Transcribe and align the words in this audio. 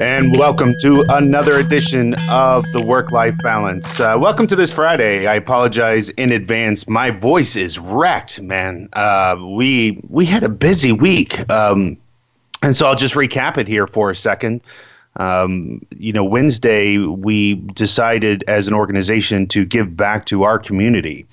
And 0.00 0.34
welcome 0.38 0.74
to 0.80 1.04
another 1.10 1.58
edition 1.58 2.14
of 2.30 2.64
the 2.72 2.80
Work 2.80 3.12
Life 3.12 3.36
Balance. 3.42 4.00
Uh, 4.00 4.16
welcome 4.18 4.46
to 4.46 4.56
this 4.56 4.72
Friday. 4.72 5.26
I 5.26 5.34
apologize 5.34 6.08
in 6.08 6.32
advance. 6.32 6.88
My 6.88 7.10
voice 7.10 7.54
is 7.54 7.78
wrecked, 7.78 8.40
man. 8.40 8.88
Uh, 8.94 9.36
we 9.38 10.00
we 10.08 10.24
had 10.24 10.42
a 10.42 10.48
busy 10.48 10.90
week, 10.90 11.46
um, 11.50 11.98
and 12.62 12.74
so 12.74 12.86
I'll 12.86 12.94
just 12.94 13.12
recap 13.12 13.58
it 13.58 13.68
here 13.68 13.86
for 13.86 14.10
a 14.10 14.16
second. 14.16 14.62
Um, 15.16 15.82
you 15.98 16.14
know, 16.14 16.24
Wednesday 16.24 16.96
we 16.96 17.56
decided 17.74 18.42
as 18.48 18.68
an 18.68 18.72
organization 18.72 19.46
to 19.48 19.66
give 19.66 19.98
back 19.98 20.24
to 20.26 20.44
our 20.44 20.58
community, 20.58 21.26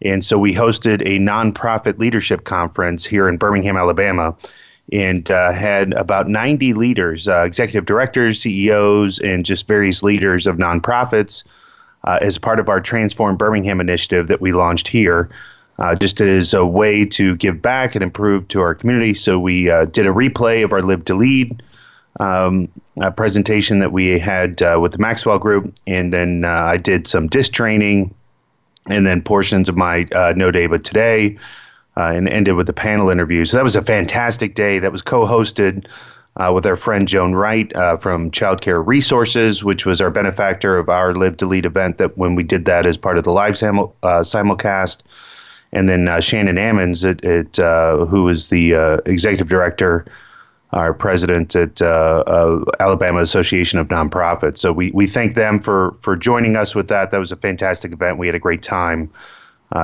and 0.00 0.24
so 0.24 0.38
we 0.38 0.54
hosted 0.54 1.00
a 1.00 1.18
nonprofit 1.18 1.98
leadership 1.98 2.44
conference 2.44 3.04
here 3.04 3.28
in 3.28 3.36
Birmingham, 3.36 3.76
Alabama 3.76 4.36
and 4.90 5.30
uh, 5.30 5.52
had 5.52 5.92
about 5.92 6.28
90 6.28 6.74
leaders, 6.74 7.28
uh, 7.28 7.42
executive 7.42 7.84
directors, 7.84 8.40
CEOs, 8.40 9.20
and 9.20 9.44
just 9.44 9.68
various 9.68 10.02
leaders 10.02 10.46
of 10.46 10.56
nonprofits 10.56 11.44
uh, 12.04 12.18
as 12.20 12.38
part 12.38 12.58
of 12.58 12.68
our 12.68 12.80
Transform 12.80 13.36
Birmingham 13.36 13.80
initiative 13.80 14.28
that 14.28 14.40
we 14.40 14.52
launched 14.52 14.88
here. 14.88 15.28
Uh, 15.78 15.96
just 15.96 16.20
as 16.20 16.52
a 16.52 16.66
way 16.66 17.02
to 17.02 17.34
give 17.36 17.62
back 17.62 17.94
and 17.94 18.04
improve 18.04 18.46
to 18.46 18.60
our 18.60 18.74
community. 18.74 19.14
So, 19.14 19.38
we 19.38 19.70
uh, 19.70 19.86
did 19.86 20.06
a 20.06 20.10
replay 20.10 20.62
of 20.62 20.72
our 20.72 20.82
Live 20.82 21.06
to 21.06 21.14
Lead 21.14 21.62
um, 22.20 22.68
presentation 23.16 23.78
that 23.78 23.90
we 23.90 24.18
had 24.18 24.60
uh, 24.60 24.78
with 24.80 24.92
the 24.92 24.98
Maxwell 24.98 25.38
Group. 25.38 25.74
And 25.86 26.12
then 26.12 26.44
I 26.44 26.76
did 26.76 27.06
some 27.06 27.26
disc 27.26 27.52
training 27.52 28.14
and 28.86 29.06
then 29.06 29.22
portions 29.22 29.70
of 29.70 29.76
my 29.76 30.06
No 30.36 30.50
Day 30.50 30.66
But 30.66 30.84
Today 30.84 31.38
uh, 31.96 32.12
and 32.14 32.28
ended 32.28 32.54
with 32.54 32.68
a 32.68 32.72
panel 32.72 33.10
interview. 33.10 33.44
So 33.44 33.56
that 33.56 33.64
was 33.64 33.76
a 33.76 33.82
fantastic 33.82 34.54
day. 34.54 34.78
That 34.78 34.92
was 34.92 35.02
co-hosted 35.02 35.86
uh, 36.36 36.50
with 36.54 36.64
our 36.64 36.76
friend 36.76 37.06
Joan 37.06 37.34
Wright 37.34 37.74
uh, 37.76 37.98
from 37.98 38.30
Childcare 38.30 38.84
Resources, 38.86 39.62
which 39.62 39.84
was 39.84 40.00
our 40.00 40.10
benefactor 40.10 40.78
of 40.78 40.88
our 40.88 41.12
Live 41.12 41.36
to 41.38 41.46
Lead 41.46 41.66
event. 41.66 41.98
That 41.98 42.16
when 42.16 42.34
we 42.34 42.42
did 42.42 42.64
that 42.64 42.86
as 42.86 42.96
part 42.96 43.18
of 43.18 43.24
the 43.24 43.32
live 43.32 43.58
simul- 43.58 43.94
uh, 44.02 44.20
simulcast, 44.20 45.02
and 45.72 45.88
then 45.88 46.08
uh, 46.08 46.20
Shannon 46.20 46.56
Ammons, 46.56 47.04
it, 47.04 47.22
it 47.24 47.58
uh, 47.58 48.06
who 48.06 48.28
is 48.28 48.48
the 48.48 48.72
executive 49.06 49.48
director. 49.48 50.06
Our 50.74 50.94
president 50.94 51.54
at 51.54 51.82
Alabama 51.82 53.20
Association 53.20 53.78
of 53.78 53.88
Nonprofits. 53.88 54.56
So 54.56 54.72
we, 54.72 54.90
we 54.92 55.06
thank 55.06 55.34
them 55.34 55.60
for 55.60 55.94
for 56.00 56.16
joining 56.16 56.56
us 56.56 56.74
with 56.74 56.88
that. 56.88 57.10
That 57.10 57.18
was 57.18 57.30
a 57.30 57.36
fantastic 57.36 57.92
event. 57.92 58.16
We 58.16 58.26
had 58.26 58.34
a 58.34 58.38
great 58.38 58.62
time 58.62 59.10
uh, 59.12 59.41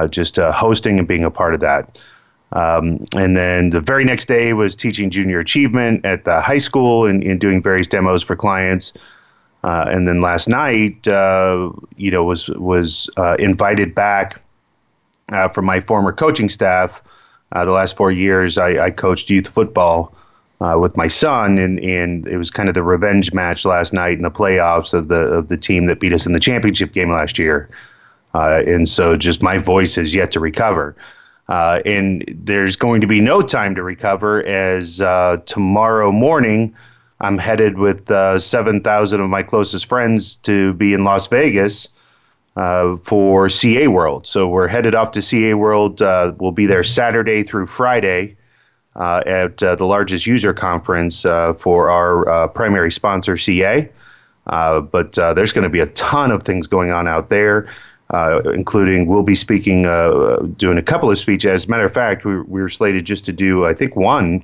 just 0.08 0.38
uh, 0.38 0.52
hosting 0.52 0.98
and 0.98 1.08
being 1.08 1.24
a 1.24 1.30
part 1.30 1.54
of 1.54 1.60
that. 1.60 1.98
Um, 2.52 3.04
and 3.14 3.36
then 3.36 3.70
the 3.70 3.80
very 3.80 4.04
next 4.04 4.26
day 4.26 4.52
was 4.54 4.74
teaching 4.74 5.10
junior 5.10 5.38
achievement 5.38 6.04
at 6.04 6.24
the 6.24 6.40
high 6.40 6.58
school 6.58 7.06
and, 7.06 7.22
and 7.22 7.40
doing 7.40 7.62
various 7.62 7.86
demos 7.86 8.22
for 8.22 8.36
clients. 8.36 8.92
Uh, 9.64 9.84
and 9.88 10.06
then 10.06 10.20
last 10.20 10.48
night, 10.48 11.06
uh, 11.08 11.70
you 11.96 12.10
know, 12.10 12.24
was 12.24 12.48
was 12.50 13.10
uh, 13.16 13.34
invited 13.38 13.94
back 13.94 14.40
uh, 15.30 15.48
from 15.48 15.64
my 15.64 15.80
former 15.80 16.12
coaching 16.12 16.48
staff. 16.48 17.02
the 17.52 17.64
last 17.66 17.96
four 17.96 18.10
years, 18.10 18.56
I, 18.56 18.86
I 18.86 18.90
coached 18.90 19.28
youth 19.30 19.48
football 19.48 20.14
with 20.60 20.96
my 20.96 21.06
son, 21.06 21.58
and, 21.58 21.78
and 21.80 22.26
it 22.28 22.36
was 22.36 22.50
kind 22.50 22.68
of 22.68 22.74
the 22.74 22.82
revenge 22.82 23.32
match 23.32 23.64
last 23.64 23.92
night 23.92 24.16
in 24.16 24.22
the 24.22 24.30
playoffs 24.30 24.94
of 24.94 25.08
the 25.08 25.20
of 25.20 25.48
the 25.48 25.56
team 25.56 25.86
that 25.86 26.00
beat 26.00 26.12
us 26.12 26.24
in 26.24 26.32
the 26.32 26.40
championship 26.40 26.92
game 26.92 27.10
last 27.10 27.38
year. 27.38 27.68
Uh, 28.34 28.62
and 28.66 28.88
so 28.88 29.16
just 29.16 29.42
my 29.42 29.58
voice 29.58 29.94
has 29.94 30.14
yet 30.14 30.30
to 30.32 30.40
recover. 30.40 30.96
Uh, 31.48 31.80
and 31.86 32.24
there's 32.28 32.76
going 32.76 33.00
to 33.00 33.06
be 33.06 33.20
no 33.20 33.40
time 33.40 33.74
to 33.74 33.82
recover 33.82 34.42
as 34.44 35.00
uh, 35.00 35.38
tomorrow 35.46 36.12
morning 36.12 36.74
I'm 37.20 37.38
headed 37.38 37.78
with 37.78 38.08
uh, 38.10 38.38
7,000 38.38 39.20
of 39.20 39.28
my 39.28 39.42
closest 39.42 39.86
friends 39.86 40.36
to 40.38 40.74
be 40.74 40.92
in 40.92 41.04
Las 41.04 41.26
Vegas 41.26 41.88
uh, 42.56 42.96
for 42.98 43.48
CA 43.48 43.88
World. 43.88 44.26
So 44.26 44.46
we're 44.46 44.68
headed 44.68 44.94
off 44.94 45.10
to 45.12 45.22
CA 45.22 45.54
World. 45.54 46.00
Uh, 46.02 46.34
we'll 46.38 46.52
be 46.52 46.66
there 46.66 46.84
Saturday 46.84 47.42
through 47.42 47.66
Friday. 47.66 48.36
at 48.94 49.56
the 49.56 49.84
largest 49.86 50.26
user 50.26 50.52
conference 50.52 51.22
for 51.22 51.90
our 51.90 52.48
primary 52.50 52.90
sponsor, 52.90 53.36
CA. 53.36 53.88
but 54.44 55.12
there's 55.12 55.52
going 55.52 55.64
to 55.64 55.70
be 55.70 55.80
a 55.80 55.86
ton 55.86 56.30
of 56.30 56.42
things 56.42 56.66
going 56.66 56.90
on 56.90 57.08
out 57.08 57.30
there 57.30 57.68
uh, 58.10 58.40
including 58.54 59.06
we'll 59.06 59.22
be 59.22 59.34
speaking, 59.34 59.86
uh, 59.86 60.36
doing 60.56 60.78
a 60.78 60.82
couple 60.82 61.10
of 61.10 61.18
speeches. 61.18 61.50
As 61.50 61.64
a 61.66 61.68
matter 61.68 61.84
of 61.84 61.92
fact, 61.92 62.24
we, 62.24 62.40
we 62.40 62.60
were 62.60 62.68
slated 62.68 63.04
just 63.04 63.24
to 63.26 63.32
do, 63.32 63.66
I 63.66 63.74
think, 63.74 63.96
one. 63.96 64.42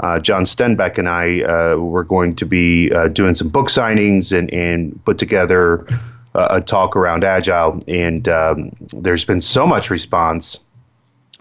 Uh, 0.00 0.18
John 0.20 0.44
Stenbeck 0.44 0.98
and 0.98 1.08
I 1.08 1.42
uh, 1.42 1.76
were 1.76 2.04
going 2.04 2.36
to 2.36 2.46
be 2.46 2.92
uh, 2.92 3.08
doing 3.08 3.34
some 3.34 3.48
book 3.48 3.68
signings 3.68 4.36
and, 4.36 4.52
and 4.52 5.04
put 5.04 5.18
together 5.18 5.86
a 6.34 6.60
talk 6.60 6.94
around 6.94 7.24
Agile. 7.24 7.80
And 7.88 8.28
um, 8.28 8.70
there's 8.92 9.24
been 9.24 9.40
so 9.40 9.66
much 9.66 9.90
response 9.90 10.60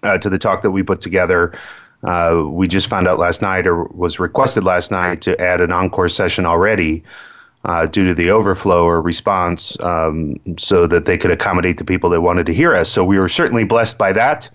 uh, 0.01 0.17
to 0.17 0.29
the 0.29 0.39
talk 0.39 0.63
that 0.63 0.71
we 0.71 0.81
put 0.81 1.01
together. 1.01 1.53
we 2.01 2.67
just 2.67 2.87
found 2.87 3.07
out 3.07 3.19
last 3.19 3.43
night, 3.43 3.67
or 3.67 3.83
was 3.83 4.19
requested 4.19 4.63
last 4.63 4.89
night, 4.89 5.21
to 5.21 5.39
add 5.39 5.61
an 5.61 5.71
encore 5.71 6.09
session 6.09 6.47
already 6.47 7.03
uh, 7.65 7.85
due 7.85 8.07
to 8.07 8.13
the 8.13 8.29
overflow 8.29 8.85
or 8.85 9.01
response 9.01 9.79
um, 9.81 10.37
so 10.57 10.87
that 10.87 11.05
they 11.05 11.17
could 11.17 11.31
accommodate 11.31 11.77
the 11.77 11.83
people 11.83 12.09
that 12.09 12.21
wanted 12.21 12.45
to 12.45 12.53
hear 12.53 12.73
us. 12.73 12.89
So 12.89 13.03
we 13.03 13.19
were 13.19 13.27
certainly 13.27 13.63
blessed 13.63 13.97
by 13.97 14.13
that 14.13 14.49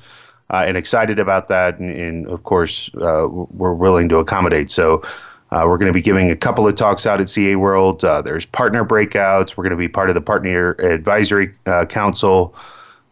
uh, 0.51 0.65
and 0.67 0.77
excited 0.77 1.19
about 1.19 1.49
that. 1.49 1.79
And, 1.79 1.95
and 1.95 2.27
of 2.29 2.45
course, 2.45 2.91
uh, 2.95 3.27
we're 3.29 3.75
willing 3.75 4.09
to 4.11 4.19
accommodate. 4.19 4.71
So 4.71 5.03
uh, 5.51 5.65
we're 5.67 5.79
going 5.79 5.89
to 5.89 5.93
be 5.93 6.01
giving 6.01 6.31
a 6.31 6.37
couple 6.37 6.67
of 6.67 6.75
talks 6.75 7.05
out 7.05 7.21
at 7.21 7.29
CA 7.29 7.57
World. 7.57 8.05
Uh, 8.05 8.23
there's 8.23 8.47
partner 8.47 8.85
breakouts. 8.85 9.57
We're 9.57 9.65
going 9.65 9.73
to 9.73 9.77
be 9.77 9.89
part 9.89 10.09
of 10.09 10.15
the 10.15 10.23
Partner 10.23 10.71
Advisory 10.79 11.53
uh, 11.67 11.85
Council. 11.85 12.55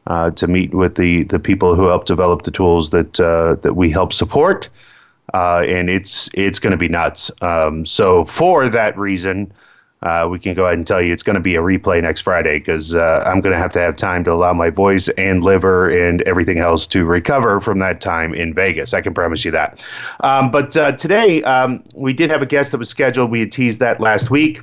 to 0.09 0.47
meet 0.47 0.72
with 0.72 0.95
the, 0.95 1.25
the 1.25 1.39
people 1.39 1.75
who 1.75 1.89
help 1.89 2.07
develop 2.07 2.43
the 2.43 2.51
tools 2.51 2.91
that 2.91 3.12
that 3.62 3.77
we 3.77 3.91
help 3.91 4.12
support, 4.15 4.71
and 5.34 5.91
it's 5.91 6.31
it's 6.33 6.59
going 6.59 6.71
to 6.71 6.78
be 6.78 6.89
nuts. 6.89 7.31
Um, 7.43 7.84
so 7.84 8.25
for 8.25 8.71
that 8.71 8.97
reason, 8.97 9.53
uh, 10.03 10.27
we 10.31 10.38
can 10.38 10.55
go 10.55 10.65
ahead 10.65 10.78
and 10.78 10.87
tell 10.87 11.03
you 11.03 11.12
it's 11.12 11.22
going 11.22 11.34
to 11.34 11.41
be 11.41 11.56
a 11.56 11.61
replay 11.61 12.00
next 12.00 12.22
Friday 12.22 12.59
because 12.59 12.94
uh, 12.97 13.22
I'm 13.27 13.43
going 13.43 13.53
to 13.53 13.59
have 13.59 13.72
to 13.72 13.81
have 13.81 13.97
time 13.97 14.25
to 14.25 14.33
allow 14.33 14.55
my 14.55 14.71
voice 14.71 15.09
and 15.11 15.44
liver 15.44 15.91
and 15.91 16.22
everything 16.22 16.59
else 16.59 16.87
to 16.88 17.05
recover 17.05 17.61
from 17.61 17.81
that 17.81 18.00
time 18.00 18.33
in 18.33 18.55
Vegas. 18.55 18.94
I 18.94 19.03
can 19.03 19.12
promise 19.12 19.44
you 19.44 19.50
that. 19.50 19.84
Um, 20.21 20.50
but 20.50 20.75
uh, 20.75 20.93
today 20.93 21.43
um, 21.43 21.84
we 21.94 22.15
did 22.15 22.31
have 22.31 22.41
a 22.41 22.47
guest 22.47 22.72
that 22.72 22.78
was 22.78 22.89
scheduled. 22.89 23.31
We 23.31 23.41
had 23.41 23.53
teased 23.53 23.78
that 23.81 24.00
last 24.00 24.31
week. 24.31 24.62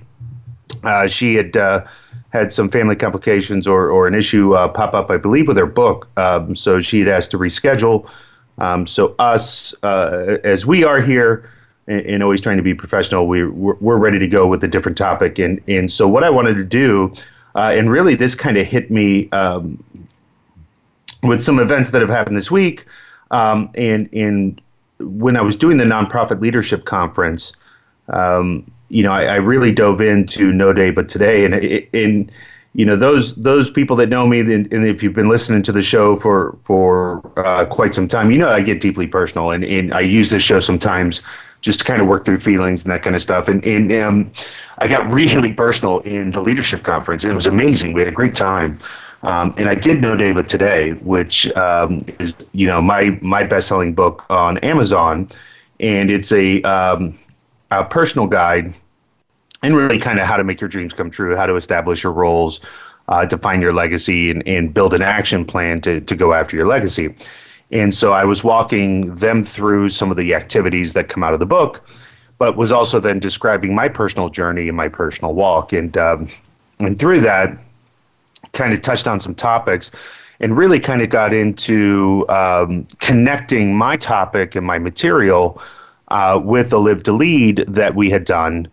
Uh, 0.83 1.05
she 1.07 1.35
had 1.35 1.55
uh, 1.55 1.85
had 2.29 2.51
some 2.51 2.67
family 2.67 2.95
complications 2.95 3.67
or, 3.67 3.91
or 3.91 4.07
an 4.07 4.15
issue 4.15 4.53
uh, 4.53 4.67
pop 4.67 4.95
up, 4.95 5.11
I 5.11 5.17
believe, 5.17 5.47
with 5.47 5.57
her 5.57 5.67
book. 5.67 6.07
Um, 6.17 6.55
so 6.55 6.81
she 6.81 6.99
had 6.99 7.07
asked 7.07 7.29
to 7.31 7.37
reschedule. 7.37 8.09
Um, 8.57 8.87
so 8.87 9.13
us, 9.19 9.73
as 9.83 10.65
we 10.65 10.83
are 10.83 10.99
here, 10.99 11.47
and, 11.87 12.01
and 12.01 12.23
always 12.23 12.41
trying 12.41 12.57
to 12.57 12.63
be 12.63 12.73
professional, 12.73 13.27
we, 13.27 13.45
we're, 13.45 13.75
we're 13.75 13.97
ready 13.97 14.19
to 14.19 14.27
go 14.27 14.47
with 14.47 14.63
a 14.63 14.67
different 14.67 14.97
topic. 14.97 15.39
And, 15.39 15.61
and 15.67 15.89
so, 15.89 16.07
what 16.07 16.23
I 16.23 16.29
wanted 16.29 16.55
to 16.55 16.63
do, 16.63 17.13
uh, 17.55 17.73
and 17.75 17.89
really 17.89 18.15
this 18.15 18.35
kind 18.35 18.57
of 18.57 18.65
hit 18.65 18.91
me 18.91 19.29
um, 19.31 19.83
with 21.23 21.41
some 21.41 21.59
events 21.59 21.91
that 21.91 22.01
have 22.01 22.09
happened 22.09 22.35
this 22.35 22.51
week. 22.51 22.85
Um, 23.31 23.69
and, 23.75 24.09
and 24.13 24.61
when 24.99 25.35
I 25.35 25.41
was 25.41 25.55
doing 25.55 25.77
the 25.77 25.83
nonprofit 25.83 26.41
leadership 26.41 26.85
conference, 26.85 27.53
um, 28.09 28.65
you 28.89 29.03
know, 29.03 29.11
I, 29.11 29.23
I, 29.23 29.35
really 29.35 29.71
dove 29.71 29.99
into 29.99 30.53
No 30.53 30.71
Day 30.71 30.91
But 30.91 31.09
Today, 31.09 31.43
and 31.43 31.55
in 31.55 32.31
you 32.73 32.85
know 32.85 32.95
those 32.95 33.35
those 33.35 33.69
people 33.69 33.97
that 33.97 34.07
know 34.07 34.27
me, 34.27 34.39
and, 34.39 34.71
and, 34.71 34.85
if 34.85 35.03
you've 35.03 35.13
been 35.13 35.27
listening 35.27 35.61
to 35.63 35.71
the 35.73 35.81
show 35.81 36.15
for 36.15 36.57
for 36.63 37.21
uh, 37.37 37.65
quite 37.65 37.93
some 37.93 38.07
time, 38.07 38.31
you 38.31 38.37
know 38.37 38.49
I 38.49 38.61
get 38.61 38.79
deeply 38.79 39.07
personal, 39.07 39.51
and, 39.51 39.65
and 39.65 39.93
I 39.93 40.01
use 40.01 40.29
this 40.29 40.43
show 40.43 40.61
sometimes 40.61 41.21
just 41.61 41.79
to 41.79 41.85
kind 41.85 42.01
of 42.01 42.07
work 42.07 42.23
through 42.25 42.39
feelings 42.39 42.83
and 42.83 42.91
that 42.91 43.03
kind 43.03 43.15
of 43.15 43.21
stuff. 43.21 43.47
And, 43.47 43.63
and 43.65 43.91
um, 43.93 44.31
I 44.77 44.87
got 44.87 45.09
really 45.09 45.51
personal 45.51 45.99
in 45.99 46.31
the 46.31 46.41
leadership 46.41 46.83
conference. 46.83 47.25
It 47.25 47.33
was 47.33 47.47
amazing. 47.47 47.93
We 47.93 48.01
had 48.01 48.07
a 48.07 48.15
great 48.15 48.35
time. 48.35 48.79
Um, 49.23 49.53
and 49.57 49.67
I 49.67 49.75
did 49.75 49.99
No 49.99 50.15
Day 50.15 50.31
But 50.31 50.47
Today, 50.47 50.91
which 50.91 51.47
um, 51.55 52.01
is 52.19 52.35
you 52.51 52.67
know 52.67 52.81
my 52.81 53.17
my 53.21 53.43
best 53.43 53.67
selling 53.67 53.93
book 53.93 54.23
on 54.29 54.59
Amazon, 54.59 55.29
and 55.79 56.11
it's 56.11 56.31
a, 56.31 56.61
um, 56.61 57.17
a 57.71 57.83
personal 57.83 58.27
guide, 58.27 58.75
and 59.63 59.75
really 59.75 59.99
kind 59.99 60.19
of 60.19 60.27
how 60.27 60.37
to 60.37 60.43
make 60.43 60.61
your 60.61 60.69
dreams 60.69 60.93
come 60.93 61.09
true, 61.09 61.35
how 61.35 61.47
to 61.47 61.55
establish 61.55 62.03
your 62.03 62.13
roles, 62.13 62.59
uh, 63.07 63.25
define 63.25 63.61
your 63.61 63.73
legacy 63.73 64.29
and, 64.29 64.47
and 64.47 64.73
build 64.73 64.93
an 64.93 65.01
action 65.01 65.45
plan 65.45 65.81
to, 65.81 66.01
to 66.01 66.15
go 66.15 66.33
after 66.33 66.55
your 66.55 66.67
legacy. 66.67 67.15
And 67.71 67.93
so 67.93 68.13
I 68.13 68.23
was 68.23 68.43
walking 68.43 69.15
them 69.15 69.43
through 69.43 69.89
some 69.89 70.09
of 70.09 70.17
the 70.17 70.33
activities 70.33 70.93
that 70.93 71.09
come 71.09 71.23
out 71.23 71.33
of 71.33 71.39
the 71.39 71.45
book, 71.45 71.87
but 72.37 72.55
was 72.55 72.71
also 72.71 72.99
then 72.99 73.19
describing 73.19 73.75
my 73.75 73.89
personal 73.89 74.29
journey 74.29 74.67
and 74.67 74.77
my 74.77 74.87
personal 74.87 75.33
walk. 75.33 75.73
And, 75.73 75.97
um, 75.97 76.29
and 76.79 76.97
through 76.97 77.21
that, 77.21 77.57
kind 78.53 78.73
of 78.73 78.81
touched 78.81 79.07
on 79.07 79.19
some 79.19 79.35
topics 79.35 79.91
and 80.39 80.55
really 80.55 80.79
kind 80.79 81.01
of 81.01 81.09
got 81.09 81.33
into 81.33 82.25
um, 82.29 82.87
connecting 82.99 83.75
my 83.75 83.97
topic 83.97 84.55
and 84.55 84.65
my 84.65 84.79
material 84.79 85.61
uh, 86.09 86.39
with 86.41 86.69
the 86.69 86.79
Live 86.79 87.03
to 87.03 87.11
Lead 87.11 87.65
that 87.67 87.95
we 87.95 88.09
had 88.09 88.23
done. 88.23 88.67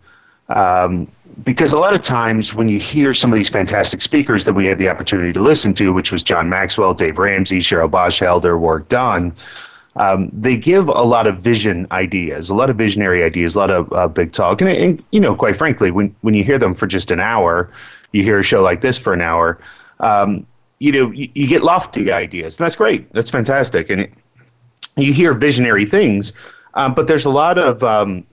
Um, 0.49 1.07
because 1.43 1.73
a 1.73 1.79
lot 1.79 1.93
of 1.93 2.01
times 2.01 2.53
when 2.53 2.69
you 2.69 2.79
hear 2.79 3.13
some 3.13 3.31
of 3.31 3.35
these 3.35 3.49
fantastic 3.49 4.01
speakers 4.01 4.45
that 4.45 4.53
we 4.53 4.65
had 4.65 4.77
the 4.77 4.89
opportunity 4.89 5.33
to 5.33 5.41
listen 5.41 5.73
to, 5.75 5.91
which 5.91 6.11
was 6.11 6.23
John 6.23 6.49
Maxwell, 6.49 6.93
Dave 6.93 7.17
Ramsey, 7.17 7.59
Cheryl 7.59 7.89
Bachelder, 7.89 8.57
Warrick 8.59 8.87
Dunn, 8.87 9.33
um, 9.97 10.29
they 10.33 10.57
give 10.57 10.87
a 10.87 11.03
lot 11.03 11.25
of 11.25 11.39
vision 11.39 11.87
ideas, 11.91 12.49
a 12.49 12.53
lot 12.53 12.69
of 12.69 12.77
visionary 12.77 13.23
ideas, 13.23 13.55
a 13.55 13.59
lot 13.59 13.71
of 13.71 13.91
uh, 13.93 14.07
big 14.07 14.33
talk. 14.33 14.61
And, 14.61 14.69
and, 14.69 15.03
you 15.11 15.19
know, 15.19 15.35
quite 15.35 15.57
frankly, 15.57 15.91
when, 15.91 16.15
when 16.21 16.33
you 16.33 16.43
hear 16.43 16.59
them 16.59 16.75
for 16.75 16.87
just 16.87 17.11
an 17.11 17.19
hour, 17.19 17.71
you 18.11 18.23
hear 18.23 18.39
a 18.39 18.43
show 18.43 18.61
like 18.61 18.81
this 18.81 18.97
for 18.97 19.13
an 19.13 19.21
hour, 19.21 19.59
um, 19.99 20.45
you 20.79 20.91
know, 20.91 21.11
you, 21.11 21.29
you, 21.33 21.47
get 21.47 21.63
lofty 21.63 22.11
ideas. 22.11 22.57
And 22.57 22.65
that's 22.65 22.75
great. 22.75 23.11
That's 23.13 23.29
fantastic. 23.29 23.89
And 23.89 24.01
it, 24.01 24.13
you 24.97 25.13
hear 25.13 25.33
visionary 25.33 25.85
things, 25.85 26.33
um, 26.73 26.93
but 26.93 27.07
there's 27.07 27.25
a 27.25 27.29
lot 27.29 27.57
of 27.57 27.81
um, 27.83 28.25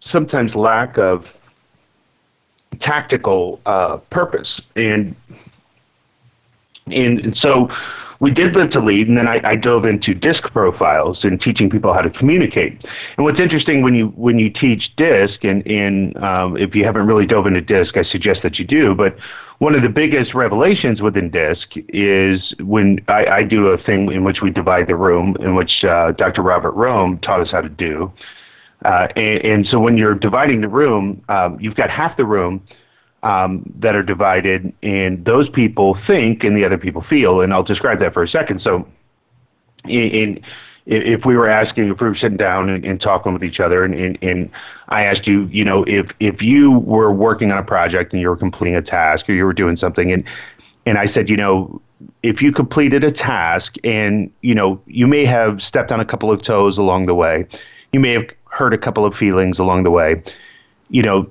sometimes 0.00 0.54
lack 0.54 0.98
of 0.98 1.26
tactical 2.76 3.60
uh, 3.66 3.98
purpose. 4.10 4.60
And, 4.76 5.14
and, 6.86 7.20
and 7.20 7.36
so 7.36 7.68
we 8.20 8.30
did 8.30 8.56
Live 8.56 8.70
to 8.70 8.80
Lead, 8.80 9.08
and 9.08 9.16
then 9.16 9.28
I, 9.28 9.40
I, 9.44 9.56
dove 9.56 9.84
into 9.84 10.14
DISC 10.14 10.44
profiles 10.44 11.24
and 11.24 11.40
teaching 11.40 11.68
people 11.68 11.92
how 11.92 12.00
to 12.00 12.10
communicate. 12.10 12.82
And 13.16 13.24
what's 13.24 13.40
interesting 13.40 13.82
when 13.82 13.94
you 13.94 14.06
when 14.08 14.38
you 14.38 14.48
teach 14.48 14.94
DISC, 14.96 15.44
and, 15.44 15.66
and 15.66 16.16
um, 16.18 16.56
if 16.56 16.74
you 16.74 16.84
haven't 16.84 17.06
really 17.06 17.26
dove 17.26 17.46
into 17.46 17.60
DISC, 17.60 17.96
I 17.96 18.04
suggest 18.04 18.40
that 18.42 18.58
you 18.58 18.64
do. 18.64 18.94
But 18.94 19.16
one 19.58 19.74
of 19.74 19.82
the 19.82 19.88
biggest 19.88 20.34
revelations 20.34 21.00
within 21.00 21.30
DISC 21.30 21.68
is 21.88 22.54
when 22.60 23.00
I, 23.08 23.26
I 23.26 23.42
do 23.42 23.68
a 23.68 23.78
thing 23.78 24.10
in 24.12 24.24
which 24.24 24.40
we 24.42 24.50
divide 24.50 24.86
the 24.86 24.96
room, 24.96 25.36
in 25.40 25.54
which 25.54 25.84
uh, 25.84 26.12
Dr. 26.12 26.42
Robert 26.42 26.74
Rohm 26.74 27.20
taught 27.22 27.40
us 27.40 27.50
how 27.50 27.60
to 27.60 27.68
do. 27.68 28.12
Uh, 28.86 29.08
and, 29.16 29.44
and, 29.44 29.66
so 29.66 29.80
when 29.80 29.96
you're 29.96 30.14
dividing 30.14 30.60
the 30.60 30.68
room, 30.68 31.20
um, 31.28 31.58
you've 31.60 31.74
got 31.74 31.90
half 31.90 32.16
the 32.16 32.24
room 32.24 32.64
um, 33.24 33.68
that 33.80 33.96
are 33.96 34.02
divided, 34.02 34.72
and 34.80 35.24
those 35.24 35.48
people 35.48 35.98
think 36.06 36.44
and 36.44 36.56
the 36.56 36.64
other 36.64 36.78
people 36.78 37.02
feel. 37.10 37.40
And 37.40 37.52
I'll 37.52 37.64
describe 37.64 37.98
that 37.98 38.14
for 38.14 38.22
a 38.22 38.28
second. 38.28 38.62
So, 38.62 38.86
in, 39.86 40.02
in 40.02 40.40
if 40.86 41.24
we 41.24 41.36
were 41.36 41.48
asking, 41.48 41.88
if 41.88 42.00
we 42.00 42.06
were 42.06 42.14
sitting 42.14 42.36
down 42.36 42.68
and, 42.68 42.84
and 42.84 43.00
talking 43.00 43.32
with 43.32 43.42
each 43.42 43.58
other, 43.58 43.84
and, 43.84 43.92
and, 43.92 44.18
and, 44.22 44.50
I 44.88 45.02
asked 45.02 45.26
you, 45.26 45.46
you 45.46 45.64
know, 45.64 45.82
if 45.88 46.06
if 46.20 46.40
you 46.40 46.78
were 46.78 47.12
working 47.12 47.50
on 47.50 47.58
a 47.58 47.64
project 47.64 48.12
and 48.12 48.22
you 48.22 48.28
were 48.28 48.36
completing 48.36 48.76
a 48.76 48.82
task 48.82 49.28
or 49.28 49.32
you 49.32 49.44
were 49.44 49.52
doing 49.52 49.76
something, 49.76 50.12
and 50.12 50.22
and 50.86 50.96
I 50.96 51.06
said, 51.06 51.28
you 51.28 51.36
know, 51.36 51.82
if 52.22 52.40
you 52.40 52.52
completed 52.52 53.02
a 53.02 53.10
task 53.10 53.74
and 53.82 54.30
you 54.42 54.54
know 54.54 54.80
you 54.86 55.08
may 55.08 55.24
have 55.24 55.60
stepped 55.60 55.90
on 55.90 55.98
a 55.98 56.04
couple 56.04 56.30
of 56.30 56.40
toes 56.40 56.78
along 56.78 57.06
the 57.06 57.16
way, 57.16 57.48
you 57.92 57.98
may 57.98 58.12
have 58.12 58.26
hurt 58.56 58.72
a 58.72 58.78
couple 58.78 59.04
of 59.04 59.14
feelings 59.14 59.58
along 59.58 59.82
the 59.82 59.90
way, 59.90 60.22
you 60.88 61.02
know, 61.02 61.30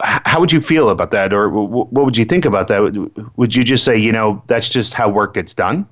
how 0.00 0.40
would 0.40 0.50
you 0.50 0.60
feel 0.60 0.88
about 0.90 1.12
that, 1.12 1.32
or 1.32 1.48
what 1.48 1.92
would 1.92 2.16
you 2.16 2.24
think 2.24 2.44
about 2.44 2.66
that? 2.68 3.30
Would 3.36 3.54
you 3.54 3.62
just 3.62 3.84
say, 3.84 3.96
you 3.96 4.10
know, 4.10 4.42
that's 4.48 4.68
just 4.68 4.94
how 4.94 5.08
work 5.08 5.34
gets 5.34 5.54
done, 5.54 5.86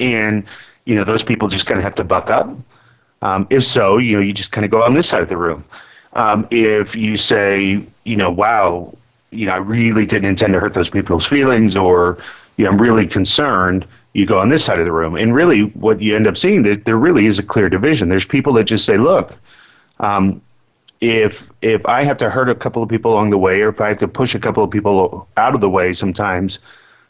and 0.00 0.44
you 0.84 0.94
know 0.96 1.04
those 1.04 1.22
people 1.22 1.46
just 1.46 1.66
kind 1.66 1.78
of 1.78 1.84
have 1.84 1.94
to 1.94 2.04
buck 2.04 2.30
up? 2.30 2.50
Um, 3.22 3.46
if 3.48 3.64
so, 3.64 3.98
you 3.98 4.16
know, 4.16 4.22
you 4.22 4.32
just 4.32 4.50
kind 4.50 4.64
of 4.64 4.72
go 4.72 4.82
on 4.82 4.94
this 4.94 5.08
side 5.08 5.22
of 5.22 5.28
the 5.28 5.36
room. 5.36 5.64
Um, 6.14 6.48
if 6.50 6.96
you 6.96 7.16
say, 7.16 7.84
you 8.04 8.16
know, 8.16 8.30
wow, 8.30 8.92
you 9.30 9.46
know, 9.46 9.52
I 9.52 9.58
really 9.58 10.04
didn't 10.04 10.28
intend 10.28 10.52
to 10.54 10.60
hurt 10.60 10.74
those 10.74 10.90
people's 10.90 11.26
feelings, 11.26 11.76
or 11.76 12.18
you 12.56 12.64
know, 12.64 12.72
I'm 12.72 12.80
really 12.80 13.06
concerned, 13.06 13.86
you 14.14 14.24
go 14.26 14.40
on 14.40 14.48
this 14.48 14.64
side 14.64 14.78
of 14.78 14.86
the 14.86 14.92
room. 14.92 15.16
And 15.16 15.34
really, 15.34 15.62
what 15.74 16.00
you 16.00 16.16
end 16.16 16.26
up 16.26 16.36
seeing 16.36 16.62
that 16.62 16.84
there 16.86 16.96
really 16.96 17.26
is 17.26 17.38
a 17.38 17.42
clear 17.42 17.68
division. 17.68 18.08
There's 18.08 18.24
people 18.24 18.54
that 18.54 18.64
just 18.64 18.86
say, 18.86 18.96
look, 18.96 19.34
um, 20.00 20.40
if 21.00 21.36
if 21.60 21.84
I 21.84 22.04
have 22.04 22.16
to 22.18 22.30
hurt 22.30 22.48
a 22.48 22.54
couple 22.54 22.82
of 22.82 22.88
people 22.88 23.12
along 23.12 23.30
the 23.30 23.38
way, 23.38 23.60
or 23.60 23.68
if 23.68 23.80
I 23.80 23.88
have 23.88 23.98
to 23.98 24.08
push 24.08 24.34
a 24.34 24.40
couple 24.40 24.64
of 24.64 24.70
people 24.70 25.28
out 25.36 25.54
of 25.54 25.60
the 25.60 25.68
way 25.68 25.92
sometimes 25.92 26.58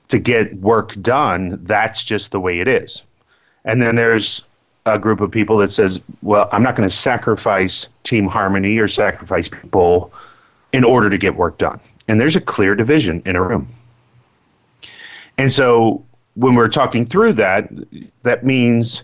to 0.08 0.18
get 0.18 0.54
work 0.56 1.00
done, 1.00 1.60
that's 1.62 2.02
just 2.02 2.32
the 2.32 2.40
way 2.40 2.60
it 2.60 2.68
is. 2.68 3.02
And 3.64 3.80
then 3.80 3.96
there's 3.96 4.44
a 4.86 4.98
group 4.98 5.20
of 5.20 5.30
people 5.30 5.56
that 5.58 5.68
says, 5.68 6.00
well, 6.22 6.48
I'm 6.52 6.62
not 6.62 6.76
going 6.76 6.88
to 6.88 6.94
sacrifice 6.94 7.88
team 8.02 8.26
harmony 8.26 8.78
or 8.78 8.88
sacrifice 8.88 9.48
people 9.48 10.12
in 10.72 10.84
order 10.84 11.08
to 11.08 11.16
get 11.16 11.36
work 11.36 11.56
done. 11.56 11.80
And 12.08 12.20
there's 12.20 12.36
a 12.36 12.40
clear 12.40 12.74
division 12.74 13.22
in 13.24 13.36
a 13.36 13.42
room. 13.42 13.68
And 15.38 15.50
so 15.50 16.04
when 16.34 16.54
we're 16.54 16.68
talking 16.68 17.06
through 17.06 17.34
that, 17.34 17.68
that 18.22 18.44
means 18.44 19.02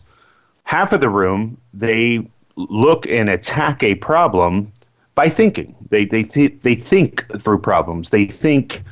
half 0.65 0.93
of 0.93 1.01
the 1.01 1.09
room, 1.09 1.57
they 1.73 2.27
look 2.57 3.07
and 3.07 3.31
attack 3.31 3.83
a 3.83 3.95
problem 3.97 4.73
by 5.15 5.29
thinking. 5.29 5.75
They 5.91 6.05
they 6.05 6.23
th- 6.23 6.59
they 6.63 6.75
think 6.75 7.25
through 7.41 7.59
problems. 7.59 8.11
They 8.11 8.27
think 8.27 8.83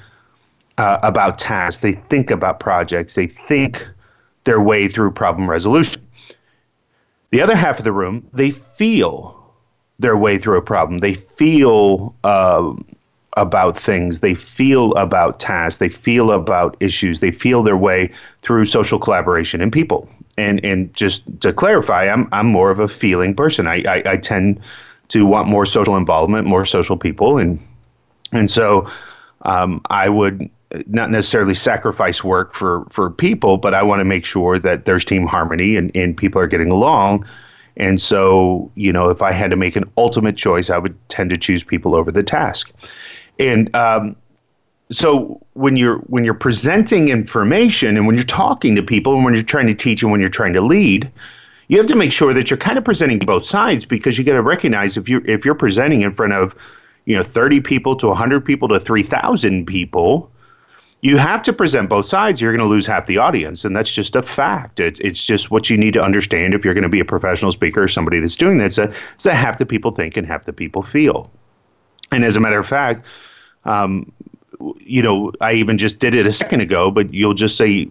uh, 0.79 0.99
about 1.02 1.38
tasks. 1.38 1.81
They 1.81 1.93
think 1.93 2.31
about 2.31 2.61
projects. 2.61 3.14
They 3.14 3.26
think 3.26 3.87
their 4.44 4.61
way 4.61 4.88
through 4.88 5.12
problem 5.12 5.49
resolution. 5.49 6.06
The 7.31 7.43
other 7.43 7.56
half 7.56 7.79
of 7.79 7.85
the 7.85 7.93
room, 7.93 8.26
they 8.32 8.50
feel 8.50 9.35
their 9.99 10.17
way 10.17 10.38
through 10.38 10.56
a 10.56 10.62
problem. 10.62 10.99
They 10.99 11.14
feel 11.14 12.14
uh, 12.25 12.73
about 13.40 13.79
things. 13.79 14.20
They 14.20 14.35
feel 14.35 14.93
about 14.94 15.40
tasks. 15.40 15.79
They 15.79 15.88
feel 15.88 16.31
about 16.31 16.76
issues. 16.81 17.20
They 17.20 17.31
feel 17.31 17.62
their 17.62 17.76
way 17.76 18.12
through 18.43 18.67
social 18.67 18.99
collaboration 18.99 19.61
and 19.61 19.73
people. 19.73 20.08
And 20.37 20.64
and 20.64 20.94
just 20.94 21.40
to 21.40 21.52
clarify, 21.52 22.08
I'm 22.08 22.29
I'm 22.32 22.46
more 22.46 22.70
of 22.70 22.79
a 22.79 22.88
feeling 22.88 23.35
person. 23.35 23.67
I, 23.67 23.82
I, 23.88 24.02
I 24.06 24.17
tend 24.17 24.61
to 25.08 25.25
want 25.25 25.49
more 25.49 25.67
social 25.67 25.96
involvement, 25.96 26.46
more 26.46 26.64
social 26.64 26.96
people, 26.96 27.38
and 27.38 27.58
and 28.32 28.50
so 28.50 28.88
um, 29.43 29.81
I 29.90 30.08
would 30.08 30.49
not 30.87 31.11
necessarily 31.11 31.55
sacrifice 31.55 32.23
work 32.23 32.54
for 32.54 32.85
for 32.88 33.11
people, 33.11 33.57
but 33.57 33.75
I 33.75 33.83
want 33.83 34.00
to 34.00 34.04
make 34.04 34.25
sure 34.25 34.59
that 34.59 34.85
there's 34.85 35.04
team 35.04 35.26
harmony 35.26 35.76
and, 35.76 35.90
and 35.97 36.16
people 36.16 36.40
are 36.40 36.47
getting 36.47 36.71
along. 36.71 37.26
And 37.78 38.00
so, 38.00 38.71
you 38.75 38.92
know, 38.92 39.09
if 39.09 39.23
I 39.23 39.33
had 39.33 39.50
to 39.50 39.57
make 39.57 39.76
an 39.76 39.85
ultimate 39.97 40.37
choice, 40.37 40.68
I 40.68 40.78
would 40.78 40.97
tend 41.09 41.30
to 41.30 41.37
choose 41.37 41.62
people 41.62 41.95
over 41.95 42.11
the 42.11 42.25
task. 42.25 42.73
And 43.38 43.75
um, 43.75 44.16
so 44.90 45.40
when 45.54 45.76
you're 45.76 45.99
when 45.99 46.25
you're 46.25 46.35
presenting 46.35 47.09
information 47.09 47.97
and 47.97 48.07
when 48.07 48.16
you're 48.16 48.25
talking 48.25 48.75
to 48.76 48.83
people 48.83 49.14
and 49.14 49.25
when 49.25 49.35
you're 49.35 49.42
trying 49.42 49.66
to 49.66 49.75
teach 49.75 50.02
and 50.02 50.11
when 50.11 50.21
you're 50.21 50.30
trying 50.30 50.54
to 50.54 50.61
lead, 50.61 51.11
you 51.68 51.76
have 51.76 51.87
to 51.87 51.97
make 51.97 52.12
sure 52.12 52.33
that 52.33 52.50
you're 52.50 52.59
kind 52.59 52.78
of 52.78 52.85
presenting 52.85 53.18
both 53.18 53.45
sides 53.45 53.85
because 53.85 54.18
you 54.18 54.25
got 54.25 54.35
to 54.35 54.42
recognize 54.42 54.97
if 54.97 55.09
you 55.09 55.23
if 55.26 55.45
you're 55.45 55.54
presenting 55.54 56.00
in 56.02 56.14
front 56.14 56.33
of 56.33 56.54
you 57.04 57.16
know 57.16 57.23
30 57.23 57.61
people 57.61 57.95
to 57.97 58.09
100 58.09 58.45
people 58.45 58.68
to 58.68 58.80
3000 58.80 59.66
people 59.66 60.30
you 61.00 61.16
have 61.16 61.42
to 61.42 61.52
present 61.52 61.88
both 61.88 62.07
sides. 62.07 62.40
You're 62.40 62.52
going 62.52 62.66
to 62.66 62.68
lose 62.68 62.87
half 62.87 63.07
the 63.07 63.18
audience. 63.18 63.64
And 63.64 63.76
that's 63.76 63.92
just 63.92 64.16
a 64.16 64.23
fact. 64.23 64.80
It's, 64.80 64.99
it's 65.00 65.25
just 65.25 65.50
what 65.50 65.71
you 65.71 65.76
need 65.76 65.92
to 65.92 66.02
understand 66.02 66.54
if 66.54 66.64
you're 66.64 66.75
going 66.75 66.83
to 66.83 66.88
be 66.88 67.00
a 67.00 67.04
professional 67.04 67.52
speaker 67.52 67.85
or 67.85 67.88
somebody 67.88 68.18
that's 68.18 68.37
doing 68.37 68.59
this 68.59 68.76
that, 68.76 68.92
that 69.23 69.35
half 69.35 69.59
the 69.59 69.66
people 69.66 69.92
think 69.92 70.16
and 70.16 70.26
half 70.26 70.45
the 70.45 70.52
people 70.52 70.83
feel 70.83 71.30
and 72.12 72.24
as 72.24 72.36
a 72.36 72.40
matter 72.40 72.58
of 72.58 72.66
fact 72.66 73.06
um, 73.64 74.10
you 74.80 75.02
know 75.02 75.32
i 75.40 75.52
even 75.52 75.78
just 75.78 75.98
did 75.98 76.14
it 76.14 76.26
a 76.26 76.32
second 76.32 76.60
ago 76.60 76.90
but 76.90 77.12
you'll 77.12 77.34
just 77.34 77.56
say 77.56 77.88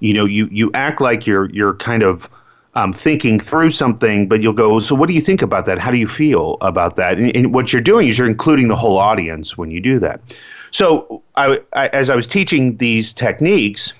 you 0.00 0.14
know 0.14 0.24
you 0.24 0.48
you 0.50 0.70
act 0.74 1.00
like 1.00 1.26
you're 1.26 1.50
you're 1.50 1.74
kind 1.74 2.02
of 2.02 2.28
um, 2.74 2.92
thinking 2.92 3.38
through 3.38 3.70
something, 3.70 4.28
but 4.28 4.42
you'll 4.42 4.52
go, 4.52 4.78
so 4.78 4.94
what 4.94 5.06
do 5.06 5.14
you 5.14 5.20
think 5.20 5.42
about 5.42 5.66
that? 5.66 5.78
How 5.78 5.90
do 5.90 5.98
you 5.98 6.06
feel 6.06 6.56
about 6.62 6.96
that? 6.96 7.18
And, 7.18 7.34
and 7.36 7.54
what 7.54 7.72
you're 7.72 7.82
doing 7.82 8.08
is 8.08 8.18
you're 8.18 8.28
including 8.28 8.68
the 8.68 8.76
whole 8.76 8.96
audience 8.96 9.58
when 9.58 9.70
you 9.70 9.80
do 9.80 9.98
that. 9.98 10.20
So, 10.70 11.22
I, 11.36 11.60
I, 11.74 11.88
as 11.88 12.08
I 12.08 12.16
was 12.16 12.26
teaching 12.26 12.78
these 12.78 13.12
techniques, 13.12 13.92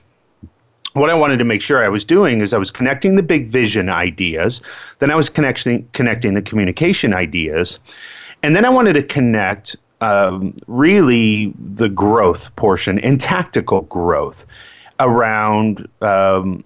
what 0.95 1.11
I 1.11 1.15
wanted 1.15 1.39
to 1.39 1.45
make 1.45 1.61
sure 1.61 1.85
I 1.85 1.89
was 1.89 2.05
doing 2.05 2.41
is 2.41 2.55
I 2.55 2.59
was 2.59 2.71
connecting 2.71 3.17
the 3.17 3.23
big 3.23 3.49
vision 3.49 3.91
ideas, 3.91 4.63
then 4.99 5.11
I 5.11 5.17
was 5.17 5.29
connecting 5.29 5.87
connecting 5.93 6.35
the 6.35 6.43
communication 6.43 7.13
ideas, 7.13 7.79
and 8.43 8.57
then 8.57 8.65
I 8.65 8.71
wanted 8.71 8.95
to 8.95 9.03
connect 9.03 9.77
um, 10.01 10.57
really 10.67 11.53
the 11.59 11.89
growth 11.89 12.55
portion 12.57 12.99
and 12.99 13.21
tactical 13.21 13.83
growth 13.83 14.47
around 14.99 15.89
um, 16.01 16.65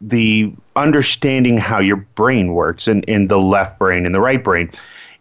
the 0.00 0.52
understanding 0.76 1.58
how 1.58 1.78
your 1.78 1.96
brain 1.96 2.52
works 2.52 2.88
in, 2.88 3.02
in 3.04 3.28
the 3.28 3.38
left 3.38 3.78
brain 3.78 4.06
and 4.06 4.14
the 4.14 4.20
right 4.20 4.42
brain. 4.42 4.70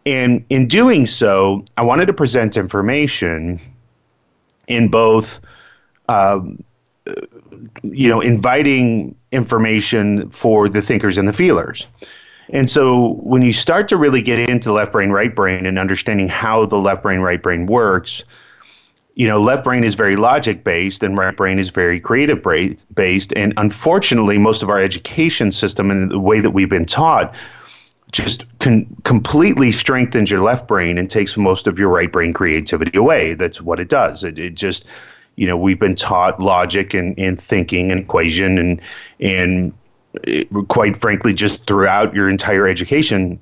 And 0.06 0.46
in 0.50 0.68
doing 0.68 1.06
so, 1.06 1.66
I 1.78 1.84
wanted 1.84 2.08
to 2.08 2.14
present 2.14 2.58
information 2.58 3.60
in 4.68 4.90
both 4.90 5.40
um, 6.08 6.64
you 7.84 8.10
know, 8.10 8.22
inviting 8.22 9.16
information 9.32 10.30
for 10.30 10.68
the 10.70 10.82
thinkers 10.82 11.18
and 11.18 11.28
the 11.28 11.34
feelers. 11.34 11.88
And 12.52 12.70
so 12.70 13.14
when 13.22 13.42
you 13.42 13.54
start 13.54 13.88
to 13.90 13.98
really 13.98 14.22
get 14.22 14.40
into 14.50 14.72
left 14.72 14.92
brain, 14.92 15.12
right 15.12 15.34
brain, 15.34 15.66
and 15.66 15.78
understanding 15.78 16.28
how 16.28 16.66
the 16.66 16.78
left 16.78 17.04
brain, 17.04 17.20
right 17.20 17.42
brain 17.42 17.68
works, 17.68 18.24
you 19.16 19.28
know, 19.28 19.42
left 19.42 19.66
brain 19.66 19.84
is 19.84 19.96
very 19.96 20.16
logic 20.16 20.64
based 20.64 21.04
and 21.04 21.18
right 21.18 21.36
brain 21.36 21.60
is 21.60 21.70
very 21.70 22.00
creative 22.00 22.42
based. 22.96 23.34
And 23.36 23.54
unfortunately, 23.58 24.38
most 24.38 24.64
of 24.64 24.70
our 24.70 24.80
education 24.80 25.52
system 25.52 25.92
and 25.92 26.10
the 26.10 26.20
way 26.20 26.40
that 26.40 26.52
we've 26.52 26.70
been 26.70 26.86
taught 26.86 27.36
just 28.12 28.46
con- 28.60 28.88
completely 29.04 29.72
strengthens 29.72 30.32
your 30.32 30.40
left 30.40 30.68
brain 30.68 30.98
and 30.98 31.10
takes 31.10 31.38
most 31.38 31.68
of 31.68 31.78
your 31.78 31.90
right 31.90 32.12
brain 32.12 32.34
creativity 32.34 32.98
away. 32.98 33.36
That's 33.36 33.62
what 33.62 33.80
it 33.80 33.90
does. 33.90 34.24
It, 34.24 34.40
it 34.40 34.56
just, 34.56 34.86
you 35.36 35.46
know, 35.46 35.58
we've 35.58 35.80
been 35.80 35.96
taught 35.96 36.40
logic 36.40 36.94
and, 36.94 37.18
and 37.20 37.40
thinking 37.40 37.92
and 37.92 38.00
equation 38.00 38.58
and, 38.58 38.82
and 39.20 39.74
it, 40.24 40.48
quite 40.68 40.98
frankly, 40.98 41.34
just 41.34 41.66
throughout 41.68 42.14
your 42.14 42.30
entire 42.30 42.68
education 42.68 43.40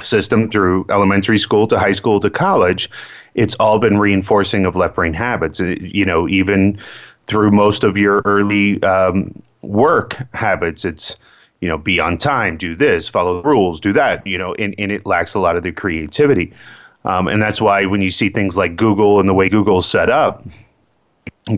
system 0.00 0.50
through 0.50 0.84
elementary 0.90 1.38
school 1.38 1.66
to 1.66 1.78
high 1.78 1.92
school 1.92 2.20
to 2.20 2.30
college, 2.30 2.90
it's 3.34 3.54
all 3.56 3.78
been 3.78 3.98
reinforcing 3.98 4.66
of 4.66 4.76
left 4.76 4.94
brain 4.94 5.12
habits. 5.12 5.60
You 5.60 6.04
know, 6.04 6.28
even 6.28 6.78
through 7.26 7.50
most 7.50 7.84
of 7.84 7.96
your 7.96 8.22
early 8.24 8.82
um, 8.82 9.42
work 9.62 10.16
habits, 10.34 10.84
it's 10.84 11.16
you 11.60 11.68
know, 11.68 11.78
be 11.78 11.98
on 11.98 12.18
time, 12.18 12.56
do 12.56 12.74
this, 12.74 13.08
follow 13.08 13.40
the 13.40 13.48
rules, 13.48 13.80
do 13.80 13.92
that, 13.92 14.26
you 14.26 14.36
know, 14.36 14.54
and, 14.54 14.74
and 14.78 14.92
it 14.92 15.06
lacks 15.06 15.34
a 15.34 15.38
lot 15.38 15.56
of 15.56 15.62
the 15.62 15.72
creativity. 15.72 16.52
Um, 17.04 17.28
and 17.28 17.40
that's 17.40 17.60
why 17.60 17.86
when 17.86 18.02
you 18.02 18.10
see 18.10 18.28
things 18.28 18.56
like 18.56 18.76
Google 18.76 19.20
and 19.20 19.28
the 19.28 19.34
way 19.34 19.48
Google's 19.48 19.88
set 19.88 20.10
up, 20.10 20.44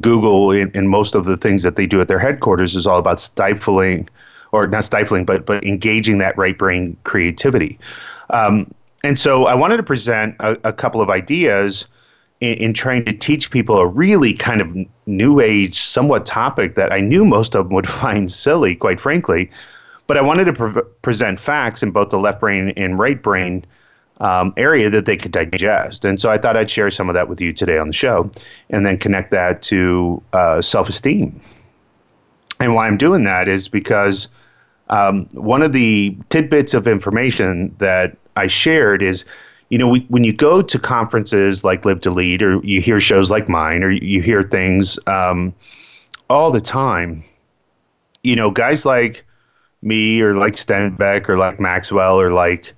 Google 0.00 0.50
and, 0.50 0.88
most 0.88 1.14
of 1.14 1.25
the 1.25 1.37
things 1.37 1.62
that 1.62 1.76
they 1.76 1.87
do 1.87 2.00
at 2.00 2.09
their 2.09 2.18
headquarters 2.18 2.76
is 2.76 2.87
all 2.87 2.99
about 2.99 3.18
stifling, 3.18 4.09
or 4.52 4.66
not 4.66 4.85
stifling, 4.85 5.25
but 5.25 5.47
but 5.47 5.64
engaging 5.64 6.18
that 6.18 6.37
right 6.37 6.59
brain 6.59 6.97
creativity. 7.04 7.78
Um, 8.30 8.71
and 9.02 9.18
so 9.18 9.47
I 9.47 9.54
wanted 9.54 9.78
to 9.78 9.83
present 9.83 10.37
a, 10.40 10.57
a 10.64 10.73
couple 10.73 11.00
of 11.00 11.09
ideas 11.09 11.87
in, 12.40 12.54
in, 12.54 12.75
trying 12.75 13.04
to 13.07 13.12
teach 13.12 13.50
people 13.50 13.78
a 13.78 13.87
really 13.87 14.35
kind 14.35 14.61
of 14.61 14.76
new 15.07 15.40
age, 15.40 15.80
somewhat 15.80 16.26
topic 16.26 16.75
that 16.75 16.92
I 16.92 17.00
knew 17.00 17.25
most 17.25 17.54
of 17.54 17.66
them 17.66 17.75
would 17.75 17.88
find 18.02 18.30
silly, 18.30 18.76
quite 18.76 19.00
frankly. 19.00 19.50
But 20.07 20.16
I 20.16 20.23
wanted 20.23 20.45
to 20.45 20.52
pre- 20.52 20.83
present 21.02 21.40
facts 21.40 21.83
in 21.83 21.92
both 21.92 22.11
the 22.11 22.18
left 22.18 22.40
brain 22.40 22.73
and 22.76 22.99
right 22.99 23.23
brain 23.23 23.64
um, 24.20 24.52
area 24.56 24.90
that 24.90 25.06
they 25.06 25.16
could 25.16 25.32
digest. 25.32 26.04
And 26.04 26.20
so 26.20 26.30
I 26.30 26.38
thought 26.38 26.56
I'd 26.56 26.70
share 26.70 26.90
some 26.90 27.08
of 27.08 27.14
that 27.14 27.28
with 27.28 27.40
you 27.40 27.52
today 27.52 27.78
on 27.78 27.87
the 27.87 27.92
show 27.92 28.30
and 28.70 28.84
then 28.84 28.98
connect 28.98 29.30
that 29.30 29.62
to 29.62 30.22
uh, 30.32 30.60
self 30.60 30.88
esteem. 30.88 31.40
And 32.60 32.75
why 32.75 32.88
I'm 32.88 32.96
doing 32.96 33.25
that 33.25 33.48
is 33.48 33.68
because 33.68 34.28
um, 34.90 35.28
one 35.32 35.62
of 35.62 35.72
the 35.72 36.16
tidbits 36.30 36.75
of 36.75 36.88
information 36.88 37.75
that 37.78 38.16
I 38.37 38.48
shared 38.48 39.02
is 39.02 39.25
you 39.68 39.76
know, 39.76 39.88
we, 39.88 40.00
when 40.08 40.25
you 40.25 40.32
go 40.32 40.62
to 40.62 40.78
conferences 40.78 41.62
like 41.62 41.84
Live 41.84 42.00
to 42.02 42.10
Lead, 42.10 42.42
or 42.42 42.64
you 42.64 42.80
hear 42.80 42.98
shows 42.98 43.30
like 43.30 43.48
mine, 43.48 43.82
or 43.82 43.90
you 43.90 44.22
hear 44.22 44.42
things 44.42 44.98
um, 45.06 45.54
all 46.30 46.50
the 46.50 46.60
time, 46.60 47.22
you 48.22 48.34
know, 48.34 48.50
guys 48.50 48.87
like 48.87 49.25
me 49.82 50.20
or 50.20 50.37
like 50.37 50.54
Stenbeck 50.54 51.28
or 51.28 51.37
like 51.37 51.60
Maxwell 51.60 52.18
or 52.20 52.32
like 52.32 52.75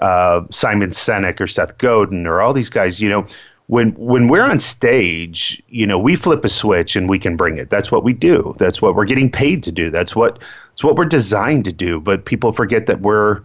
uh, 0.00 0.42
Simon 0.50 0.90
Sinek 0.90 1.40
or 1.40 1.46
Seth 1.46 1.78
Godin 1.78 2.26
or 2.26 2.40
all 2.40 2.52
these 2.52 2.70
guys, 2.70 3.00
you 3.00 3.08
know, 3.08 3.26
when 3.66 3.92
when 3.92 4.28
we're 4.28 4.44
on 4.44 4.58
stage, 4.58 5.62
you 5.68 5.86
know, 5.86 5.98
we 5.98 6.16
flip 6.16 6.44
a 6.44 6.48
switch 6.48 6.96
and 6.96 7.08
we 7.08 7.18
can 7.18 7.36
bring 7.36 7.56
it. 7.56 7.70
That's 7.70 7.90
what 7.90 8.04
we 8.04 8.12
do. 8.12 8.54
That's 8.58 8.82
what 8.82 8.94
we're 8.94 9.06
getting 9.06 9.30
paid 9.30 9.62
to 9.64 9.72
do. 9.72 9.90
That's 9.90 10.14
what 10.14 10.42
it's 10.72 10.84
what 10.84 10.96
we're 10.96 11.06
designed 11.06 11.64
to 11.64 11.72
do. 11.72 12.00
But 12.00 12.26
people 12.26 12.52
forget 12.52 12.86
that 12.86 13.00
we're 13.00 13.40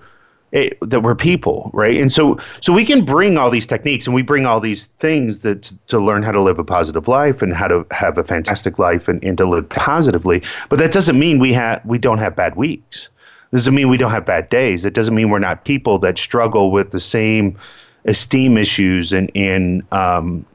it, 0.51 0.73
eh, 0.73 0.85
that 0.87 1.03
we're 1.03 1.15
people, 1.15 1.71
right? 1.73 1.95
And 1.97 2.11
so 2.11 2.37
so 2.59 2.73
we 2.73 2.83
can 2.83 3.05
bring 3.05 3.37
all 3.37 3.49
these 3.49 3.67
techniques 3.67 4.07
and 4.07 4.13
we 4.13 4.21
bring 4.21 4.45
all 4.45 4.59
these 4.59 4.87
things 4.99 5.41
that 5.43 5.71
to 5.87 5.99
learn 5.99 6.23
how 6.23 6.31
to 6.31 6.41
live 6.41 6.59
a 6.59 6.65
positive 6.65 7.07
life 7.07 7.41
and 7.41 7.53
how 7.53 7.67
to 7.67 7.85
have 7.91 8.17
a 8.17 8.23
fantastic 8.23 8.77
life 8.77 9.07
and, 9.07 9.23
and 9.23 9.37
to 9.37 9.45
live 9.45 9.69
positively. 9.69 10.41
But 10.67 10.79
that 10.79 10.91
doesn't 10.91 11.17
mean 11.17 11.39
we 11.39 11.53
have 11.53 11.81
we 11.85 11.97
don't 11.97 12.17
have 12.17 12.35
bad 12.35 12.57
weeks. 12.57 13.07
Doesn't 13.51 13.73
mean 13.73 13.89
we 13.89 13.97
don't 13.97 14.11
have 14.11 14.25
bad 14.25 14.49
days. 14.49 14.85
It 14.85 14.93
doesn't 14.93 15.15
mean 15.15 15.29
we're 15.29 15.39
not 15.39 15.65
people 15.65 15.97
that 15.99 16.17
struggle 16.17 16.71
with 16.71 16.91
the 16.91 16.99
same 16.99 17.57
esteem 18.05 18.57
issues 18.57 19.11
and 19.11 19.31
and 19.35 19.91
um, 19.91 20.45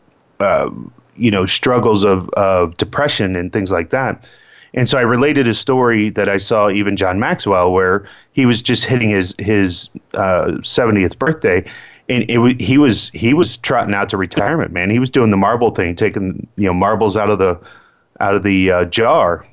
uh, 0.41 0.71
you 1.17 1.31
know 1.31 1.47
struggles 1.47 2.05
of 2.05 2.29
of 2.31 2.77
depression 2.77 3.37
and 3.37 3.53
things 3.53 3.73
like 3.73 3.91
that. 3.91 4.29
And 4.75 4.89
so 4.89 4.99
I 4.99 5.03
related 5.03 5.47
a 5.47 5.55
story 5.55 6.11
that 6.11 6.29
I 6.29 6.37
saw 6.37 6.69
even 6.69 6.97
John 6.97 7.21
Maxwell, 7.21 7.73
where 7.73 8.09
he 8.33 8.45
was 8.45 8.63
just 8.63 8.85
hitting 8.85 9.11
his 9.11 9.35
his 9.39 9.89
uh, 10.15 10.59
70th 10.63 11.19
birthday, 11.19 11.65
and 12.09 12.29
it 12.29 12.61
he 12.61 12.79
was 12.79 13.09
he 13.11 13.35
was 13.35 13.57
trotting 13.59 13.95
out 13.95 14.09
to 14.11 14.17
retirement. 14.17 14.73
Man, 14.73 14.91
he 14.91 14.99
was 14.99 15.11
doing 15.11 15.31
the 15.31 15.37
marble 15.37 15.71
thing, 15.71 15.95
taking 15.95 16.47
you 16.57 16.67
know 16.67 16.75
marbles 16.75 17.17
out 17.17 17.31
of 17.31 17.39
the 17.39 17.61
out 18.21 18.35
of 18.35 18.43
the 18.43 18.71
uh, 18.71 18.85
jar, 18.87 19.45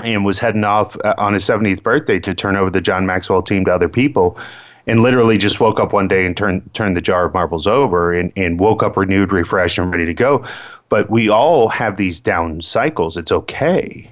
and 0.00 0.24
was 0.24 0.38
heading 0.38 0.64
off 0.64 0.96
uh, 1.04 1.14
on 1.18 1.34
his 1.34 1.44
70th 1.44 1.82
birthday 1.82 2.18
to 2.20 2.34
turn 2.34 2.56
over 2.56 2.70
the 2.70 2.80
John 2.80 3.06
Maxwell 3.06 3.42
team 3.42 3.64
to 3.66 3.74
other 3.74 3.88
people. 3.88 4.38
And 4.86 5.02
literally 5.02 5.38
just 5.38 5.60
woke 5.60 5.80
up 5.80 5.94
one 5.94 6.08
day 6.08 6.26
and 6.26 6.36
turned 6.36 6.74
turned 6.74 6.94
the 6.94 7.00
jar 7.00 7.24
of 7.24 7.32
marbles 7.32 7.66
over 7.66 8.12
and, 8.12 8.30
and 8.36 8.60
woke 8.60 8.82
up 8.82 8.98
renewed, 8.98 9.32
refreshed, 9.32 9.78
and 9.78 9.90
ready 9.90 10.04
to 10.04 10.12
go. 10.12 10.44
But 10.90 11.08
we 11.08 11.30
all 11.30 11.68
have 11.68 11.96
these 11.96 12.20
down 12.20 12.60
cycles. 12.60 13.16
It's 13.16 13.32
okay 13.32 14.10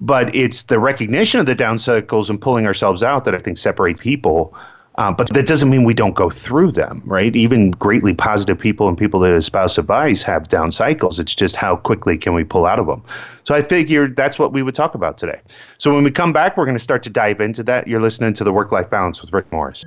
but 0.00 0.34
it's 0.34 0.64
the 0.64 0.78
recognition 0.78 1.40
of 1.40 1.46
the 1.46 1.54
down 1.54 1.78
cycles 1.78 2.30
and 2.30 2.40
pulling 2.40 2.66
ourselves 2.66 3.02
out 3.02 3.24
that 3.26 3.34
I 3.34 3.38
think 3.38 3.58
separates 3.58 4.00
people. 4.00 4.54
Um, 5.00 5.14
but 5.14 5.32
that 5.32 5.46
doesn't 5.46 5.70
mean 5.70 5.84
we 5.84 5.94
don't 5.94 6.14
go 6.14 6.28
through 6.28 6.72
them, 6.72 7.00
right? 7.06 7.34
Even 7.34 7.70
greatly 7.70 8.12
positive 8.12 8.58
people 8.58 8.86
and 8.86 8.98
people 8.98 9.18
that 9.20 9.32
espouse 9.32 9.78
advice 9.78 10.22
have 10.22 10.46
down 10.48 10.70
cycles. 10.72 11.18
It's 11.18 11.34
just 11.34 11.56
how 11.56 11.76
quickly 11.76 12.18
can 12.18 12.34
we 12.34 12.44
pull 12.44 12.66
out 12.66 12.78
of 12.78 12.86
them. 12.86 13.02
So 13.44 13.54
I 13.54 13.62
figured 13.62 14.14
that's 14.14 14.38
what 14.38 14.52
we 14.52 14.62
would 14.62 14.74
talk 14.74 14.94
about 14.94 15.16
today. 15.16 15.40
So 15.78 15.94
when 15.94 16.04
we 16.04 16.10
come 16.10 16.34
back, 16.34 16.58
we're 16.58 16.66
going 16.66 16.76
to 16.76 16.82
start 16.82 17.02
to 17.04 17.10
dive 17.10 17.40
into 17.40 17.62
that. 17.62 17.88
You're 17.88 18.02
listening 18.02 18.34
to 18.34 18.44
the 18.44 18.52
Work 18.52 18.72
Life 18.72 18.90
Balance 18.90 19.22
with 19.22 19.32
Rick 19.32 19.50
Morris. 19.50 19.86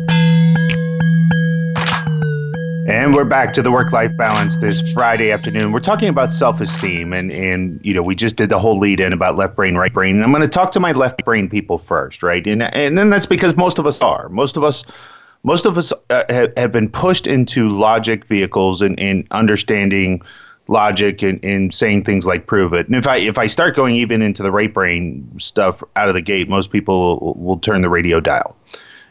And 2.91 3.15
we're 3.15 3.23
back 3.23 3.53
to 3.53 3.61
the 3.61 3.71
work 3.71 3.93
life 3.93 4.11
balance 4.17 4.57
this 4.57 4.91
Friday 4.91 5.31
afternoon. 5.31 5.71
We're 5.71 5.79
talking 5.79 6.09
about 6.09 6.33
self 6.33 6.59
esteem, 6.59 7.13
and, 7.13 7.31
and 7.31 7.79
you 7.85 7.93
know, 7.93 8.01
we 8.01 8.15
just 8.15 8.35
did 8.35 8.49
the 8.49 8.59
whole 8.59 8.77
lead 8.77 8.99
in 8.99 9.13
about 9.13 9.37
left 9.37 9.55
brain, 9.55 9.77
right 9.77 9.93
brain. 9.93 10.15
And 10.15 10.25
I'm 10.25 10.31
going 10.31 10.41
to 10.41 10.49
talk 10.49 10.71
to 10.71 10.79
my 10.81 10.91
left 10.91 11.23
brain 11.23 11.49
people 11.49 11.77
first, 11.77 12.21
right? 12.21 12.45
And, 12.45 12.61
and 12.61 12.97
then 12.97 13.09
that's 13.09 13.25
because 13.25 13.55
most 13.55 13.79
of 13.79 13.85
us 13.85 14.01
are. 14.01 14.27
Most 14.27 14.57
of 14.57 14.65
us. 14.65 14.83
Most 15.43 15.65
of 15.65 15.77
us 15.77 15.91
uh, 16.09 16.49
have, 16.57 16.71
been 16.71 16.89
pushed 16.89 17.25
into 17.25 17.69
logic 17.69 18.27
vehicles 18.27 18.81
and, 18.81 18.99
and 18.99 19.25
understanding 19.31 20.21
logic 20.67 21.23
and, 21.23 21.43
and 21.43 21.73
saying 21.73 22.03
things 22.03 22.27
like 22.27 22.45
prove 22.45 22.73
it. 22.73 22.85
And 22.87 22.95
if 22.95 23.07
I 23.07 23.17
if 23.17 23.39
I 23.39 23.47
start 23.47 23.75
going 23.75 23.95
even 23.95 24.21
into 24.21 24.43
the 24.43 24.51
right 24.51 24.71
brain 24.71 25.27
stuff 25.39 25.81
out 25.95 26.09
of 26.09 26.13
the 26.13 26.21
gate, 26.21 26.47
most 26.47 26.71
people 26.71 27.17
will, 27.17 27.33
will 27.35 27.57
turn 27.57 27.81
the 27.81 27.89
radio 27.89 28.19
dial 28.19 28.55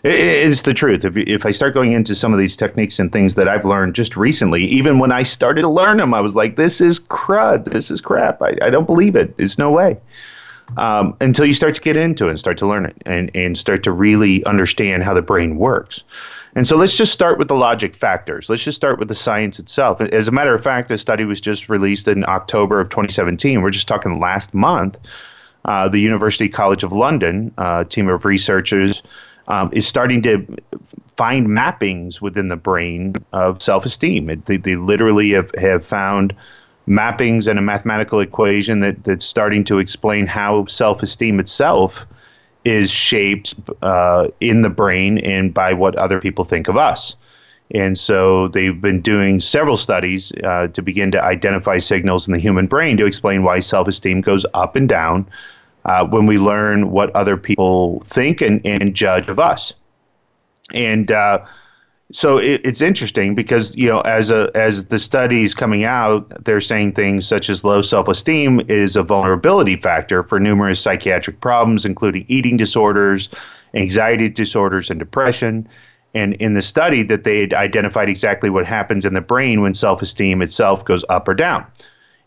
it's 0.02 0.62
the 0.62 0.74
truth. 0.74 1.04
If, 1.04 1.16
if 1.16 1.44
I 1.44 1.50
start 1.50 1.74
going 1.74 1.92
into 1.92 2.14
some 2.14 2.32
of 2.32 2.38
these 2.38 2.56
techniques 2.56 2.98
and 2.98 3.12
things 3.12 3.34
that 3.34 3.48
I've 3.48 3.64
learned 3.64 3.94
just 3.94 4.16
recently, 4.16 4.64
even 4.64 4.98
when 4.98 5.12
I 5.12 5.22
started 5.22 5.62
to 5.62 5.68
learn 5.68 5.98
them, 5.98 6.14
I 6.14 6.20
was 6.20 6.34
like, 6.34 6.56
this 6.56 6.80
is 6.80 6.98
crud. 6.98 7.66
This 7.66 7.90
is 7.90 8.00
crap. 8.00 8.40
I, 8.40 8.56
I 8.62 8.70
don't 8.70 8.86
believe 8.86 9.16
it. 9.16 9.36
There's 9.36 9.58
no 9.58 9.70
way. 9.70 9.98
Um, 10.76 11.16
until 11.20 11.44
you 11.44 11.52
start 11.52 11.74
to 11.74 11.80
get 11.80 11.96
into 11.96 12.26
it 12.26 12.30
and 12.30 12.38
start 12.38 12.56
to 12.58 12.66
learn 12.66 12.86
it 12.86 12.96
and, 13.04 13.30
and 13.34 13.58
start 13.58 13.82
to 13.82 13.92
really 13.92 14.44
understand 14.44 15.02
how 15.02 15.14
the 15.14 15.22
brain 15.22 15.56
works. 15.56 16.04
And 16.54 16.66
so 16.66 16.76
let's 16.76 16.96
just 16.96 17.12
start 17.12 17.38
with 17.38 17.48
the 17.48 17.54
logic 17.54 17.94
factors. 17.94 18.48
Let's 18.48 18.64
just 18.64 18.76
start 18.76 18.98
with 18.98 19.08
the 19.08 19.14
science 19.14 19.58
itself. 19.58 20.00
As 20.00 20.28
a 20.28 20.32
matter 20.32 20.54
of 20.54 20.62
fact, 20.62 20.88
this 20.88 21.00
study 21.00 21.24
was 21.24 21.40
just 21.40 21.68
released 21.68 22.08
in 22.08 22.24
October 22.24 22.80
of 22.80 22.88
2017. 22.88 23.62
We're 23.62 23.70
just 23.70 23.88
talking 23.88 24.18
last 24.20 24.54
month. 24.54 24.98
Uh, 25.64 25.88
the 25.88 25.98
University 25.98 26.48
College 26.48 26.82
of 26.82 26.92
London, 26.92 27.52
uh, 27.58 27.84
team 27.84 28.08
of 28.08 28.24
researchers, 28.24 29.02
um, 29.50 29.68
is 29.72 29.86
starting 29.86 30.22
to 30.22 30.46
find 31.16 31.48
mappings 31.48 32.20
within 32.22 32.48
the 32.48 32.56
brain 32.56 33.14
of 33.32 33.60
self 33.60 33.84
esteem. 33.84 34.42
They, 34.46 34.56
they 34.56 34.76
literally 34.76 35.30
have, 35.32 35.50
have 35.58 35.84
found 35.84 36.34
mappings 36.88 37.46
and 37.46 37.58
a 37.58 37.62
mathematical 37.62 38.20
equation 38.20 38.80
that, 38.80 39.04
that's 39.04 39.24
starting 39.24 39.64
to 39.64 39.78
explain 39.78 40.26
how 40.26 40.64
self 40.66 41.02
esteem 41.02 41.40
itself 41.40 42.06
is 42.64 42.90
shaped 42.90 43.54
uh, 43.82 44.28
in 44.40 44.62
the 44.62 44.70
brain 44.70 45.18
and 45.18 45.52
by 45.52 45.72
what 45.72 45.96
other 45.96 46.20
people 46.20 46.44
think 46.44 46.68
of 46.68 46.76
us. 46.76 47.16
And 47.72 47.96
so 47.96 48.48
they've 48.48 48.80
been 48.80 49.00
doing 49.00 49.40
several 49.40 49.76
studies 49.76 50.32
uh, 50.44 50.68
to 50.68 50.82
begin 50.82 51.10
to 51.12 51.22
identify 51.22 51.78
signals 51.78 52.26
in 52.26 52.32
the 52.32 52.40
human 52.40 52.66
brain 52.66 52.96
to 52.96 53.06
explain 53.06 53.42
why 53.42 53.60
self 53.60 53.88
esteem 53.88 54.20
goes 54.20 54.46
up 54.54 54.76
and 54.76 54.88
down 54.88 55.28
uh, 55.84 56.06
when 56.06 56.26
we 56.26 56.38
learn 56.38 56.90
what 56.90 57.14
other 57.14 57.36
people 57.36 58.00
think 58.00 58.40
and, 58.40 58.64
and 58.64 58.94
judge 58.94 59.28
of 59.28 59.38
us. 59.38 59.72
And 60.72 61.10
uh, 61.10 61.44
so 62.12 62.38
it, 62.38 62.60
it's 62.64 62.82
interesting 62.82 63.34
because 63.34 63.74
you 63.76 63.88
know 63.88 64.00
as 64.00 64.30
a 64.30 64.50
as 64.54 64.86
the 64.86 64.98
studies 64.98 65.54
coming 65.54 65.84
out, 65.84 66.44
they're 66.44 66.60
saying 66.60 66.92
things 66.92 67.26
such 67.26 67.48
as 67.48 67.64
low 67.64 67.82
self 67.82 68.08
esteem 68.08 68.60
is 68.68 68.96
a 68.96 69.02
vulnerability 69.02 69.76
factor 69.76 70.22
for 70.22 70.40
numerous 70.40 70.80
psychiatric 70.80 71.40
problems, 71.40 71.84
including 71.84 72.24
eating 72.28 72.56
disorders, 72.56 73.28
anxiety 73.74 74.28
disorders, 74.28 74.90
and 74.90 74.98
depression. 74.98 75.68
And 76.12 76.34
in 76.34 76.54
the 76.54 76.62
study, 76.62 77.04
that 77.04 77.22
they 77.22 77.48
identified 77.52 78.08
exactly 78.08 78.50
what 78.50 78.66
happens 78.66 79.06
in 79.06 79.14
the 79.14 79.20
brain 79.20 79.60
when 79.60 79.74
self 79.74 80.02
esteem 80.02 80.42
itself 80.42 80.84
goes 80.84 81.04
up 81.08 81.28
or 81.28 81.34
down. 81.34 81.64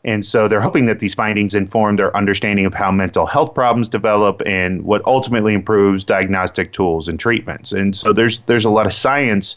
And 0.05 0.25
so 0.25 0.47
they're 0.47 0.61
hoping 0.61 0.85
that 0.85 0.99
these 0.99 1.13
findings 1.13 1.55
inform 1.55 1.95
their 1.95 2.15
understanding 2.15 2.65
of 2.65 2.73
how 2.73 2.91
mental 2.91 3.25
health 3.25 3.53
problems 3.53 3.87
develop 3.87 4.41
and 4.45 4.83
what 4.83 5.01
ultimately 5.05 5.53
improves 5.53 6.03
diagnostic 6.03 6.73
tools 6.73 7.07
and 7.07 7.19
treatments. 7.19 7.71
And 7.71 7.95
so 7.95 8.11
there's 8.11 8.39
there's 8.39 8.65
a 8.65 8.69
lot 8.69 8.85
of 8.85 8.93
science 8.93 9.55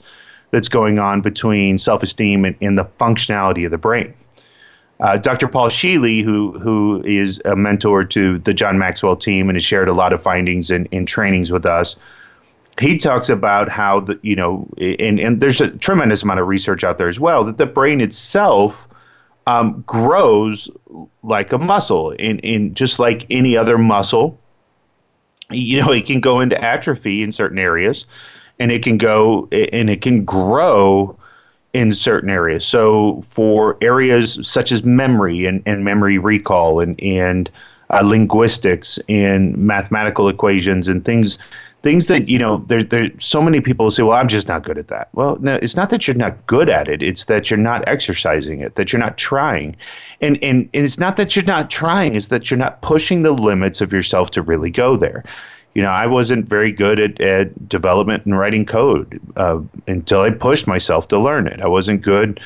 that's 0.53 0.69
going 0.69 1.01
on 1.01 1.21
between 1.21 1.79
self-esteem 1.79 2.45
and, 2.45 2.57
and 2.61 2.79
the 2.79 2.85
functionality 3.01 3.65
of 3.65 3.73
the 3.73 3.79
brain. 3.79 4.15
Uh, 5.01 5.19
Dr. 5.19 5.49
Paul 5.49 5.69
Scheele, 5.69 6.23
who 6.23 6.59
who 6.59 7.03
is 7.05 7.43
a 7.45 7.57
mentor 7.57 8.05
to 8.05 8.39
the 8.39 8.55
John 8.55 8.79
Maxwell 8.79 9.17
team 9.17 9.49
and 9.49 9.57
has 9.57 9.65
shared 9.65 9.89
a 9.89 9.93
lot 9.93 10.13
of 10.13 10.23
findings 10.23 10.71
and, 10.71 10.89
and 10.93 11.09
trainings 11.09 11.51
with 11.51 11.67
us, 11.67 11.97
he 12.81 12.97
talks 12.97 13.29
about 13.29 13.69
how 13.69 14.01
the 14.01 14.19
you 14.23 14.37
know 14.37 14.69
and, 14.79 15.19
and 15.19 15.41
there's 15.41 15.61
a 15.61 15.71
tremendous 15.71 16.23
amount 16.23 16.39
of 16.39 16.47
research 16.47 16.85
out 16.85 16.99
there 16.99 17.09
as 17.09 17.19
well 17.19 17.43
that 17.45 17.59
the 17.59 17.67
brain 17.67 18.01
itself 18.01 18.89
um, 19.47 19.83
grows 19.87 20.71
like 21.23 21.53
a 21.53 21.59
muscle, 21.59 22.11
in, 22.13 22.39
in 22.41 22.75
just 22.75 22.99
like 22.99 23.27
any 23.31 23.57
other 23.57 23.79
muscle. 23.79 24.39
You 25.51 25.81
know, 25.81 25.93
it 25.93 26.07
can 26.07 26.21
go 26.21 26.41
into 26.41 26.61
atrophy 26.63 27.23
in 27.23 27.33
certain 27.33 27.59
areas, 27.59 28.07
and 28.59 28.73
it 28.73 28.83
can 28.83 28.99
go 28.99 29.49
and 29.53 29.89
it 29.89 30.03
can 30.03 30.25
grow 30.25 31.17
in 31.73 31.93
certain 31.93 32.31
areas. 32.31 32.67
So, 32.67 33.21
for 33.23 33.77
areas 33.81 34.39
such 34.47 34.73
as 34.73 34.83
memory 34.85 35.47
and, 35.47 35.63
and 35.67 35.85
memory 35.85 36.19
recall 36.19 36.81
and 36.81 37.01
and 37.01 37.49
uh, 37.91 38.03
linguistics 38.03 38.99
and 39.09 39.57
mathematical 39.57 40.29
equations 40.29 40.89
and 40.89 41.05
things 41.05 41.39
things 41.87 42.09
that 42.09 42.29
you 42.29 42.37
know 42.37 42.64
there 42.66 42.83
there 42.83 43.12
so 43.20 43.40
many 43.40 43.61
people 43.61 43.87
who 43.87 43.90
say 43.92 44.03
well 44.03 44.18
i'm 44.18 44.27
just 44.27 44.49
not 44.49 44.64
good 44.64 44.77
at 44.77 44.88
that. 44.88 45.09
Well 45.12 45.37
no 45.40 45.55
it's 45.62 45.77
not 45.77 45.90
that 45.90 46.09
you're 46.09 46.16
not 46.16 46.35
good 46.46 46.68
at 46.68 46.88
it 46.88 47.01
it's 47.01 47.27
that 47.27 47.49
you're 47.49 47.66
not 47.72 47.87
exercising 47.87 48.59
it 48.59 48.75
that 48.75 48.92
you're 48.92 48.99
not 48.99 49.16
trying. 49.16 49.77
And 50.20 50.37
and, 50.42 50.68
and 50.75 50.85
it's 50.85 50.99
not 50.99 51.16
that 51.16 51.37
you're 51.37 51.44
not 51.44 51.70
trying 51.70 52.16
it's 52.16 52.27
that 52.29 52.51
you're 52.51 52.59
not 52.59 52.83
pushing 52.83 53.22
the 53.22 53.31
limits 53.31 53.81
of 53.81 53.92
yourself 53.92 54.33
to 54.33 54.42
really 54.42 54.68
go 54.68 54.96
there. 54.96 55.22
You 55.75 55.83
know 55.83 55.90
i 55.90 56.07
wasn't 56.09 56.49
very 56.49 56.72
good 56.72 56.99
at, 56.99 57.20
at 57.20 57.68
development 57.68 58.27
and 58.27 58.37
writing 58.37 58.66
code 58.66 59.20
uh, 59.37 59.61
until 59.87 60.22
i 60.22 60.31
pushed 60.31 60.66
myself 60.66 61.07
to 61.09 61.18
learn 61.20 61.46
it. 61.46 61.61
I 61.61 61.68
wasn't 61.68 62.03
good 62.03 62.40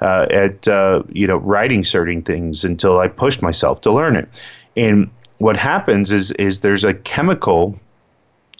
uh, 0.00 0.26
at 0.30 0.68
uh, 0.68 1.02
you 1.12 1.26
know 1.26 1.36
writing 1.36 1.84
certain 1.84 2.22
things 2.22 2.64
until 2.64 2.98
i 3.00 3.08
pushed 3.08 3.42
myself 3.42 3.82
to 3.82 3.92
learn 3.92 4.16
it. 4.16 4.26
And 4.74 5.10
what 5.36 5.56
happens 5.58 6.12
is 6.12 6.30
is 6.46 6.60
there's 6.60 6.84
a 6.84 6.94
chemical 6.94 7.78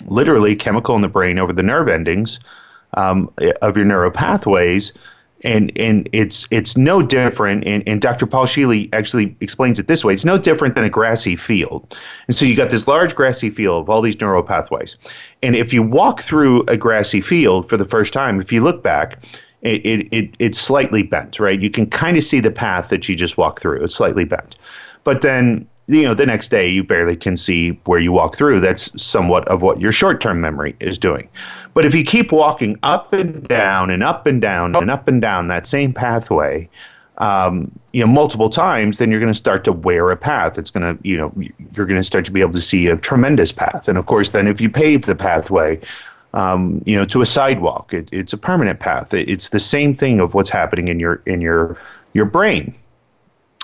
literally 0.04 0.54
chemical 0.54 0.94
in 0.94 1.02
the 1.02 1.08
brain 1.08 1.38
over 1.38 1.52
the 1.52 1.62
nerve 1.62 1.88
endings 1.88 2.38
um, 2.94 3.32
of 3.62 3.76
your 3.76 3.86
neural 3.86 4.10
pathways. 4.10 4.92
And, 5.44 5.70
and 5.76 6.08
it's 6.12 6.46
it's 6.50 6.78
no 6.78 7.02
different, 7.02 7.64
and, 7.64 7.86
and 7.86 8.00
Dr. 8.00 8.26
Paul 8.26 8.46
Scheele 8.46 8.88
actually 8.94 9.36
explains 9.40 9.78
it 9.78 9.86
this 9.86 10.02
way. 10.02 10.14
It's 10.14 10.24
no 10.24 10.38
different 10.38 10.74
than 10.74 10.84
a 10.84 10.88
grassy 10.88 11.36
field. 11.36 11.96
And 12.26 12.34
so 12.34 12.46
you 12.46 12.56
got 12.56 12.70
this 12.70 12.88
large 12.88 13.14
grassy 13.14 13.50
field 13.50 13.82
of 13.82 13.90
all 13.90 14.00
these 14.00 14.18
neural 14.18 14.42
pathways. 14.42 14.96
And 15.42 15.54
if 15.54 15.74
you 15.74 15.82
walk 15.82 16.22
through 16.22 16.62
a 16.68 16.76
grassy 16.78 17.20
field 17.20 17.68
for 17.68 17.76
the 17.76 17.84
first 17.84 18.14
time, 18.14 18.40
if 18.40 18.50
you 18.50 18.62
look 18.62 18.82
back, 18.82 19.22
it, 19.60 19.84
it, 19.84 20.08
it 20.10 20.34
it's 20.38 20.58
slightly 20.58 21.02
bent, 21.02 21.38
right? 21.38 21.60
You 21.60 21.70
can 21.70 21.86
kind 21.86 22.16
of 22.16 22.22
see 22.22 22.40
the 22.40 22.50
path 22.50 22.88
that 22.88 23.06
you 23.06 23.14
just 23.14 23.36
walked 23.36 23.60
through. 23.60 23.84
It's 23.84 23.94
slightly 23.94 24.24
bent. 24.24 24.56
But 25.04 25.20
then 25.20 25.68
you 25.88 26.02
know, 26.02 26.14
the 26.14 26.26
next 26.26 26.48
day 26.48 26.68
you 26.68 26.82
barely 26.82 27.16
can 27.16 27.36
see 27.36 27.70
where 27.84 28.00
you 28.00 28.12
walk 28.12 28.36
through. 28.36 28.60
That's 28.60 28.90
somewhat 29.00 29.46
of 29.48 29.62
what 29.62 29.80
your 29.80 29.92
short 29.92 30.20
term 30.20 30.40
memory 30.40 30.74
is 30.80 30.98
doing. 30.98 31.28
But 31.74 31.84
if 31.84 31.94
you 31.94 32.02
keep 32.02 32.32
walking 32.32 32.78
up 32.82 33.12
and 33.12 33.46
down 33.46 33.90
and 33.90 34.02
up 34.02 34.26
and 34.26 34.40
down 34.40 34.74
and 34.76 34.90
up 34.90 35.06
and 35.06 35.20
down 35.20 35.48
that 35.48 35.66
same 35.66 35.92
pathway, 35.92 36.68
um, 37.18 37.70
you 37.92 38.04
know, 38.04 38.10
multiple 38.10 38.48
times, 38.48 38.98
then 38.98 39.10
you're 39.10 39.20
going 39.20 39.32
to 39.32 39.38
start 39.38 39.64
to 39.64 39.72
wear 39.72 40.10
a 40.10 40.16
path. 40.16 40.58
It's 40.58 40.70
going 40.70 40.96
to, 40.96 41.08
you 41.08 41.16
know, 41.16 41.32
you're 41.74 41.86
going 41.86 42.00
to 42.00 42.04
start 42.04 42.24
to 42.26 42.30
be 42.30 42.40
able 42.40 42.52
to 42.52 42.60
see 42.60 42.88
a 42.88 42.96
tremendous 42.96 43.52
path. 43.52 43.88
And 43.88 43.96
of 43.96 44.06
course, 44.06 44.32
then 44.32 44.46
if 44.46 44.60
you 44.60 44.68
pave 44.68 45.02
the 45.02 45.14
pathway, 45.14 45.80
um, 46.34 46.82
you 46.84 46.96
know, 46.96 47.04
to 47.06 47.22
a 47.22 47.26
sidewalk, 47.26 47.94
it, 47.94 48.08
it's 48.12 48.32
a 48.32 48.38
permanent 48.38 48.80
path. 48.80 49.14
It, 49.14 49.28
it's 49.28 49.50
the 49.50 49.60
same 49.60 49.94
thing 49.94 50.20
of 50.20 50.34
what's 50.34 50.50
happening 50.50 50.88
in 50.88 51.00
your 51.00 51.22
in 51.24 51.40
your 51.40 51.78
your 52.12 52.26
brain, 52.26 52.74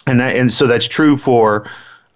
and 0.06 0.20
that, 0.20 0.36
and 0.36 0.50
so 0.50 0.66
that's 0.66 0.88
true 0.88 1.16
for 1.16 1.70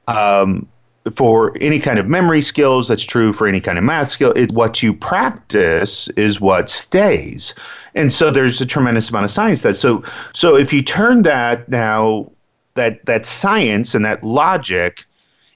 um, 0.06 0.66
for 1.14 1.56
any 1.60 1.78
kind 1.78 1.98
of 1.98 2.08
memory 2.08 2.40
skills. 2.40 2.88
That's 2.88 3.04
true 3.04 3.32
for 3.32 3.46
any 3.46 3.60
kind 3.60 3.78
of 3.78 3.84
math 3.84 4.08
skill. 4.08 4.32
It, 4.32 4.52
what 4.52 4.82
you 4.82 4.92
practice 4.92 6.08
is 6.10 6.40
what 6.40 6.68
stays, 6.68 7.54
and 7.94 8.12
so 8.12 8.30
there's 8.30 8.60
a 8.60 8.66
tremendous 8.66 9.10
amount 9.10 9.24
of 9.24 9.30
science 9.30 9.62
that. 9.62 9.74
So 9.74 10.02
so 10.32 10.56
if 10.56 10.72
you 10.72 10.82
turn 10.82 11.22
that 11.22 11.68
now 11.68 12.30
that 12.74 13.04
that 13.06 13.26
science 13.26 13.94
and 13.94 14.04
that 14.04 14.22
logic, 14.22 15.04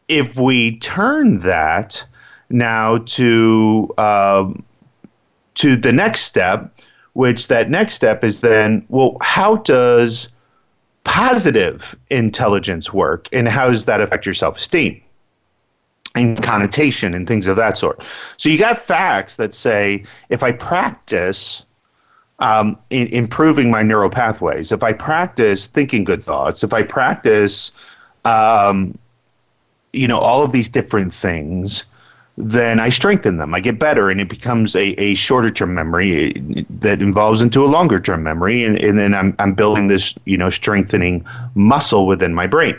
if 0.08 0.38
we 0.38 0.78
turn 0.78 1.38
that 1.38 2.04
now 2.50 2.98
to 2.98 3.88
um, 3.98 4.64
to 5.54 5.76
the 5.76 5.92
next 5.92 6.22
step, 6.22 6.74
which 7.14 7.48
that 7.48 7.70
next 7.70 7.94
step 7.94 8.24
is 8.24 8.40
then 8.40 8.84
well, 8.88 9.16
how 9.20 9.56
does 9.56 10.28
positive 11.04 11.96
intelligence 12.10 12.92
work 12.92 13.28
and 13.32 13.48
how 13.48 13.68
does 13.68 13.86
that 13.86 14.00
affect 14.00 14.26
your 14.26 14.34
self-esteem 14.34 15.00
and 16.14 16.42
connotation 16.42 17.14
and 17.14 17.26
things 17.26 17.46
of 17.46 17.56
that 17.56 17.76
sort. 17.76 18.04
So 18.36 18.48
you 18.48 18.58
got 18.58 18.78
facts 18.78 19.36
that 19.36 19.54
say 19.54 20.04
if 20.28 20.42
i 20.42 20.52
practice 20.52 21.64
um, 22.40 22.78
in 22.88 23.06
improving 23.08 23.70
my 23.70 23.82
neural 23.82 24.10
pathways 24.10 24.72
if 24.72 24.82
i 24.82 24.92
practice 24.92 25.66
thinking 25.66 26.04
good 26.04 26.24
thoughts 26.24 26.64
if 26.64 26.72
i 26.72 26.82
practice 26.82 27.72
um, 28.24 28.98
you 29.92 30.08
know 30.08 30.18
all 30.18 30.42
of 30.42 30.52
these 30.52 30.68
different 30.68 31.12
things 31.12 31.84
then 32.42 32.81
I 32.81 32.88
strengthen 32.88 33.37
them. 33.37 33.55
I 33.55 33.61
get 33.61 33.79
better, 33.79 34.11
and 34.11 34.20
it 34.20 34.29
becomes 34.29 34.74
a, 34.74 34.88
a 35.00 35.14
shorter 35.14 35.50
term 35.50 35.74
memory 35.74 36.33
that 36.68 37.03
involves 37.03 37.40
into 37.40 37.64
a 37.64 37.66
longer 37.66 38.00
term 38.00 38.22
memory, 38.22 38.64
and, 38.64 38.79
and 38.79 38.98
then 38.98 39.14
I'm, 39.14 39.35
I'm 39.38 39.55
building 39.55 39.87
this 39.88 40.14
you 40.24 40.37
know 40.37 40.50
strengthening 40.50 41.24
muscle 41.55 42.07
within 42.07 42.35
my 42.35 42.46
brain. 42.46 42.79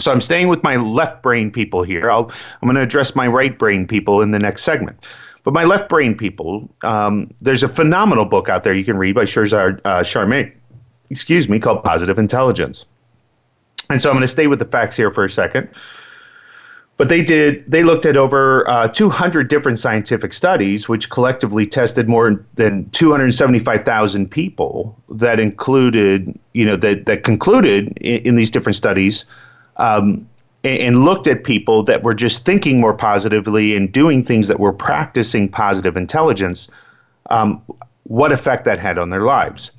So 0.00 0.10
I'm 0.10 0.20
staying 0.20 0.48
with 0.48 0.62
my 0.64 0.76
left 0.76 1.22
brain 1.22 1.50
people 1.50 1.84
here. 1.84 2.10
I'll, 2.10 2.30
I'm 2.60 2.66
going 2.66 2.74
to 2.74 2.82
address 2.82 3.14
my 3.14 3.28
right 3.28 3.56
brain 3.56 3.86
people 3.86 4.22
in 4.22 4.32
the 4.32 4.40
next 4.40 4.64
segment. 4.64 5.06
But 5.44 5.54
my 5.54 5.64
left 5.64 5.88
brain 5.88 6.16
people, 6.16 6.68
um, 6.82 7.30
there's 7.40 7.62
a 7.62 7.68
phenomenal 7.68 8.24
book 8.24 8.48
out 8.48 8.64
there 8.64 8.74
you 8.74 8.84
can 8.84 8.96
read 8.96 9.14
by 9.14 9.24
Shirzad 9.24 9.80
uh, 9.84 10.00
Sharma, 10.00 10.50
excuse 11.10 11.48
me, 11.48 11.60
called 11.60 11.84
Positive 11.84 12.18
Intelligence. 12.18 12.86
And 13.88 14.00
so 14.00 14.08
I'm 14.10 14.16
going 14.16 14.22
to 14.22 14.28
stay 14.28 14.46
with 14.46 14.58
the 14.58 14.64
facts 14.64 14.96
here 14.96 15.12
for 15.12 15.24
a 15.24 15.30
second 15.30 15.68
but 16.96 17.08
they 17.08 17.22
did 17.22 17.66
they 17.66 17.82
looked 17.82 18.06
at 18.06 18.16
over 18.16 18.68
uh, 18.68 18.88
200 18.88 19.48
different 19.48 19.78
scientific 19.78 20.32
studies 20.32 20.88
which 20.88 21.10
collectively 21.10 21.66
tested 21.66 22.08
more 22.08 22.44
than 22.54 22.88
275,000 22.90 24.30
people 24.30 24.96
that 25.08 25.40
included 25.40 26.38
you 26.52 26.64
know 26.64 26.76
that 26.76 27.06
that 27.06 27.24
concluded 27.24 27.96
in, 27.98 28.20
in 28.22 28.34
these 28.34 28.50
different 28.50 28.76
studies 28.76 29.24
um, 29.76 30.26
and, 30.62 30.78
and, 30.78 31.04
looked 31.04 31.26
at 31.26 31.42
people 31.42 31.82
that 31.82 32.04
were 32.04 32.14
just 32.14 32.44
thinking 32.44 32.80
more 32.80 32.94
positively 32.94 33.74
and 33.76 33.90
doing 33.90 34.22
things 34.22 34.46
that 34.46 34.60
were 34.60 34.72
practicing 34.72 35.48
positive 35.48 35.96
intelligence 35.96 36.68
um, 37.30 37.60
what 38.04 38.30
effect 38.30 38.64
that 38.64 38.78
had 38.78 38.98
on 38.98 39.10
their 39.10 39.22
lives 39.22 39.72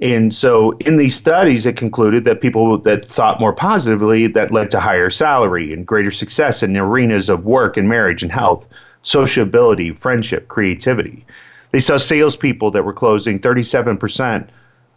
and 0.00 0.34
so 0.34 0.72
in 0.80 0.96
these 0.96 1.14
studies, 1.14 1.66
it 1.66 1.76
concluded 1.76 2.24
that 2.24 2.40
people 2.40 2.78
that 2.78 3.06
thought 3.06 3.38
more 3.40 3.52
positively 3.52 4.26
that 4.26 4.50
led 4.50 4.70
to 4.72 4.80
higher 4.80 5.08
salary 5.08 5.72
and 5.72 5.86
greater 5.86 6.10
success 6.10 6.62
in 6.62 6.72
the 6.72 6.80
arenas 6.80 7.28
of 7.28 7.44
work 7.44 7.76
and 7.76 7.88
marriage 7.88 8.22
and 8.22 8.32
health, 8.32 8.66
sociability, 9.02 9.92
friendship, 9.92 10.48
creativity. 10.48 11.24
They 11.70 11.78
saw 11.78 11.96
salespeople 11.96 12.72
that 12.72 12.84
were 12.84 12.92
closing 12.92 13.38
37% 13.38 14.48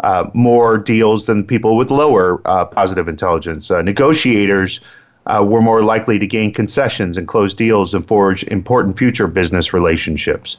uh, 0.02 0.30
more 0.34 0.78
deals 0.78 1.26
than 1.26 1.44
people 1.44 1.78
with 1.78 1.92
lower 1.92 2.42
uh, 2.46 2.66
positive 2.66 3.08
intelligence. 3.08 3.70
Uh, 3.70 3.82
negotiators 3.82 4.80
uh, 5.28 5.44
were 5.44 5.62
more 5.62 5.84
likely 5.84 6.18
to 6.18 6.28
gain 6.28 6.52
concessions 6.52 7.18
and 7.18 7.28
close 7.28 7.54
deals 7.54 7.94
and 7.94 8.08
forge 8.08 8.44
important 8.46 8.98
future 8.98 9.28
business 9.28 9.74
relationships. 9.74 10.58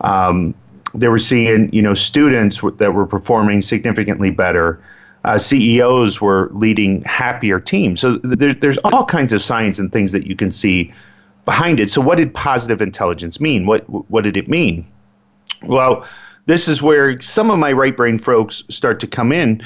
Um, 0.00 0.54
they 0.94 1.08
were 1.08 1.18
seeing 1.18 1.72
you 1.72 1.82
know 1.82 1.94
students 1.94 2.60
that 2.76 2.94
were 2.94 3.06
performing 3.06 3.62
significantly 3.62 4.30
better. 4.30 4.82
Uh, 5.24 5.38
CEOs 5.38 6.20
were 6.20 6.50
leading 6.52 7.02
happier 7.02 7.58
teams. 7.58 8.00
So 8.00 8.18
th- 8.18 8.60
there's 8.60 8.76
all 8.78 9.06
kinds 9.06 9.32
of 9.32 9.40
signs 9.40 9.78
and 9.78 9.90
things 9.90 10.12
that 10.12 10.26
you 10.26 10.36
can 10.36 10.50
see 10.50 10.92
behind 11.46 11.80
it. 11.80 11.88
So 11.88 12.02
what 12.02 12.18
did 12.18 12.34
positive 12.34 12.82
intelligence 12.82 13.40
mean? 13.40 13.66
What 13.66 13.88
what 14.10 14.24
did 14.24 14.36
it 14.36 14.48
mean? 14.48 14.86
Well, 15.62 16.06
this 16.46 16.68
is 16.68 16.82
where 16.82 17.20
some 17.20 17.50
of 17.50 17.58
my 17.58 17.72
right 17.72 17.96
brain 17.96 18.18
folks 18.18 18.62
start 18.68 19.00
to 19.00 19.06
come 19.06 19.32
in, 19.32 19.62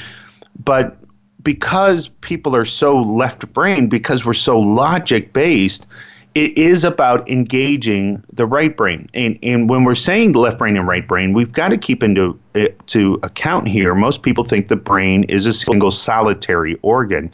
but 0.65 0.97
because 1.43 2.09
people 2.21 2.55
are 2.55 2.65
so 2.65 3.01
left 3.01 3.53
brain, 3.53 3.89
because 3.89 4.25
we're 4.25 4.33
so 4.33 4.59
logic 4.59 5.33
based, 5.33 5.87
it 6.35 6.57
is 6.57 6.85
about 6.85 7.29
engaging 7.29 8.23
the 8.33 8.47
right 8.47 8.77
brain. 8.77 9.09
And, 9.15 9.39
and 9.43 9.69
when 9.69 9.85
we're 9.85 9.95
saying 9.95 10.33
left 10.33 10.59
brain 10.59 10.77
and 10.77 10.87
right 10.87 11.07
brain, 11.07 11.33
we've 11.33 11.53
got 11.53 11.69
to 11.69 11.79
keep 11.79 12.03
into 12.03 12.39
uh, 12.55 12.67
to 12.87 13.19
account 13.23 13.69
here. 13.69 13.95
Most 13.95 14.23
people 14.23 14.45
think 14.45 14.69
the 14.69 14.77
brain 14.77 15.25
is 15.25 15.47
a 15.47 15.53
single 15.53 15.91
solitary 15.91 16.79
organ, 16.83 17.31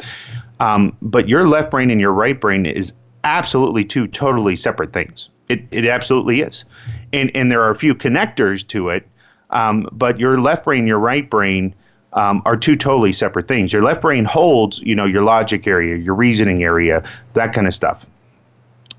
um, 0.61 0.97
but 1.03 1.29
your 1.29 1.47
left 1.47 1.71
brain 1.71 1.91
and 1.91 2.01
your 2.01 2.13
right 2.13 2.41
brain 2.41 2.67
is 2.67 2.93
absolutely 3.25 3.85
two 3.85 4.07
totally 4.07 4.57
separate 4.57 4.93
things. 4.93 5.31
It, 5.49 5.63
it 5.71 5.87
absolutely 5.87 6.41
is, 6.41 6.65
and 7.13 7.31
and 7.35 7.51
there 7.51 7.63
are 7.63 7.71
a 7.71 7.77
few 7.77 7.95
connectors 7.95 8.67
to 8.69 8.89
it, 8.89 9.07
um, 9.51 9.87
but 9.93 10.19
your 10.19 10.41
left 10.41 10.65
brain, 10.65 10.87
your 10.87 10.99
right 10.99 11.29
brain. 11.29 11.75
Um, 12.17 12.43
are 12.45 12.57
two 12.57 12.77
totally 12.77 13.11
separate 13.11 13.49
things. 13.49 13.73
Your 13.73 13.83
left 13.83 14.01
brain 14.01 14.25
holds, 14.25 14.79
you 14.83 14.95
know, 14.95 15.05
your 15.05 15.23
logic 15.23 15.67
area, 15.67 15.97
your 15.97 16.15
reasoning 16.15 16.63
area, 16.63 17.03
that 17.33 17.53
kind 17.53 17.67
of 17.67 17.75
stuff 17.75 18.07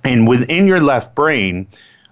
and 0.05 0.27
within 0.27 0.67
your 0.67 0.79
left 0.79 1.15
brain 1.15 1.67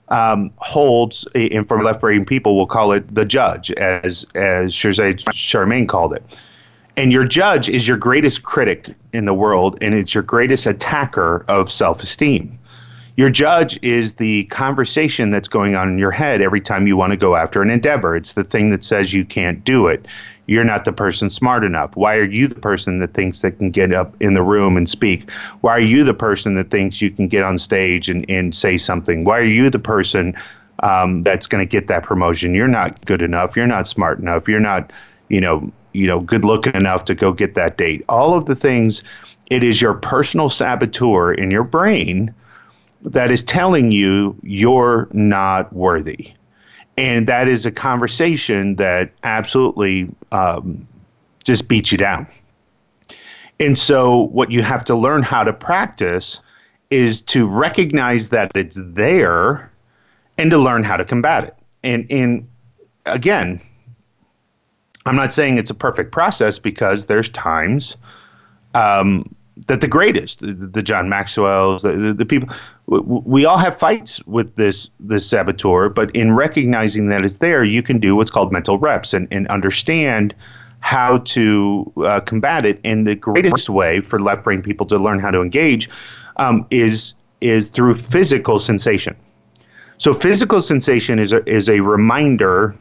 um, 0.09 0.51
holds, 0.57 1.27
and 1.33 1.67
for 1.67 1.81
left 1.83 2.01
brain 2.01 2.25
people, 2.25 2.55
we'll 2.55 2.65
call 2.65 2.91
it 2.91 3.13
the 3.13 3.25
judge, 3.25 3.71
as 3.71 4.25
as 4.35 4.75
Chamine 4.75 5.87
called 5.87 6.13
it. 6.13 6.39
And 6.95 7.11
your 7.11 7.25
judge 7.25 7.69
is 7.69 7.87
your 7.87 7.97
greatest 7.97 8.43
critic 8.43 8.93
in 9.13 9.25
the 9.25 9.33
world, 9.33 9.77
and 9.81 9.95
it's 9.95 10.13
your 10.13 10.23
greatest 10.23 10.65
attacker 10.65 11.45
of 11.47 11.71
self 11.71 12.03
esteem. 12.03 12.59
Your 13.15 13.29
judge 13.29 13.77
is 13.83 14.15
the 14.15 14.45
conversation 14.45 15.29
that's 15.29 15.47
going 15.47 15.75
on 15.75 15.87
in 15.87 15.99
your 15.99 16.11
head 16.11 16.41
every 16.41 16.61
time 16.61 16.87
you 16.87 16.97
want 16.97 17.11
to 17.11 17.17
go 17.17 17.35
after 17.35 17.61
an 17.61 17.69
endeavor. 17.69 18.15
It's 18.15 18.33
the 18.33 18.43
thing 18.43 18.71
that 18.71 18.83
says 18.83 19.13
you 19.13 19.23
can't 19.23 19.63
do 19.63 19.87
it 19.87 20.07
you're 20.45 20.63
not 20.63 20.85
the 20.85 20.91
person 20.91 21.29
smart 21.29 21.63
enough? 21.63 21.95
Why 21.95 22.17
are 22.17 22.25
you 22.25 22.47
the 22.47 22.59
person 22.59 22.99
that 22.99 23.13
thinks 23.13 23.41
that 23.41 23.57
can 23.57 23.71
get 23.71 23.93
up 23.93 24.13
in 24.19 24.33
the 24.33 24.41
room 24.41 24.75
and 24.75 24.87
speak? 24.89 25.29
Why 25.61 25.71
are 25.71 25.79
you 25.79 26.03
the 26.03 26.13
person 26.13 26.55
that 26.55 26.69
thinks 26.69 27.01
you 27.01 27.11
can 27.11 27.27
get 27.27 27.43
on 27.43 27.57
stage 27.57 28.09
and, 28.09 28.29
and 28.29 28.53
say 28.53 28.77
something? 28.77 29.23
Why 29.23 29.39
are 29.39 29.45
you 29.45 29.69
the 29.69 29.79
person 29.79 30.35
um, 30.81 31.23
that's 31.23 31.47
going 31.47 31.65
to 31.65 31.69
get 31.69 31.87
that 31.87 32.03
promotion? 32.03 32.53
You're 32.53 32.67
not 32.67 33.03
good 33.05 33.21
enough. 33.21 33.55
You're 33.55 33.67
not 33.67 33.87
smart 33.87 34.19
enough. 34.19 34.47
You're 34.47 34.59
not, 34.59 34.91
you 35.29 35.39
know, 35.39 35.71
you 35.93 36.07
know, 36.07 36.19
good 36.19 36.43
looking 36.43 36.75
enough 36.75 37.05
to 37.05 37.15
go 37.15 37.31
get 37.31 37.55
that 37.55 37.77
date. 37.77 38.03
All 38.09 38.35
of 38.35 38.47
the 38.47 38.55
things, 38.55 39.03
it 39.47 39.63
is 39.63 39.81
your 39.81 39.93
personal 39.93 40.49
saboteur 40.49 41.31
in 41.31 41.51
your 41.51 41.63
brain 41.63 42.33
that 43.03 43.31
is 43.31 43.43
telling 43.43 43.91
you 43.91 44.35
you're 44.41 45.07
not 45.11 45.71
worthy 45.71 46.33
and 46.97 47.27
that 47.27 47.47
is 47.47 47.65
a 47.65 47.71
conversation 47.71 48.75
that 48.75 49.11
absolutely 49.23 50.09
um, 50.31 50.87
just 51.43 51.67
beats 51.67 51.91
you 51.91 51.97
down. 51.97 52.27
And 53.59 53.77
so, 53.77 54.23
what 54.27 54.51
you 54.51 54.61
have 54.61 54.83
to 54.85 54.95
learn 54.95 55.23
how 55.23 55.43
to 55.43 55.53
practice 55.53 56.41
is 56.89 57.21
to 57.23 57.47
recognize 57.47 58.29
that 58.29 58.51
it's 58.55 58.79
there 58.81 59.71
and 60.37 60.51
to 60.51 60.57
learn 60.57 60.83
how 60.83 60.97
to 60.97 61.05
combat 61.05 61.43
it. 61.43 61.55
And, 61.83 62.05
and 62.11 62.47
again, 63.05 63.61
I'm 65.05 65.15
not 65.15 65.31
saying 65.31 65.57
it's 65.57 65.69
a 65.69 65.75
perfect 65.75 66.11
process 66.11 66.59
because 66.59 67.07
there's 67.07 67.29
times 67.29 67.97
um, 68.73 69.33
that 69.67 69.81
the 69.81 69.87
greatest, 69.87 70.39
the, 70.39 70.53
the 70.53 70.81
John 70.81 71.09
Maxwell's, 71.09 71.83
the, 71.83 71.93
the, 71.93 72.13
the, 72.13 72.25
people, 72.25 72.49
we 72.87 73.45
all 73.45 73.57
have 73.57 73.77
fights 73.77 74.23
with 74.25 74.55
this 74.55 74.89
this 74.99 75.27
saboteur, 75.27 75.89
but 75.89 76.13
in 76.15 76.35
recognizing 76.35 77.09
that 77.09 77.23
it's 77.23 77.37
there, 77.37 77.63
you 77.63 77.83
can 77.83 77.99
do 77.99 78.15
what's 78.15 78.31
called 78.31 78.51
mental 78.51 78.77
reps 78.77 79.13
and, 79.13 79.27
and 79.31 79.47
understand 79.47 80.33
how 80.79 81.19
to 81.19 81.91
uh, 81.97 82.19
combat 82.21 82.65
it. 82.65 82.79
And 82.83 83.07
the 83.07 83.15
greatest 83.15 83.69
way 83.69 84.01
for 84.01 84.19
left 84.19 84.43
brain 84.43 84.61
people 84.61 84.85
to 84.87 84.97
learn 84.97 85.19
how 85.19 85.31
to 85.31 85.41
engage 85.41 85.89
um, 86.37 86.65
is 86.71 87.15
is 87.39 87.67
through 87.67 87.95
physical 87.95 88.57
sensation. 88.57 89.15
So 89.97 90.13
physical 90.13 90.59
sensation 90.59 91.19
is 91.19 91.31
a, 91.31 91.47
is 91.47 91.69
a 91.69 91.79
reminder 91.81 92.75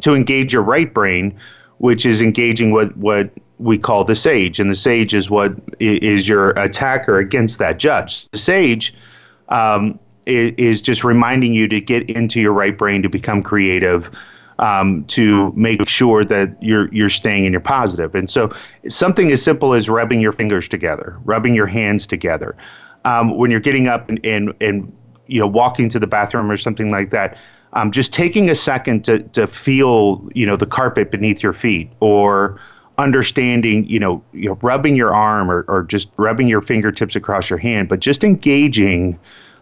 to 0.00 0.14
engage 0.14 0.52
your 0.52 0.62
right 0.62 0.92
brain, 0.92 1.38
which 1.78 2.06
is 2.06 2.20
engaging 2.20 2.72
what 2.72 2.96
what 2.96 3.30
we 3.58 3.78
call 3.78 4.04
the 4.04 4.14
sage, 4.14 4.60
and 4.60 4.70
the 4.70 4.74
sage 4.74 5.14
is 5.14 5.30
what 5.30 5.52
is 5.78 6.28
your 6.28 6.50
attacker 6.50 7.18
against 7.18 7.58
that 7.58 7.78
judge. 7.78 8.28
The 8.30 8.38
sage 8.38 8.94
um, 9.48 9.98
is 10.26 10.82
just 10.82 11.04
reminding 11.04 11.54
you 11.54 11.68
to 11.68 11.80
get 11.80 12.08
into 12.10 12.40
your 12.40 12.52
right 12.52 12.76
brain 12.76 13.02
to 13.02 13.08
become 13.08 13.42
creative. 13.42 14.10
Um, 14.60 15.04
to 15.06 15.52
make 15.56 15.88
sure 15.88 16.24
that 16.24 16.56
you're 16.62 16.88
you're 16.94 17.08
staying 17.08 17.44
in 17.44 17.50
your 17.50 17.60
positive. 17.60 18.14
And 18.14 18.30
so 18.30 18.52
something 18.86 19.32
as 19.32 19.42
simple 19.42 19.74
as 19.74 19.90
rubbing 19.90 20.20
your 20.20 20.30
fingers 20.30 20.68
together, 20.68 21.18
rubbing 21.24 21.56
your 21.56 21.66
hands 21.66 22.06
together, 22.06 22.54
um, 23.04 23.36
when 23.36 23.50
you're 23.50 23.58
getting 23.58 23.88
up 23.88 24.08
and, 24.08 24.20
and 24.24 24.54
and 24.60 24.96
you 25.26 25.40
know 25.40 25.46
walking 25.48 25.88
to 25.88 25.98
the 25.98 26.06
bathroom 26.06 26.50
or 26.52 26.56
something 26.56 26.88
like 26.88 27.10
that. 27.10 27.36
Um, 27.72 27.90
just 27.90 28.12
taking 28.12 28.48
a 28.48 28.54
second 28.54 29.04
to 29.06 29.24
to 29.30 29.48
feel 29.48 30.28
you 30.34 30.46
know 30.46 30.54
the 30.54 30.66
carpet 30.66 31.10
beneath 31.10 31.42
your 31.42 31.52
feet 31.52 31.90
or 31.98 32.60
understanding, 32.98 33.84
you 33.86 33.98
know, 33.98 34.22
you 34.32 34.48
know, 34.48 34.58
rubbing 34.62 34.96
your 34.96 35.14
arm 35.14 35.50
or, 35.50 35.64
or 35.68 35.82
just 35.82 36.10
rubbing 36.16 36.48
your 36.48 36.60
fingertips 36.60 37.16
across 37.16 37.50
your 37.50 37.58
hand, 37.58 37.88
but 37.88 38.00
just 38.00 38.22
engaging 38.22 39.18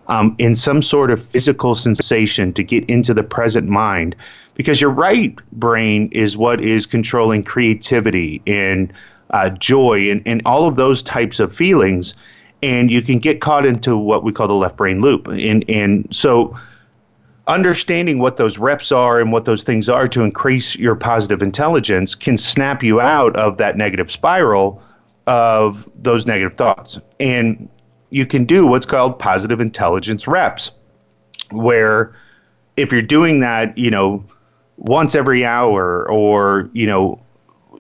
um, 0.09 0.35
in 0.39 0.55
some 0.55 0.83
sort 0.83 1.11
of 1.11 1.23
physical 1.23 1.75
sensation 1.75 2.53
to 2.53 2.63
get 2.63 2.85
into 2.91 3.15
the 3.15 3.23
present 3.23 3.69
mind. 3.69 4.15
Because 4.55 4.81
your 4.81 4.91
right 4.91 5.35
brain 5.53 6.09
is 6.13 6.37
what 6.37 6.61
is 6.61 6.85
controlling 6.85 7.43
creativity 7.43 8.43
and 8.47 8.93
uh, 9.31 9.49
joy 9.51 10.11
and, 10.11 10.23
and 10.27 10.43
all 10.45 10.69
of 10.69 10.77
those 10.77 11.03
types 11.03 11.41
of 11.41 11.55
feelings. 11.55 12.15
And 12.63 12.91
you 12.91 13.03
can 13.03 13.19
get 13.19 13.41
caught 13.41 13.65
into 13.65 13.97
what 13.97 14.25
we 14.25 14.33
call 14.33 14.47
the 14.47 14.55
left 14.55 14.77
brain 14.77 15.01
loop. 15.01 15.27
And, 15.27 15.65
and 15.69 16.07
so, 16.15 16.55
understanding 17.49 18.19
what 18.19 18.37
those 18.37 18.59
reps 18.59 18.93
are 18.93 19.21
and 19.21 19.33
what 19.33 19.45
those 19.45 19.63
things 19.63 19.89
are 19.89 20.07
to 20.09 20.23
increase 20.23 20.77
your 20.77 20.95
positive 20.95 21.43
intelligence 21.43 22.15
can 22.15 22.37
snap 22.37 22.83
you 22.83 23.01
out 23.01 23.35
of 23.37 23.57
that 23.57 23.77
negative 23.77 24.11
spiral 24.11 24.83
of 25.27 25.89
those 25.97 26.27
negative 26.27 26.55
thoughts. 26.55 27.01
And 27.19 27.69
you 28.11 28.27
can 28.27 28.45
do 28.45 28.67
what's 28.67 28.87
called 28.87 29.19
positive 29.19 29.61
intelligence 29.61 30.29
reps, 30.29 30.71
where 31.51 32.15
if 32.77 32.93
you're 32.93 33.03
doing 33.03 33.41
that, 33.41 33.77
you 33.77 33.91
know, 33.91 34.25
once 34.77 35.15
every 35.15 35.45
hour 35.45 36.09
or, 36.11 36.71
you 36.73 36.87
know, 36.87 37.21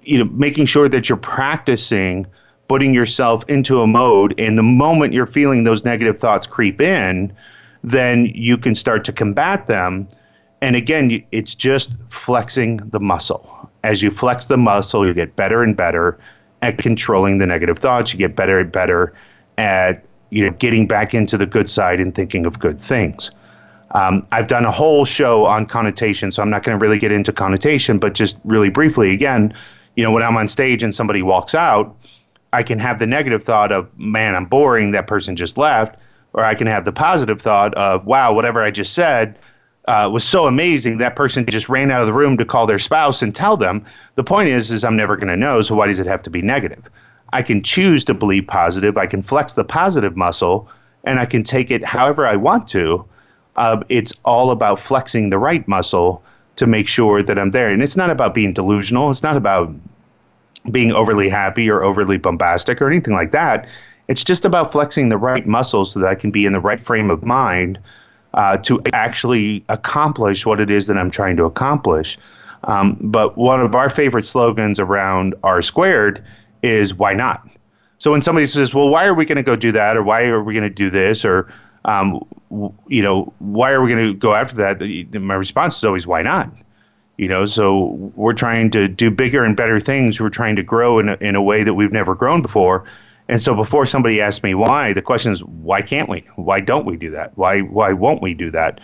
you 0.02 0.18
know, 0.18 0.30
making 0.32 0.66
sure 0.66 0.88
that 0.88 1.08
you're 1.08 1.18
practicing 1.18 2.26
putting 2.68 2.94
yourself 2.94 3.44
into 3.48 3.82
a 3.82 3.86
mode 3.86 4.34
and 4.38 4.56
the 4.56 4.62
moment 4.62 5.12
you're 5.12 5.26
feeling 5.26 5.64
those 5.64 5.84
negative 5.84 6.18
thoughts 6.18 6.46
creep 6.46 6.80
in, 6.80 7.30
then 7.82 8.26
you 8.34 8.56
can 8.56 8.74
start 8.74 9.04
to 9.04 9.12
combat 9.12 9.66
them. 9.66 10.08
And 10.60 10.76
again, 10.76 11.22
it's 11.32 11.54
just 11.54 11.92
flexing 12.10 12.78
the 12.90 13.00
muscle. 13.00 13.70
As 13.82 14.02
you 14.02 14.10
flex 14.10 14.46
the 14.46 14.56
muscle, 14.56 15.06
you 15.06 15.12
get 15.12 15.34
better 15.34 15.62
and 15.62 15.76
better 15.76 16.18
at 16.62 16.78
controlling 16.78 17.38
the 17.38 17.46
negative 17.46 17.78
thoughts. 17.78 18.12
You 18.12 18.18
get 18.18 18.36
better 18.36 18.58
and 18.58 18.70
better 18.70 19.12
at 19.58 20.04
you 20.30 20.44
know 20.44 20.56
getting 20.58 20.86
back 20.86 21.12
into 21.14 21.36
the 21.36 21.46
good 21.46 21.68
side 21.68 22.00
and 22.00 22.14
thinking 22.14 22.46
of 22.46 22.58
good 22.60 22.78
things. 22.78 23.30
Um, 23.90 24.22
I've 24.32 24.46
done 24.46 24.64
a 24.64 24.70
whole 24.70 25.04
show 25.04 25.44
on 25.44 25.66
connotation, 25.66 26.32
so 26.32 26.42
I'm 26.42 26.48
not 26.48 26.62
going 26.62 26.78
to 26.78 26.82
really 26.82 26.98
get 26.98 27.12
into 27.12 27.32
connotation, 27.32 27.98
but 27.98 28.14
just 28.14 28.38
really 28.44 28.70
briefly, 28.70 29.12
again, 29.12 29.52
you 29.96 30.02
know, 30.02 30.10
when 30.10 30.22
I'm 30.22 30.34
on 30.38 30.48
stage 30.48 30.82
and 30.82 30.94
somebody 30.94 31.22
walks 31.22 31.54
out, 31.54 31.94
I 32.54 32.62
can 32.62 32.78
have 32.78 33.00
the 33.00 33.06
negative 33.06 33.42
thought 33.42 33.70
of, 33.70 33.90
man, 33.98 34.34
I'm 34.34 34.46
boring. 34.46 34.92
That 34.92 35.06
person 35.06 35.36
just 35.36 35.58
left 35.58 35.98
or 36.34 36.44
I 36.44 36.54
can 36.54 36.66
have 36.66 36.84
the 36.84 36.92
positive 36.92 37.40
thought 37.40 37.74
of, 37.74 38.06
wow, 38.06 38.32
whatever 38.32 38.62
I 38.62 38.70
just 38.70 38.94
said 38.94 39.38
uh, 39.86 40.08
was 40.12 40.24
so 40.24 40.46
amazing. 40.46 40.98
That 40.98 41.16
person 41.16 41.44
just 41.46 41.68
ran 41.68 41.90
out 41.90 42.00
of 42.00 42.06
the 42.06 42.12
room 42.12 42.38
to 42.38 42.44
call 42.44 42.66
their 42.66 42.78
spouse 42.78 43.22
and 43.22 43.34
tell 43.34 43.56
them. 43.56 43.84
The 44.14 44.24
point 44.24 44.48
is, 44.48 44.70
is 44.70 44.84
I'm 44.84 44.96
never 44.96 45.16
going 45.16 45.28
to 45.28 45.36
know. 45.36 45.60
So 45.60 45.74
why 45.74 45.86
does 45.86 46.00
it 46.00 46.06
have 46.06 46.22
to 46.22 46.30
be 46.30 46.42
negative? 46.42 46.90
I 47.32 47.42
can 47.42 47.62
choose 47.62 48.04
to 48.04 48.14
believe 48.14 48.46
positive. 48.46 48.96
I 48.96 49.06
can 49.06 49.22
flex 49.22 49.54
the 49.54 49.64
positive 49.64 50.16
muscle, 50.16 50.68
and 51.04 51.18
I 51.18 51.26
can 51.26 51.42
take 51.42 51.70
it 51.70 51.82
however 51.82 52.26
I 52.26 52.36
want 52.36 52.68
to. 52.68 53.04
Uh, 53.56 53.82
it's 53.88 54.12
all 54.24 54.50
about 54.50 54.78
flexing 54.78 55.30
the 55.30 55.38
right 55.38 55.66
muscle 55.66 56.22
to 56.56 56.66
make 56.66 56.88
sure 56.88 57.22
that 57.22 57.38
I'm 57.38 57.50
there. 57.50 57.70
And 57.70 57.82
it's 57.82 57.96
not 57.96 58.10
about 58.10 58.34
being 58.34 58.52
delusional. 58.52 59.10
It's 59.10 59.22
not 59.22 59.36
about 59.36 59.74
being 60.70 60.92
overly 60.92 61.28
happy 61.28 61.70
or 61.70 61.82
overly 61.82 62.18
bombastic 62.18 62.80
or 62.80 62.88
anything 62.88 63.14
like 63.14 63.32
that. 63.32 63.68
It's 64.12 64.22
just 64.22 64.44
about 64.44 64.72
flexing 64.72 65.08
the 65.08 65.16
right 65.16 65.46
muscles 65.46 65.92
so 65.92 66.00
that 66.00 66.06
I 66.06 66.14
can 66.14 66.30
be 66.30 66.44
in 66.44 66.52
the 66.52 66.60
right 66.60 66.78
frame 66.78 67.10
of 67.10 67.24
mind 67.24 67.78
uh, 68.34 68.58
to 68.58 68.78
actually 68.92 69.64
accomplish 69.70 70.44
what 70.44 70.60
it 70.60 70.70
is 70.70 70.86
that 70.88 70.98
I'm 70.98 71.10
trying 71.10 71.38
to 71.38 71.44
accomplish. 71.44 72.18
Um, 72.64 72.98
but 73.00 73.38
one 73.38 73.62
of 73.62 73.74
our 73.74 73.88
favorite 73.88 74.26
slogans 74.26 74.78
around 74.78 75.34
R 75.42 75.62
squared 75.62 76.22
is 76.62 76.92
why 76.92 77.14
not? 77.14 77.48
So 77.96 78.10
when 78.10 78.20
somebody 78.20 78.44
says, 78.44 78.74
well, 78.74 78.90
why 78.90 79.06
are 79.06 79.14
we 79.14 79.24
going 79.24 79.36
to 79.36 79.42
go 79.42 79.56
do 79.56 79.72
that? 79.72 79.96
Or 79.96 80.02
why 80.02 80.26
are 80.26 80.42
we 80.42 80.52
going 80.52 80.68
to 80.68 80.74
do 80.74 80.90
this? 80.90 81.24
Or, 81.24 81.50
um, 81.86 82.22
you 82.88 83.02
know, 83.02 83.32
why 83.38 83.72
are 83.72 83.80
we 83.80 83.90
going 83.90 84.04
to 84.04 84.12
go 84.12 84.34
after 84.34 84.56
that? 84.56 84.82
My 85.22 85.36
response 85.36 85.78
is 85.78 85.84
always, 85.84 86.06
why 86.06 86.20
not? 86.20 86.52
You 87.16 87.28
know, 87.28 87.46
so 87.46 88.12
we're 88.14 88.34
trying 88.34 88.70
to 88.72 88.88
do 88.88 89.10
bigger 89.10 89.42
and 89.42 89.56
better 89.56 89.80
things. 89.80 90.20
We're 90.20 90.28
trying 90.28 90.56
to 90.56 90.62
grow 90.62 90.98
in 90.98 91.08
a, 91.08 91.14
in 91.14 91.34
a 91.34 91.42
way 91.42 91.64
that 91.64 91.72
we've 91.72 91.92
never 91.92 92.14
grown 92.14 92.42
before. 92.42 92.84
And 93.28 93.40
so 93.40 93.54
before 93.54 93.86
somebody 93.86 94.20
asks 94.20 94.42
me 94.42 94.54
why, 94.54 94.92
the 94.92 95.02
question 95.02 95.32
is 95.32 95.42
why 95.44 95.82
can't 95.82 96.08
we? 96.08 96.24
Why 96.36 96.60
don't 96.60 96.84
we 96.84 96.96
do 96.96 97.10
that? 97.10 97.36
Why 97.36 97.60
why 97.60 97.92
won't 97.92 98.22
we 98.22 98.34
do 98.34 98.50
that? 98.50 98.80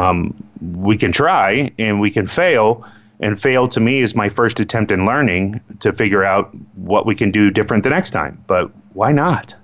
Um, 0.00 0.34
we 0.60 0.96
can 0.96 1.12
try 1.12 1.70
and 1.78 2.00
we 2.00 2.10
can 2.10 2.26
fail. 2.26 2.84
And 3.20 3.40
fail 3.40 3.68
to 3.68 3.78
me 3.78 4.00
is 4.00 4.16
my 4.16 4.28
first 4.28 4.58
attempt 4.58 4.90
in 4.90 5.06
learning 5.06 5.60
to 5.78 5.92
figure 5.92 6.24
out 6.24 6.52
what 6.74 7.06
we 7.06 7.14
can 7.14 7.30
do 7.30 7.52
different 7.52 7.84
the 7.84 7.90
next 7.90 8.10
time. 8.10 8.42
But 8.48 8.72
why 8.94 9.12
not? 9.12 9.54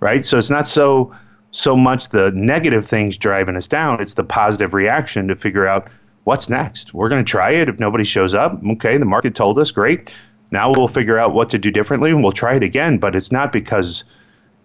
Right? 0.00 0.24
So 0.24 0.38
it's 0.38 0.50
not 0.50 0.66
so 0.66 1.14
so 1.52 1.76
much 1.76 2.08
the 2.08 2.32
negative 2.32 2.84
things 2.86 3.16
driving 3.16 3.56
us 3.56 3.68
down. 3.68 4.00
It's 4.00 4.14
the 4.14 4.24
positive 4.24 4.74
reaction 4.74 5.28
to 5.28 5.36
figure 5.36 5.66
out 5.66 5.88
what's 6.24 6.48
next. 6.48 6.92
We're 6.92 7.08
going 7.08 7.24
to 7.24 7.30
try 7.30 7.52
it. 7.52 7.68
If 7.68 7.78
nobody 7.78 8.04
shows 8.04 8.34
up, 8.34 8.60
okay, 8.72 8.98
the 8.98 9.04
market 9.04 9.34
told 9.34 9.58
us, 9.58 9.70
great. 9.70 10.14
Now 10.50 10.72
we'll 10.72 10.88
figure 10.88 11.18
out 11.18 11.34
what 11.34 11.50
to 11.50 11.58
do 11.58 11.70
differently 11.70 12.10
and 12.10 12.22
we'll 12.22 12.32
try 12.32 12.54
it 12.54 12.62
again. 12.62 12.98
But 12.98 13.16
it's 13.16 13.32
not 13.32 13.52
because, 13.52 14.04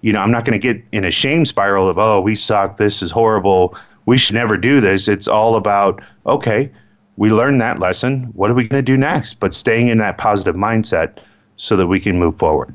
you 0.01 0.13
know, 0.13 0.19
I'm 0.19 0.31
not 0.31 0.45
going 0.45 0.59
to 0.59 0.73
get 0.73 0.83
in 0.91 1.05
a 1.05 1.11
shame 1.11 1.45
spiral 1.45 1.89
of, 1.89 1.97
oh, 1.97 2.21
we 2.21 2.35
suck. 2.35 2.77
This 2.77 3.01
is 3.01 3.11
horrible. 3.11 3.75
We 4.05 4.17
should 4.17 4.35
never 4.35 4.57
do 4.57 4.81
this. 4.81 5.07
It's 5.07 5.27
all 5.27 5.55
about, 5.55 6.01
okay, 6.25 6.71
we 7.17 7.29
learned 7.29 7.61
that 7.61 7.79
lesson. 7.79 8.23
What 8.33 8.49
are 8.49 8.53
we 8.53 8.67
going 8.67 8.83
to 8.83 8.91
do 8.91 8.97
next? 8.97 9.35
But 9.35 9.53
staying 9.53 9.89
in 9.89 9.97
that 9.99 10.17
positive 10.17 10.55
mindset 10.55 11.19
so 11.55 11.75
that 11.75 11.87
we 11.87 11.99
can 11.99 12.17
move 12.17 12.35
forward. 12.35 12.73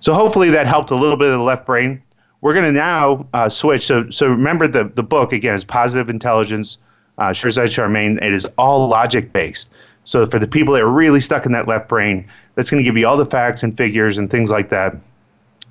So 0.00 0.12
hopefully 0.12 0.50
that 0.50 0.66
helped 0.66 0.90
a 0.90 0.96
little 0.96 1.16
bit 1.16 1.30
of 1.30 1.38
the 1.38 1.44
left 1.44 1.66
brain. 1.66 2.02
We're 2.40 2.54
going 2.54 2.66
to 2.66 2.72
now 2.72 3.26
uh, 3.32 3.48
switch. 3.48 3.86
So, 3.86 4.10
so 4.10 4.26
remember 4.26 4.68
the, 4.68 4.84
the 4.84 5.02
book, 5.02 5.32
again, 5.32 5.54
is 5.54 5.64
Positive 5.64 6.10
Intelligence, 6.10 6.78
uh, 7.18 7.32
Chamine. 7.32 8.18
It 8.18 8.34
is 8.34 8.44
all 8.58 8.86
logic 8.88 9.32
based. 9.32 9.70
So 10.04 10.26
for 10.26 10.38
the 10.38 10.46
people 10.46 10.74
that 10.74 10.82
are 10.82 10.90
really 10.90 11.20
stuck 11.20 11.46
in 11.46 11.52
that 11.52 11.66
left 11.66 11.88
brain, 11.88 12.28
that's 12.54 12.70
going 12.70 12.82
to 12.82 12.84
give 12.84 12.96
you 12.96 13.06
all 13.06 13.16
the 13.16 13.26
facts 13.26 13.62
and 13.62 13.76
figures 13.76 14.18
and 14.18 14.30
things 14.30 14.50
like 14.50 14.68
that 14.68 14.96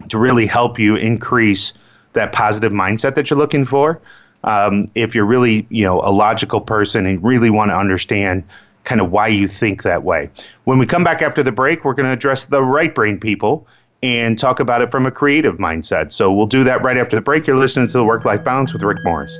to 0.09 0.17
really 0.17 0.45
help 0.45 0.79
you 0.79 0.95
increase 0.95 1.73
that 2.13 2.31
positive 2.31 2.71
mindset 2.71 3.15
that 3.15 3.29
you're 3.29 3.39
looking 3.39 3.65
for. 3.65 3.99
Um, 4.43 4.85
if 4.93 5.15
you're 5.15 5.25
really, 5.25 5.65
you 5.69 5.85
know, 5.85 6.01
a 6.01 6.11
logical 6.11 6.59
person 6.59 7.05
and 7.05 7.23
really 7.23 7.49
want 7.49 7.69
to 7.71 7.75
understand 7.75 8.43
kind 8.83 8.99
of 8.99 9.11
why 9.11 9.27
you 9.27 9.47
think 9.47 9.83
that 9.83 10.03
way. 10.03 10.29
When 10.65 10.77
we 10.77 10.85
come 10.85 11.03
back 11.03 11.21
after 11.21 11.41
the 11.41 11.51
break, 11.51 11.85
we're 11.85 11.93
going 11.93 12.07
to 12.07 12.11
address 12.11 12.45
the 12.45 12.61
right 12.61 12.93
brain 12.93 13.19
people 13.19 13.65
and 14.01 14.37
talk 14.37 14.59
about 14.59 14.81
it 14.81 14.91
from 14.91 15.05
a 15.05 15.11
creative 15.11 15.57
mindset. 15.57 16.11
So 16.11 16.31
we'll 16.33 16.45
do 16.45 16.65
that 16.65 16.83
right 16.83 16.97
after 16.97 17.15
the 17.15 17.21
break. 17.21 17.47
You're 17.47 17.57
listening 17.57 17.87
to 17.87 17.93
the 17.93 18.03
Work 18.03 18.25
Life 18.25 18.43
Balance 18.43 18.73
with 18.73 18.83
Rick 18.83 18.97
Morris. 19.05 19.39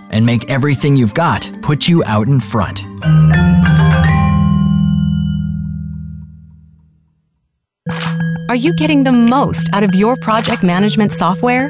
and 0.11 0.25
make 0.25 0.49
everything 0.49 0.95
you've 0.95 1.13
got 1.13 1.51
put 1.61 1.87
you 1.87 2.03
out 2.05 2.27
in 2.27 2.39
front? 2.39 2.85
Are 8.49 8.55
you 8.55 8.73
getting 8.75 9.05
the 9.05 9.13
most 9.13 9.69
out 9.71 9.83
of 9.83 9.95
your 9.95 10.17
project 10.17 10.61
management 10.61 11.13
software? 11.13 11.69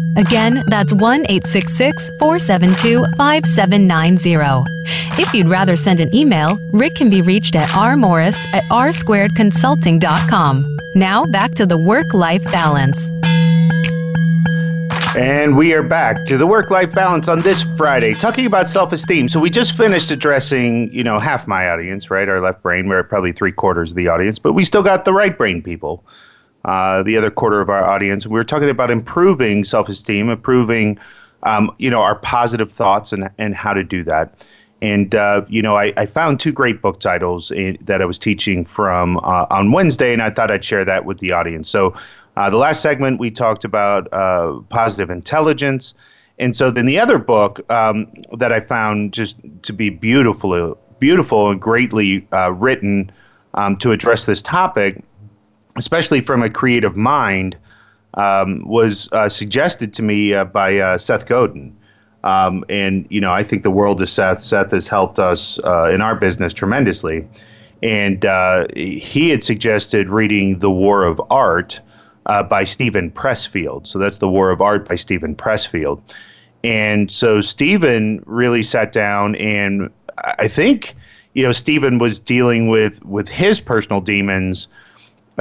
Again, 0.17 0.63
that's 0.67 0.93
1 0.93 1.25
866 1.29 2.09
472 2.19 3.05
5790. 3.17 4.63
If 5.21 5.33
you'd 5.33 5.47
rather 5.47 5.75
send 5.75 5.99
an 5.99 6.13
email, 6.15 6.57
Rick 6.73 6.95
can 6.95 7.09
be 7.09 7.21
reached 7.21 7.55
at 7.55 7.67
rmorris 7.69 8.37
at 8.53 8.63
rsquaredconsulting.com. 8.65 10.77
Now 10.95 11.25
back 11.25 11.51
to 11.55 11.65
the 11.65 11.77
work 11.77 12.13
life 12.13 12.43
balance. 12.45 13.09
And 15.17 15.57
we 15.57 15.73
are 15.73 15.83
back 15.83 16.23
to 16.27 16.37
the 16.37 16.47
work-life 16.47 16.95
balance 16.95 17.27
on 17.27 17.41
this 17.41 17.63
Friday, 17.75 18.13
talking 18.13 18.45
about 18.45 18.69
self-esteem. 18.69 19.27
So 19.27 19.41
we 19.41 19.49
just 19.49 19.75
finished 19.75 20.09
addressing, 20.09 20.89
you 20.93 21.03
know, 21.03 21.19
half 21.19 21.49
my 21.49 21.69
audience, 21.69 22.09
right? 22.09 22.29
Our 22.29 22.39
left 22.39 22.63
brain, 22.63 22.87
we're 22.87 23.03
probably 23.03 23.33
three 23.33 23.51
quarters 23.51 23.91
of 23.91 23.97
the 23.97 24.07
audience, 24.07 24.39
but 24.39 24.53
we 24.53 24.63
still 24.63 24.83
got 24.83 25.03
the 25.03 25.11
right 25.11 25.37
brain 25.37 25.61
people, 25.61 26.05
uh, 26.65 27.03
the 27.03 27.17
other 27.17 27.31
quarter 27.31 27.61
of 27.61 27.69
our 27.69 27.83
audience. 27.83 28.27
We 28.27 28.33
were 28.33 28.43
talking 28.43 28.69
about 28.69 28.91
improving 28.91 29.63
self-esteem, 29.63 30.29
improving, 30.29 30.99
um, 31.43 31.73
you 31.79 31.89
know, 31.89 32.01
our 32.01 32.15
positive 32.15 32.71
thoughts 32.71 33.13
and 33.13 33.29
and 33.37 33.55
how 33.55 33.73
to 33.73 33.83
do 33.83 34.03
that. 34.03 34.47
And 34.81 35.13
uh, 35.13 35.45
you 35.47 35.61
know, 35.61 35.75
I, 35.75 35.93
I, 35.95 36.07
found 36.07 36.39
two 36.39 36.51
great 36.51 36.81
book 36.81 36.99
titles 36.99 37.51
in, 37.51 37.77
that 37.81 38.01
I 38.01 38.05
was 38.05 38.17
teaching 38.17 38.65
from 38.65 39.17
uh, 39.17 39.45
on 39.51 39.71
Wednesday, 39.71 40.11
and 40.11 40.23
I 40.23 40.31
thought 40.31 40.49
I'd 40.49 40.65
share 40.65 40.83
that 40.85 41.05
with 41.05 41.19
the 41.19 41.31
audience. 41.31 41.69
So 41.69 41.95
uh, 42.35 42.49
the 42.49 42.57
last 42.57 42.81
segment 42.81 43.19
we 43.19 43.29
talked 43.29 43.63
about 43.63 44.11
uh, 44.11 44.59
positive 44.69 45.11
intelligence, 45.11 45.93
and 46.39 46.55
so 46.55 46.71
then 46.71 46.87
the 46.87 46.97
other 46.97 47.19
book 47.19 47.59
um, 47.71 48.11
that 48.33 48.51
I 48.51 48.59
found 48.59 49.13
just 49.13 49.37
to 49.63 49.73
be 49.73 49.91
beautiful, 49.91 50.77
beautiful 50.97 51.51
and 51.51 51.61
greatly 51.61 52.27
uh, 52.31 52.51
written 52.51 53.11
um, 53.53 53.77
to 53.77 53.91
address 53.91 54.25
this 54.25 54.41
topic, 54.41 55.03
especially 55.77 56.21
from 56.21 56.43
a 56.43 56.49
creative 56.49 56.95
mind, 56.95 57.57
um, 58.15 58.67
was 58.67 59.09
uh, 59.11 59.29
suggested 59.29 59.93
to 59.93 60.03
me 60.03 60.33
uh, 60.33 60.45
by 60.45 60.77
uh, 60.77 60.97
Seth 60.97 61.25
Godin. 61.25 61.75
Um, 62.23 62.63
and 62.69 63.07
you 63.09 63.19
know, 63.19 63.31
I 63.31 63.43
think 63.43 63.63
the 63.63 63.71
world 63.71 64.01
is 64.01 64.11
Seth. 64.11 64.41
Seth 64.41 64.71
has 64.71 64.87
helped 64.87 65.17
us 65.17 65.57
in 65.57 66.01
our 66.01 66.15
business 66.15 66.53
tremendously, 66.53 67.27
and 67.81 68.23
he 68.75 69.29
had 69.29 69.41
suggested 69.41 70.07
reading 70.09 70.59
The 70.59 70.69
War 70.69 71.03
of 71.03 71.19
Art 71.31 71.79
uh, 72.25 72.43
by 72.43 72.63
Steven 72.63 73.11
Pressfield. 73.11 73.87
So 73.87 73.99
that's 73.99 74.17
The 74.17 74.29
War 74.29 74.51
of 74.51 74.61
Art 74.61 74.87
by 74.87 74.95
Steven 74.95 75.35
Pressfield. 75.35 76.01
And 76.63 77.11
so 77.11 77.41
Steven 77.41 78.23
really 78.25 78.63
sat 78.63 78.91
down 78.91 79.35
and 79.35 79.89
I 80.17 80.47
think, 80.47 80.95
you 81.33 81.43
know, 81.43 81.51
Steven 81.51 81.97
was 81.97 82.19
dealing 82.19 82.67
with, 82.67 83.03
with 83.03 83.27
his 83.27 83.59
personal 83.59 84.01
demons 84.01 84.67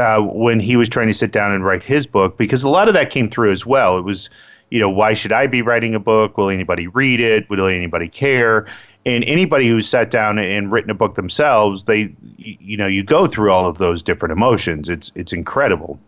uh, 0.00 0.20
when 0.20 0.58
he 0.58 0.76
was 0.76 0.88
trying 0.88 1.08
to 1.08 1.14
sit 1.14 1.30
down 1.30 1.52
and 1.52 1.64
write 1.64 1.82
his 1.82 2.06
book 2.06 2.36
because 2.38 2.64
a 2.64 2.70
lot 2.70 2.88
of 2.88 2.94
that 2.94 3.10
came 3.10 3.30
through 3.30 3.52
as 3.52 3.66
well. 3.66 3.98
It 3.98 4.02
was, 4.02 4.30
you 4.70 4.80
know, 4.80 4.88
why 4.88 5.14
should 5.14 5.32
I 5.32 5.46
be 5.46 5.62
writing 5.62 5.94
a 5.94 6.00
book? 6.00 6.38
Will 6.38 6.48
anybody 6.48 6.86
read 6.86 7.20
it? 7.20 7.48
Will 7.50 7.66
anybody 7.66 8.08
care? 8.08 8.66
And 9.06 9.22
anybody 9.24 9.68
who's 9.68 9.88
sat 9.88 10.10
down 10.10 10.38
and 10.38 10.72
written 10.72 10.90
a 10.90 10.94
book 10.94 11.14
themselves, 11.14 11.84
they, 11.84 12.14
you 12.36 12.76
know, 12.76 12.86
you 12.86 13.02
go 13.02 13.26
through 13.26 13.50
all 13.50 13.66
of 13.66 13.78
those 13.78 14.02
different 14.02 14.32
emotions. 14.32 14.88
It's 14.88 15.12
it's 15.14 15.32
incredible. 15.32 15.98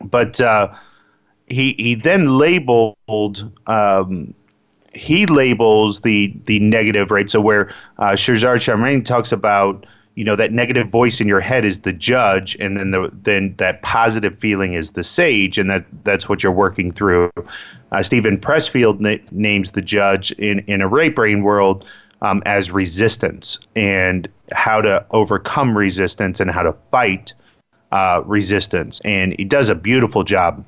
But 0.00 0.40
uh, 0.40 0.72
he 1.46 1.74
he 1.78 1.94
then 1.94 2.38
labeled 2.38 3.50
um, 3.66 4.34
he 4.94 5.26
labels 5.26 6.00
the 6.00 6.34
the 6.44 6.58
negative 6.60 7.10
right. 7.10 7.28
So 7.28 7.40
where 7.40 7.72
uh, 7.98 8.12
Shirzad 8.12 8.60
Chamine 8.60 9.04
talks 9.04 9.32
about 9.32 9.86
you 10.16 10.24
know 10.24 10.34
that 10.34 10.50
negative 10.50 10.88
voice 10.88 11.20
in 11.20 11.28
your 11.28 11.40
head 11.40 11.64
is 11.64 11.80
the 11.80 11.92
judge, 11.92 12.56
and 12.58 12.76
then 12.76 12.90
the 12.90 13.10
then 13.12 13.54
that 13.58 13.82
positive 13.82 14.36
feeling 14.36 14.72
is 14.72 14.92
the 14.92 15.04
sage, 15.04 15.58
and 15.58 15.70
that 15.70 15.84
that's 16.04 16.28
what 16.28 16.42
you're 16.42 16.52
working 16.52 16.90
through. 16.90 17.30
Uh, 17.92 18.02
Steven 18.02 18.38
Pressfield 18.38 18.98
na- 18.98 19.22
names 19.30 19.72
the 19.72 19.82
judge 19.82 20.32
in 20.32 20.60
in 20.60 20.80
a 20.80 20.88
right 20.88 21.14
brain 21.14 21.42
world. 21.42 21.84
Um, 22.22 22.42
as 22.46 22.70
resistance 22.70 23.58
and 23.76 24.26
how 24.50 24.80
to 24.80 25.04
overcome 25.10 25.76
resistance 25.76 26.40
and 26.40 26.50
how 26.50 26.62
to 26.62 26.74
fight 26.90 27.34
uh, 27.92 28.22
resistance, 28.24 29.02
and 29.04 29.34
he 29.38 29.44
does 29.44 29.68
a 29.68 29.74
beautiful 29.74 30.24
job. 30.24 30.64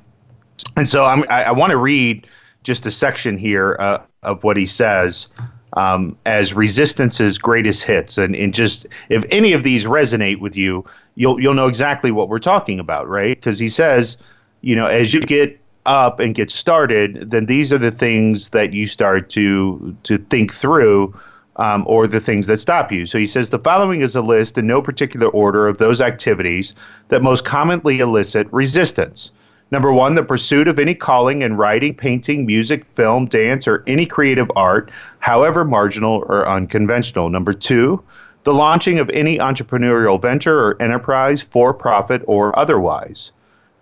And 0.76 0.86
so 0.86 1.06
I'm, 1.06 1.24
I, 1.30 1.44
I 1.44 1.52
want 1.52 1.70
to 1.70 1.78
read 1.78 2.28
just 2.64 2.84
a 2.84 2.90
section 2.90 3.38
here 3.38 3.76
uh, 3.80 3.98
of 4.24 4.44
what 4.44 4.58
he 4.58 4.66
says 4.66 5.28
um, 5.74 6.16
as 6.26 6.54
Resistance's 6.54 7.38
greatest 7.38 7.84
hits, 7.84 8.18
and, 8.18 8.34
and 8.34 8.54
just 8.54 8.86
if 9.08 9.24
any 9.30 9.52
of 9.52 9.62
these 9.62 9.84
resonate 9.84 10.40
with 10.40 10.56
you, 10.56 10.84
you'll 11.14 11.40
you'll 11.40 11.54
know 11.54 11.66
exactly 11.66 12.10
what 12.10 12.28
we're 12.28 12.38
talking 12.38 12.80
about, 12.80 13.08
right? 13.08 13.36
Because 13.36 13.58
he 13.58 13.68
says, 13.68 14.16
you 14.62 14.74
know, 14.74 14.86
as 14.86 15.12
you 15.12 15.20
get 15.20 15.60
up 15.86 16.20
and 16.20 16.34
get 16.34 16.50
started, 16.50 17.30
then 17.30 17.46
these 17.46 17.72
are 17.72 17.78
the 17.78 17.90
things 17.90 18.50
that 18.50 18.72
you 18.72 18.86
start 18.86 19.30
to 19.30 19.96
to 20.04 20.18
think 20.18 20.52
through 20.52 21.14
um, 21.56 21.84
or 21.86 22.06
the 22.06 22.20
things 22.20 22.46
that 22.46 22.58
stop 22.58 22.92
you. 22.92 23.04
So 23.04 23.18
he 23.18 23.26
says 23.26 23.50
the 23.50 23.58
following 23.58 24.00
is 24.00 24.14
a 24.14 24.22
list 24.22 24.56
in 24.58 24.66
no 24.66 24.80
particular 24.80 25.28
order 25.28 25.66
of 25.66 25.78
those 25.78 26.00
activities 26.00 26.74
that 27.08 27.22
most 27.22 27.44
commonly 27.44 27.98
elicit 27.98 28.46
resistance. 28.52 29.32
Number 29.70 29.92
one, 29.92 30.14
the 30.14 30.22
pursuit 30.22 30.66
of 30.66 30.78
any 30.78 30.94
calling 30.94 31.42
in 31.42 31.56
writing, 31.56 31.94
painting, 31.94 32.46
music, 32.46 32.86
film, 32.94 33.26
dance, 33.26 33.68
or 33.68 33.84
any 33.86 34.06
creative 34.06 34.50
art, 34.56 34.90
however 35.18 35.64
marginal 35.64 36.24
or 36.26 36.48
unconventional. 36.48 37.28
Number 37.28 37.52
two, 37.52 38.02
the 38.44 38.54
launching 38.54 38.98
of 38.98 39.10
any 39.10 39.36
entrepreneurial 39.36 40.20
venture 40.20 40.58
or 40.58 40.82
enterprise, 40.82 41.42
for 41.42 41.74
profit 41.74 42.22
or 42.26 42.58
otherwise. 42.58 43.32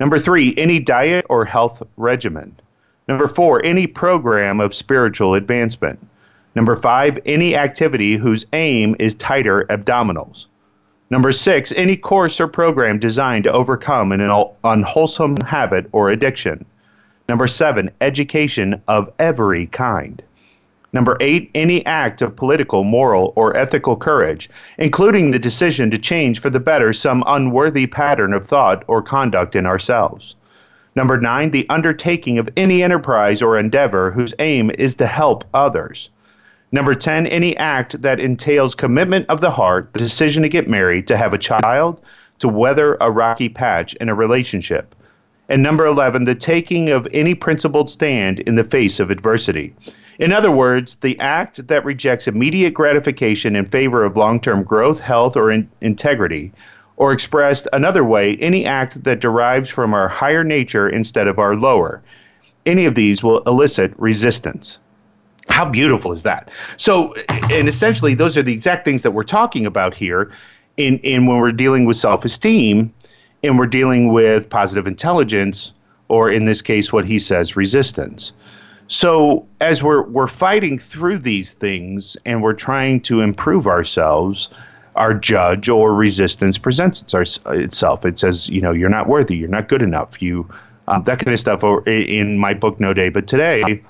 Number 0.00 0.18
three, 0.18 0.54
any 0.56 0.80
diet 0.80 1.24
or 1.28 1.44
health 1.44 1.82
regimen. 1.96 2.56
Number 3.06 3.28
four, 3.28 3.64
any 3.64 3.86
program 3.86 4.58
of 4.58 4.74
spiritual 4.74 5.34
advancement. 5.34 6.04
Number 6.56 6.74
five, 6.74 7.18
any 7.26 7.54
activity 7.54 8.16
whose 8.16 8.44
aim 8.52 8.96
is 8.98 9.14
tighter 9.14 9.66
abdominals. 9.70 10.46
Number 11.08 11.30
six, 11.30 11.72
any 11.76 11.96
course 11.96 12.40
or 12.40 12.48
program 12.48 12.98
designed 12.98 13.44
to 13.44 13.52
overcome 13.52 14.10
an 14.10 14.20
unwholesome 14.64 15.36
habit 15.38 15.86
or 15.92 16.10
addiction. 16.10 16.64
Number 17.28 17.46
seven, 17.46 17.90
education 18.00 18.82
of 18.88 19.12
every 19.20 19.66
kind. 19.66 20.20
Number 20.92 21.16
eight, 21.20 21.50
any 21.54 21.84
act 21.86 22.22
of 22.22 22.34
political, 22.34 22.82
moral, 22.82 23.32
or 23.36 23.56
ethical 23.56 23.96
courage, 23.96 24.50
including 24.78 25.30
the 25.30 25.38
decision 25.38 25.90
to 25.92 25.98
change 25.98 26.40
for 26.40 26.50
the 26.50 26.58
better 26.58 26.92
some 26.92 27.22
unworthy 27.26 27.86
pattern 27.86 28.32
of 28.32 28.46
thought 28.46 28.82
or 28.88 29.00
conduct 29.00 29.54
in 29.54 29.66
ourselves. 29.66 30.34
Number 30.96 31.20
nine, 31.20 31.50
the 31.50 31.68
undertaking 31.68 32.38
of 32.38 32.48
any 32.56 32.82
enterprise 32.82 33.42
or 33.42 33.58
endeavor 33.58 34.10
whose 34.10 34.34
aim 34.38 34.70
is 34.78 34.96
to 34.96 35.06
help 35.06 35.44
others. 35.52 36.10
Number 36.72 36.96
10, 36.96 37.28
any 37.28 37.56
act 37.56 38.02
that 38.02 38.18
entails 38.18 38.74
commitment 38.74 39.26
of 39.28 39.40
the 39.40 39.52
heart, 39.52 39.92
the 39.92 40.00
decision 40.00 40.42
to 40.42 40.48
get 40.48 40.68
married, 40.68 41.06
to 41.06 41.16
have 41.16 41.32
a 41.32 41.38
child, 41.38 42.00
to 42.40 42.48
weather 42.48 42.96
a 43.00 43.10
rocky 43.10 43.48
patch 43.48 43.94
in 43.94 44.08
a 44.08 44.14
relationship. 44.14 44.94
And 45.48 45.62
number 45.62 45.86
11, 45.86 46.24
the 46.24 46.34
taking 46.34 46.88
of 46.88 47.06
any 47.12 47.34
principled 47.34 47.88
stand 47.88 48.40
in 48.40 48.56
the 48.56 48.64
face 48.64 48.98
of 48.98 49.10
adversity. 49.10 49.74
In 50.18 50.32
other 50.32 50.50
words, 50.50 50.96
the 50.96 51.18
act 51.20 51.68
that 51.68 51.84
rejects 51.84 52.26
immediate 52.26 52.74
gratification 52.74 53.54
in 53.54 53.66
favor 53.66 54.02
of 54.02 54.16
long 54.16 54.40
term 54.40 54.64
growth, 54.64 54.98
health, 54.98 55.36
or 55.36 55.52
in- 55.52 55.68
integrity. 55.80 56.52
Or 56.96 57.12
expressed 57.12 57.68
another 57.72 58.02
way, 58.02 58.36
any 58.38 58.64
act 58.64 59.04
that 59.04 59.20
derives 59.20 59.70
from 59.70 59.94
our 59.94 60.08
higher 60.08 60.42
nature 60.42 60.88
instead 60.88 61.28
of 61.28 61.38
our 61.38 61.54
lower. 61.54 62.02
Any 62.64 62.86
of 62.86 62.96
these 62.96 63.22
will 63.22 63.40
elicit 63.40 63.92
resistance. 63.98 64.78
How 65.48 65.64
beautiful 65.64 66.12
is 66.12 66.22
that? 66.24 66.50
So, 66.76 67.14
and 67.50 67.68
essentially, 67.68 68.14
those 68.14 68.36
are 68.36 68.42
the 68.42 68.52
exact 68.52 68.84
things 68.84 69.02
that 69.02 69.12
we're 69.12 69.22
talking 69.22 69.64
about 69.64 69.94
here 69.94 70.30
in, 70.76 70.98
in 70.98 71.26
when 71.26 71.38
we're 71.38 71.52
dealing 71.52 71.84
with 71.84 71.96
self 71.96 72.24
esteem 72.24 72.92
and 73.42 73.58
we're 73.58 73.66
dealing 73.66 74.12
with 74.12 74.50
positive 74.50 74.86
intelligence, 74.86 75.72
or 76.08 76.30
in 76.30 76.44
this 76.44 76.62
case, 76.62 76.92
what 76.92 77.04
he 77.04 77.18
says, 77.18 77.56
resistance. 77.56 78.32
So, 78.88 79.46
as 79.60 79.82
we're, 79.82 80.02
we're 80.02 80.26
fighting 80.26 80.78
through 80.78 81.18
these 81.18 81.52
things 81.52 82.16
and 82.24 82.42
we're 82.42 82.52
trying 82.52 83.00
to 83.02 83.20
improve 83.20 83.66
ourselves, 83.66 84.48
our 84.94 85.12
judge 85.12 85.68
or 85.68 85.94
resistance 85.94 86.56
presents 86.56 87.04
itself. 87.46 88.04
It 88.04 88.18
says, 88.18 88.48
you 88.48 88.60
know, 88.60 88.72
you're 88.72 88.88
not 88.88 89.08
worthy, 89.08 89.36
you're 89.36 89.48
not 89.48 89.68
good 89.68 89.82
enough, 89.82 90.22
you, 90.22 90.48
um, 90.88 91.02
that 91.04 91.18
kind 91.18 91.32
of 91.32 91.38
stuff. 91.38 91.62
Or 91.64 91.86
in 91.88 92.38
my 92.38 92.54
book, 92.54 92.80
No 92.80 92.94
Day 92.94 93.08
But 93.10 93.26
Today, 93.26 93.82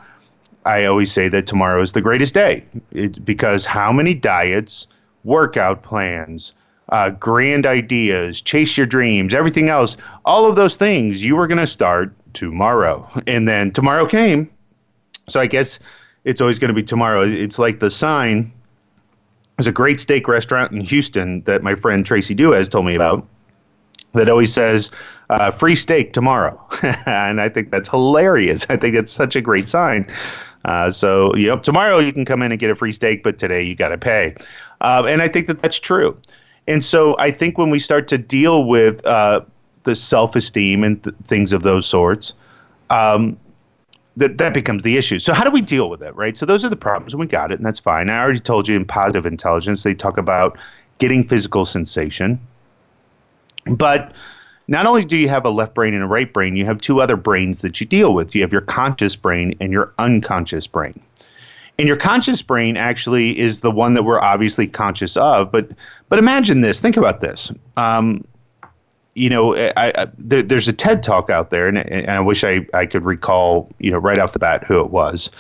I 0.67 0.85
always 0.85 1.13
say 1.13 1.29
that 1.29 1.47
tomorrow 1.47 1.81
is 1.81 1.93
the 1.93 2.03
greatest 2.03 2.35
day 2.35 2.65
it, 2.91 3.25
because 3.25 3.65
how 3.65 3.93
many 3.93 4.15
diets, 4.15 4.89
workout 5.25 5.83
plans, 5.83 6.55
uh, 6.91 7.11
grand 7.11 7.67
ideas, 7.67 8.41
chase 8.41 8.77
your 8.77 8.87
dreams, 8.87 9.33
everything 9.33 9.69
else, 9.69 9.97
all 10.25 10.45
of 10.49 10.57
those 10.57 10.77
things 10.77 11.25
you 11.25 11.37
were 11.37 11.47
going 11.47 11.59
to 11.59 11.67
start 11.67 12.13
tomorrow. 12.33 13.09
And 13.27 13.49
then 13.49 13.71
tomorrow 13.73 14.07
came. 14.07 14.51
So 15.29 15.41
I 15.41 15.47
guess 15.47 15.79
it's 16.25 16.41
always 16.41 16.59
going 16.59 16.69
to 16.69 16.75
be 16.75 16.83
tomorrow. 16.83 17.23
It's 17.23 17.59
like 17.59 17.81
the 17.81 17.91
sign. 17.91 18.53
There's 19.57 19.67
a 19.67 19.73
great 19.73 20.01
steak 20.01 20.29
restaurant 20.29 20.73
in 20.73 20.81
Houston 20.81 21.43
that 21.43 21.63
my 21.63 21.75
friend 21.75 22.05
Tracy 22.05 22.35
Duez 22.35 22.69
told 22.69 22.87
me 22.87 22.95
about 22.95 23.27
that 24.13 24.29
always 24.29 24.53
says 24.53 24.91
uh, 25.31 25.51
free 25.51 25.75
steak 25.75 26.13
tomorrow. 26.13 26.61
and 27.07 27.41
I 27.41 27.49
think 27.49 27.71
that's 27.71 27.89
hilarious. 27.89 28.67
I 28.69 28.77
think 28.77 28.95
it's 28.97 29.13
such 29.13 29.37
a 29.37 29.41
great 29.41 29.69
sign. 29.69 30.13
Uh, 30.67 30.91
so, 30.91 31.35
you 31.37 31.47
know, 31.47 31.59
tomorrow 31.59 31.99
you 31.99 32.13
can 32.13 32.25
come 32.25 32.43
in 32.43 32.51
and 32.51 32.61
get 32.61 32.71
a 32.71 32.75
free 32.75 32.91
steak, 32.93 33.23
but 33.23 33.39
today 33.39 33.63
you 33.63 33.75
got 33.75 33.89
to 33.89 33.99
pay. 33.99 34.35
Uh, 34.81 35.05
and 35.07 35.23
I 35.23 35.29
think 35.29 35.47
that 35.47 35.63
that's 35.63 35.79
true. 35.79 36.21
And 36.67 36.85
so 36.85 37.17
I 37.19 37.31
think 37.31 37.57
when 37.57 37.71
we 37.71 37.79
start 37.79 38.09
to 38.09 38.19
deal 38.19 38.67
with 38.67 39.05
uh, 39.07 39.43
the 39.85 39.95
self 39.95 40.35
esteem 40.35 40.83
and 40.83 41.03
th- 41.03 41.15
things 41.25 41.53
of 41.53 41.63
those 41.63 41.87
sorts, 41.87 42.35
um, 42.91 43.39
that 44.17 44.39
that 44.39 44.55
becomes 44.55 44.83
the 44.83 44.97
issue. 44.97 45.21
So 45.21 45.33
how 45.33 45.45
do 45.45 45.51
we 45.51 45.61
deal 45.61 45.89
with 45.89 46.03
it, 46.03 46.15
right? 46.17 46.37
So 46.37 46.45
those 46.45 46.65
are 46.65 46.69
the 46.69 46.77
problems, 46.77 47.13
and 47.13 47.21
we 47.21 47.27
got 47.27 47.53
it, 47.53 47.57
and 47.57 47.65
that's 47.65 47.79
fine. 47.79 48.11
I 48.11 48.21
already 48.21 48.41
told 48.41 48.67
you 48.67 48.75
in 48.75 48.85
positive 48.85 49.25
intelligence, 49.25 49.85
they 49.85 49.95
talk 49.95 50.19
about 50.19 50.59
getting 50.99 51.23
physical 51.23 51.65
sensation, 51.65 52.41
but 53.77 54.13
not 54.69 54.87
only 54.87 55.05
do 55.05 55.17
you 55.17 55.29
have 55.29 55.45
a 55.45 55.51
left 55.51 55.75
brain 55.75 55.95
and 55.95 56.03
a 56.03 56.07
right 56.07 56.33
brain, 56.33 56.57
you 56.57 56.65
have 56.65 56.81
two 56.81 57.01
other 57.01 57.17
brains 57.17 57.61
that 57.63 57.81
you 57.81 57.87
deal 57.87 58.15
with. 58.15 58.35
You 58.35 58.43
have 58.43 58.53
your 58.53 58.63
conscious 58.63 59.15
brain 59.15 59.55
and 59.61 59.73
your 59.73 59.93
unconscious 59.99 60.67
brain. 60.67 61.01
And 61.79 61.87
your 61.87 61.97
conscious 61.97 62.43
brain 62.43 62.77
actually 62.77 63.39
is 63.39 63.61
the 63.61 63.71
one 63.71 63.95
that 63.95 64.03
we're 64.03 64.21
obviously 64.21 64.67
conscious 64.67 65.17
of. 65.17 65.53
But 65.53 65.71
but 66.09 66.19
imagine 66.19 66.63
this. 66.63 66.81
Think 66.81 66.97
about 66.97 67.21
this. 67.21 67.53
Um, 67.77 68.25
you 69.15 69.31
know, 69.31 69.55
I, 69.57 69.93
I, 69.97 70.07
there, 70.19 70.43
there's 70.43 70.69
a 70.69 70.73
TED 70.73 71.03
talk 71.03 71.31
out 71.31 71.51
there, 71.51 71.69
and, 71.69 71.79
and, 71.79 72.11
I 72.11 72.21
wish 72.21 72.45
I, 72.45 72.67
I 72.75 72.85
could 72.85 73.03
recall, 73.03 73.71
you 73.79 73.91
know, 73.91 73.97
right 73.97 74.19
off 74.19 74.33
the 74.33 74.39
bat 74.39 74.63
who 74.65 74.79
it 74.81 74.91
was. 74.91 75.31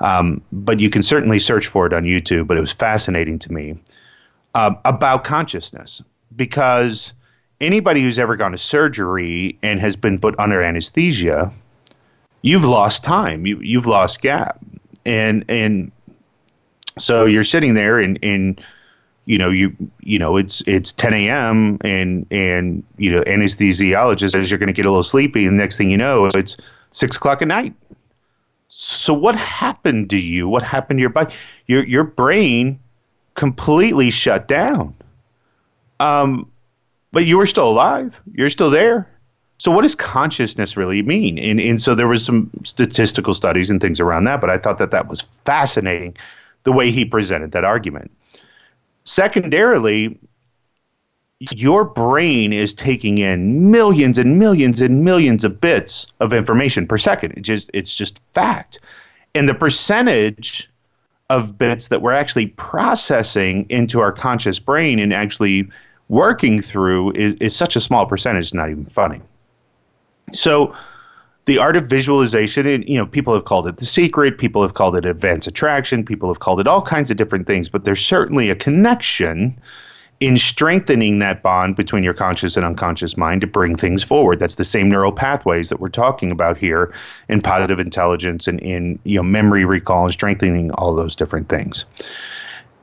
Um, 0.00 0.42
but 0.52 0.78
you 0.78 0.90
can 0.90 1.02
certainly 1.02 1.38
search 1.38 1.66
for 1.66 1.86
it 1.86 1.92
on 1.92 2.04
YouTube. 2.04 2.46
But 2.46 2.58
it 2.58 2.60
was 2.60 2.72
fascinating 2.72 3.38
to 3.40 3.52
me 3.52 3.76
uh, 4.54 4.74
about 4.84 5.24
consciousness 5.24 6.02
because 6.36 7.12
anybody 7.64 8.02
who's 8.02 8.18
ever 8.18 8.36
gone 8.36 8.52
to 8.52 8.58
surgery 8.58 9.58
and 9.62 9.80
has 9.80 9.96
been 9.96 10.18
put 10.18 10.38
under 10.38 10.62
anesthesia, 10.62 11.52
you've 12.42 12.64
lost 12.64 13.02
time. 13.04 13.46
You 13.46 13.58
you've 13.60 13.86
lost 13.86 14.22
gap, 14.22 14.58
and 15.04 15.44
and 15.48 15.90
so 16.98 17.24
you're 17.24 17.44
sitting 17.44 17.74
there 17.74 17.98
and 17.98 18.18
and 18.22 18.60
you 19.24 19.38
know 19.38 19.50
you 19.50 19.74
you 20.00 20.18
know 20.18 20.36
it's 20.36 20.62
it's 20.66 20.92
10 20.92 21.14
a.m. 21.14 21.78
and 21.82 22.26
and 22.30 22.84
you 22.98 23.10
know 23.10 23.22
anesthesiologist 23.22 24.30
says 24.32 24.50
you're 24.50 24.58
going 24.58 24.68
to 24.68 24.72
get 24.72 24.86
a 24.86 24.90
little 24.90 25.02
sleepy, 25.02 25.46
and 25.46 25.56
next 25.56 25.76
thing 25.76 25.90
you 25.90 25.98
know 25.98 26.26
it's 26.26 26.56
six 26.92 27.16
o'clock 27.16 27.42
at 27.42 27.48
night. 27.48 27.74
So 28.68 29.14
what 29.14 29.36
happened 29.36 30.10
to 30.10 30.18
you? 30.18 30.48
What 30.48 30.62
happened 30.62 30.98
to 30.98 31.00
your 31.00 31.10
body? 31.10 31.34
Your 31.66 31.84
your 31.84 32.04
brain 32.04 32.78
completely 33.34 34.10
shut 34.10 34.48
down. 34.48 34.94
Um, 36.00 36.50
but 37.14 37.24
you 37.24 37.38
were 37.38 37.46
still 37.46 37.68
alive. 37.68 38.20
You're 38.34 38.50
still 38.50 38.70
there. 38.70 39.08
So 39.58 39.70
what 39.70 39.82
does 39.82 39.94
consciousness 39.94 40.76
really 40.76 41.00
mean? 41.00 41.38
And, 41.38 41.60
and 41.60 41.80
so 41.80 41.94
there 41.94 42.08
was 42.08 42.24
some 42.24 42.50
statistical 42.64 43.34
studies 43.34 43.70
and 43.70 43.80
things 43.80 44.00
around 44.00 44.24
that, 44.24 44.40
but 44.40 44.50
I 44.50 44.58
thought 44.58 44.78
that 44.78 44.90
that 44.90 45.08
was 45.08 45.22
fascinating 45.22 46.16
the 46.64 46.72
way 46.72 46.90
he 46.90 47.04
presented 47.04 47.52
that 47.52 47.64
argument. 47.64 48.10
Secondarily, 49.04 50.18
your 51.54 51.84
brain 51.84 52.52
is 52.52 52.74
taking 52.74 53.18
in 53.18 53.70
millions 53.70 54.18
and 54.18 54.38
millions 54.38 54.80
and 54.80 55.04
millions 55.04 55.44
of 55.44 55.60
bits 55.60 56.06
of 56.18 56.32
information 56.32 56.86
per 56.86 56.98
second. 56.98 57.32
It 57.36 57.42
just 57.42 57.70
it's 57.74 57.94
just 57.94 58.20
fact. 58.32 58.80
And 59.36 59.48
the 59.48 59.54
percentage 59.54 60.68
of 61.30 61.56
bits 61.56 61.88
that 61.88 62.02
we're 62.02 62.12
actually 62.12 62.48
processing 62.48 63.66
into 63.68 64.00
our 64.00 64.12
conscious 64.12 64.58
brain 64.58 64.98
and 64.98 65.12
actually 65.12 65.68
working 66.14 66.62
through 66.62 67.10
is, 67.12 67.34
is 67.34 67.56
such 67.56 67.74
a 67.74 67.80
small 67.80 68.06
percentage, 68.06 68.44
it's 68.44 68.54
not 68.54 68.70
even 68.70 68.86
funny. 68.86 69.20
So, 70.32 70.74
the 71.46 71.58
art 71.58 71.76
of 71.76 71.86
visualization, 71.86 72.66
and, 72.66 72.88
you 72.88 72.96
know, 72.96 73.04
people 73.04 73.34
have 73.34 73.44
called 73.44 73.66
it 73.66 73.76
the 73.76 73.84
secret, 73.84 74.38
people 74.38 74.62
have 74.62 74.72
called 74.72 74.96
it 74.96 75.04
advanced 75.04 75.46
attraction, 75.46 76.02
people 76.02 76.30
have 76.30 76.38
called 76.38 76.58
it 76.58 76.66
all 76.66 76.80
kinds 76.80 77.10
of 77.10 77.18
different 77.18 77.46
things, 77.46 77.68
but 77.68 77.84
there's 77.84 78.00
certainly 78.00 78.48
a 78.48 78.54
connection 78.54 79.60
in 80.20 80.38
strengthening 80.38 81.18
that 81.18 81.42
bond 81.42 81.76
between 81.76 82.02
your 82.02 82.14
conscious 82.14 82.56
and 82.56 82.64
unconscious 82.64 83.16
mind 83.16 83.42
to 83.42 83.46
bring 83.46 83.76
things 83.76 84.02
forward. 84.02 84.38
That's 84.38 84.54
the 84.54 84.64
same 84.64 84.88
neural 84.88 85.12
pathways 85.12 85.68
that 85.68 85.80
we're 85.80 85.88
talking 85.88 86.30
about 86.30 86.56
here 86.56 86.94
in 87.28 87.42
positive 87.42 87.78
intelligence 87.78 88.46
and 88.48 88.58
in 88.60 88.98
you 89.04 89.16
know 89.16 89.22
memory 89.22 89.66
recall 89.66 90.04
and 90.04 90.12
strengthening 90.12 90.70
all 90.72 90.94
those 90.94 91.14
different 91.14 91.50
things. 91.50 91.84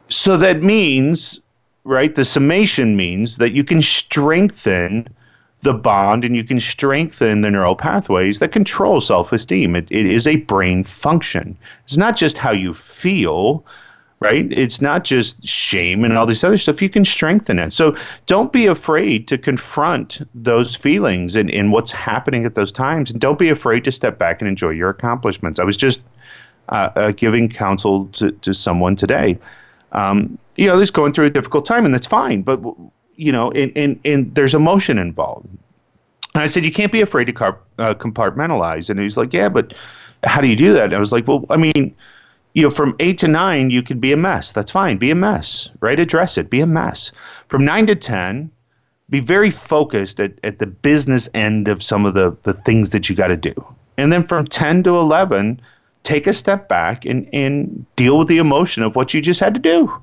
So 0.09 0.37
that 0.37 0.61
means 0.61 1.39
right? 1.83 2.15
The 2.15 2.25
summation 2.25 2.95
means 2.95 3.37
that 3.37 3.53
you 3.53 3.63
can 3.63 3.81
strengthen 3.81 5.07
the 5.61 5.73
bond 5.73 6.25
and 6.25 6.35
you 6.35 6.43
can 6.43 6.59
strengthen 6.59 7.41
the 7.41 7.51
neural 7.51 7.75
pathways 7.75 8.39
that 8.39 8.51
control 8.51 8.99
self 8.99 9.31
esteem. 9.31 9.75
It, 9.75 9.87
it 9.91 10.05
is 10.05 10.27
a 10.27 10.37
brain 10.37 10.83
function. 10.83 11.57
It's 11.83 11.97
not 11.97 12.15
just 12.15 12.37
how 12.37 12.51
you 12.51 12.73
feel, 12.73 13.63
right? 14.19 14.47
It's 14.51 14.81
not 14.81 15.03
just 15.03 15.45
shame 15.47 16.03
and 16.03 16.17
all 16.17 16.25
this 16.25 16.43
other 16.43 16.57
stuff. 16.57 16.81
You 16.81 16.89
can 16.89 17.05
strengthen 17.05 17.59
it. 17.59 17.73
So 17.73 17.95
don't 18.25 18.51
be 18.51 18.67
afraid 18.67 19.27
to 19.29 19.37
confront 19.37 20.21
those 20.33 20.75
feelings 20.75 21.35
and, 21.35 21.49
and 21.51 21.71
what's 21.71 21.91
happening 21.91 22.45
at 22.45 22.55
those 22.55 22.71
times. 22.71 23.11
And 23.11 23.19
don't 23.19 23.39
be 23.39 23.49
afraid 23.49 23.83
to 23.85 23.91
step 23.91 24.17
back 24.17 24.41
and 24.41 24.47
enjoy 24.47 24.69
your 24.69 24.89
accomplishments. 24.89 25.59
I 25.59 25.63
was 25.63 25.77
just 25.77 26.01
uh, 26.69 26.89
uh, 26.95 27.11
giving 27.11 27.49
counsel 27.49 28.07
to, 28.13 28.31
to 28.31 28.53
someone 28.53 28.95
today. 28.95 29.37
Um, 29.91 30.37
you 30.55 30.67
know, 30.67 30.77
this 30.77 30.91
going 30.91 31.13
through 31.13 31.25
a 31.25 31.29
difficult 31.29 31.65
time, 31.65 31.85
and 31.85 31.93
that's 31.93 32.07
fine. 32.07 32.41
But, 32.41 32.61
you 33.15 33.31
know, 33.31 33.51
and, 33.51 33.71
and, 33.75 33.99
and 34.05 34.33
there's 34.35 34.53
emotion 34.53 34.97
involved. 34.97 35.47
And 36.33 36.43
I 36.43 36.45
said, 36.45 36.63
you 36.63 36.71
can't 36.71 36.91
be 36.91 37.01
afraid 37.01 37.25
to 37.25 37.33
car- 37.33 37.59
uh, 37.77 37.93
compartmentalize. 37.93 38.89
And 38.89 38.99
he's 38.99 39.17
like, 39.17 39.33
yeah, 39.33 39.49
but 39.49 39.73
how 40.23 40.41
do 40.41 40.47
you 40.47 40.55
do 40.55 40.73
that? 40.73 40.85
And 40.85 40.95
I 40.95 40.99
was 40.99 41.11
like, 41.11 41.27
well, 41.27 41.45
I 41.49 41.57
mean, 41.57 41.93
you 42.53 42.61
know, 42.61 42.69
from 42.69 42.95
eight 42.99 43.17
to 43.19 43.27
nine, 43.27 43.69
you 43.69 43.81
can 43.81 43.99
be 43.99 44.11
a 44.11 44.17
mess. 44.17 44.51
That's 44.51 44.71
fine. 44.71 44.97
Be 44.97 45.11
a 45.11 45.15
mess, 45.15 45.69
right? 45.79 45.99
Address 45.99 46.37
it. 46.37 46.49
Be 46.49 46.61
a 46.61 46.67
mess. 46.67 47.11
From 47.47 47.65
nine 47.65 47.87
to 47.87 47.95
10, 47.95 48.51
be 49.09 49.19
very 49.19 49.51
focused 49.51 50.19
at, 50.19 50.33
at 50.43 50.59
the 50.59 50.67
business 50.67 51.29
end 51.33 51.67
of 51.67 51.83
some 51.83 52.05
of 52.05 52.13
the, 52.13 52.35
the 52.43 52.53
things 52.53 52.91
that 52.91 53.09
you 53.09 53.15
got 53.15 53.27
to 53.27 53.37
do. 53.37 53.53
And 53.97 54.11
then 54.11 54.25
from 54.25 54.47
10 54.47 54.83
to 54.83 54.97
11, 54.97 55.61
take 56.03 56.27
a 56.27 56.33
step 56.33 56.67
back 56.67 57.05
and, 57.05 57.29
and 57.33 57.85
deal 57.95 58.17
with 58.17 58.27
the 58.27 58.37
emotion 58.37 58.83
of 58.83 58.95
what 58.95 59.13
you 59.13 59.21
just 59.21 59.39
had 59.39 59.53
to 59.53 59.59
do. 59.59 60.01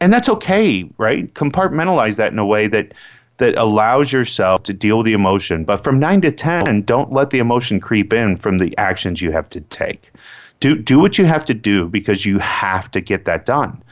And 0.00 0.12
that's 0.12 0.28
okay, 0.28 0.88
right? 0.98 1.32
Compartmentalize 1.34 2.16
that 2.16 2.32
in 2.32 2.38
a 2.38 2.46
way 2.46 2.66
that 2.68 2.94
that 3.38 3.58
allows 3.58 4.12
yourself 4.12 4.62
to 4.62 4.72
deal 4.72 4.98
with 4.98 5.06
the 5.06 5.12
emotion. 5.12 5.64
But 5.64 5.82
from 5.82 5.98
9 5.98 6.20
to 6.20 6.30
10, 6.30 6.82
don't 6.82 7.12
let 7.12 7.30
the 7.30 7.40
emotion 7.40 7.80
creep 7.80 8.12
in 8.12 8.36
from 8.36 8.58
the 8.58 8.76
actions 8.78 9.20
you 9.20 9.32
have 9.32 9.48
to 9.50 9.60
take 9.60 10.12
do 10.60 10.76
do 10.76 10.98
what 10.98 11.18
you 11.18 11.26
have 11.26 11.44
to 11.44 11.52
do 11.52 11.88
because 11.88 12.24
you 12.24 12.38
have 12.38 12.90
to 12.90 13.00
get 13.00 13.26
that 13.26 13.44
done. 13.44 13.82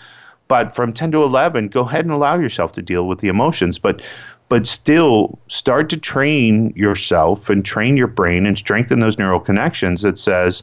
But 0.49 0.74
from 0.74 0.93
10 0.93 1.12
to 1.12 1.22
11, 1.22 1.68
go 1.68 1.82
ahead 1.82 2.05
and 2.05 2.12
allow 2.12 2.38
yourself 2.38 2.72
to 2.72 2.82
deal 2.82 3.07
with 3.07 3.20
the 3.20 3.28
emotions, 3.28 3.78
but 3.78 4.03
but 4.49 4.66
still 4.66 5.38
start 5.49 5.88
to 5.90 5.99
train 5.99 6.72
yourself 6.76 7.49
and 7.51 7.64
train 7.64 7.97
your 7.97 8.07
brain 8.07 8.47
and 8.47 8.57
strengthen 8.57 9.01
those 9.01 9.18
neural 9.18 9.40
connections 9.40 10.03
that 10.03 10.18
says, 10.18 10.62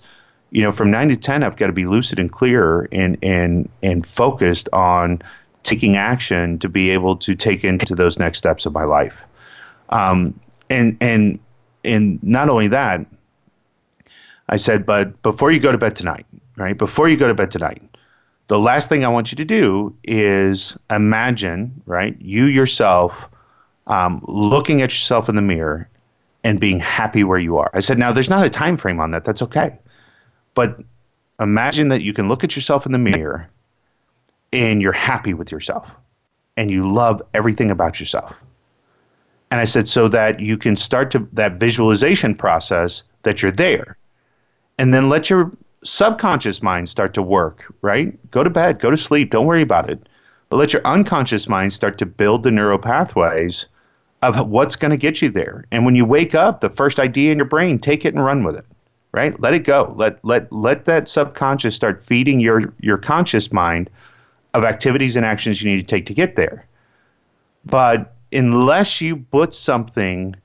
you 0.51 0.63
know, 0.63 0.71
from 0.71 0.91
9 0.91 1.09
to 1.09 1.15
10 1.15 1.43
I've 1.43 1.57
got 1.57 1.67
to 1.67 1.73
be 1.73 1.85
lucid 1.85 2.19
and 2.19 2.31
clear 2.31 2.87
and 2.91 3.17
and 3.21 3.69
and 3.83 4.05
focused 4.05 4.69
on 4.73 5.21
taking 5.63 5.95
action 5.95 6.59
to 6.59 6.69
be 6.69 6.89
able 6.91 7.15
to 7.17 7.35
take 7.35 7.63
into 7.63 7.95
those 7.95 8.17
next 8.17 8.37
steps 8.37 8.65
of 8.65 8.73
my 8.73 8.83
life. 8.83 9.25
Um, 9.89 10.39
and 10.69 10.97
and 11.01 11.39
and 11.83 12.21
not 12.23 12.49
only 12.49 12.67
that, 12.69 13.05
I 14.47 14.57
said, 14.57 14.85
but 14.85 15.21
before 15.21 15.51
you 15.51 15.59
go 15.59 15.71
to 15.71 15.77
bed 15.77 15.95
tonight, 15.95 16.25
right? 16.57 16.77
Before 16.77 17.07
you 17.07 17.17
go 17.17 17.27
to 17.27 17.35
bed 17.35 17.51
tonight, 17.51 17.81
the 18.47 18.59
last 18.59 18.89
thing 18.89 19.05
I 19.05 19.09
want 19.09 19.31
you 19.31 19.35
to 19.37 19.45
do 19.45 19.95
is 20.03 20.75
imagine, 20.89 21.81
right? 21.85 22.15
You 22.19 22.45
yourself 22.45 23.29
um, 23.87 24.23
looking 24.27 24.81
at 24.81 24.89
yourself 24.89 25.29
in 25.29 25.35
the 25.35 25.41
mirror 25.41 25.87
and 26.43 26.59
being 26.59 26.79
happy 26.79 27.23
where 27.23 27.39
you 27.39 27.57
are. 27.57 27.69
I 27.73 27.79
said, 27.79 27.99
now 27.99 28.11
there's 28.11 28.29
not 28.29 28.45
a 28.45 28.49
time 28.49 28.77
frame 28.77 28.99
on 28.99 29.11
that. 29.11 29.25
That's 29.25 29.41
okay. 29.43 29.77
But 30.53 30.79
imagine 31.39 31.89
that 31.89 32.01
you 32.01 32.13
can 32.13 32.27
look 32.27 32.43
at 32.43 32.55
yourself 32.55 32.85
in 32.85 32.91
the 32.91 32.97
mirror 32.97 33.49
and 34.51 34.81
you're 34.81 34.91
happy 34.91 35.33
with 35.33 35.51
yourself 35.51 35.95
and 36.57 36.69
you 36.69 36.91
love 36.91 37.21
everything 37.33 37.71
about 37.71 37.99
yourself. 37.99 38.43
And 39.51 39.59
I 39.59 39.63
said, 39.63 39.87
so 39.87 40.07
that 40.09 40.39
you 40.39 40.57
can 40.57 40.75
start 40.75 41.11
to 41.11 41.27
that 41.33 41.55
visualization 41.55 42.35
process 42.35 43.03
that 43.23 43.41
you're 43.41 43.51
there 43.51 43.97
and 44.77 44.93
then 44.93 45.09
let 45.09 45.29
your 45.29 45.51
subconscious 45.83 46.61
mind 46.61 46.89
start 46.89 47.13
to 47.13 47.21
work, 47.21 47.73
right? 47.81 48.17
Go 48.31 48.43
to 48.43 48.49
bed, 48.49 48.79
go 48.79 48.91
to 48.91 48.97
sleep, 48.97 49.31
don't 49.31 49.45
worry 49.45 49.61
about 49.61 49.89
it. 49.89 50.07
But 50.49 50.57
let 50.57 50.73
your 50.73 50.81
unconscious 50.85 51.47
mind 51.47 51.73
start 51.73 51.97
to 51.99 52.05
build 52.05 52.43
the 52.43 52.51
neural 52.51 52.79
pathways 52.79 53.67
of 54.21 54.49
what's 54.49 54.75
going 54.75 54.91
to 54.91 54.97
get 54.97 55.21
you 55.21 55.29
there. 55.29 55.65
And 55.71 55.85
when 55.85 55.95
you 55.95 56.05
wake 56.05 56.35
up, 56.35 56.61
the 56.61 56.69
first 56.69 56.99
idea 56.99 57.31
in 57.31 57.37
your 57.37 57.45
brain, 57.45 57.79
take 57.79 58.05
it 58.05 58.13
and 58.13 58.23
run 58.23 58.43
with 58.43 58.57
it. 58.57 58.65
Right? 59.11 59.39
Let 59.39 59.53
it 59.53 59.63
go. 59.63 59.93
Let 59.97 60.23
let 60.23 60.51
let 60.53 60.85
that 60.85 61.09
subconscious 61.09 61.75
start 61.75 62.01
feeding 62.01 62.39
your 62.39 62.73
your 62.79 62.97
conscious 62.97 63.51
mind 63.51 63.89
of 64.53 64.63
activities 64.63 65.15
and 65.15 65.25
actions 65.25 65.61
you 65.61 65.71
need 65.71 65.79
to 65.79 65.85
take 65.85 66.05
to 66.07 66.13
get 66.13 66.35
there. 66.35 66.67
But 67.65 68.15
unless 68.31 69.01
you 69.01 69.17
put 69.17 69.53
something 69.53 70.35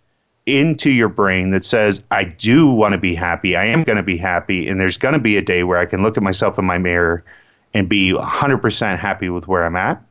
into 0.47 0.91
your 0.91 1.09
brain 1.09 1.51
that 1.51 1.65
says, 1.65 2.03
I 2.11 2.25
do 2.25 2.67
want 2.69 2.93
to 2.93 2.99
be 2.99 3.15
happy. 3.15 3.57
I 3.57 3.65
am 3.65 3.83
going 3.83 3.97
to 3.97 4.03
be 4.03 4.19
happy. 4.19 4.69
And 4.69 4.81
there's 4.81 4.99
going 4.99 5.15
to 5.15 5.19
be 5.19 5.37
a 5.37 5.43
day 5.43 5.65
where 5.65 5.79
I 5.79 5.87
can 5.87 6.03
look 6.03 6.17
at 6.17 6.23
myself 6.23 6.59
in 6.59 6.65
my 6.65 6.79
mirror 6.79 7.25
and 7.73 7.89
be 7.89 8.13
100% 8.13 8.99
happy 8.99 9.29
with 9.29 9.49
where 9.49 9.65
I'm 9.65 9.77
at. 9.77 10.03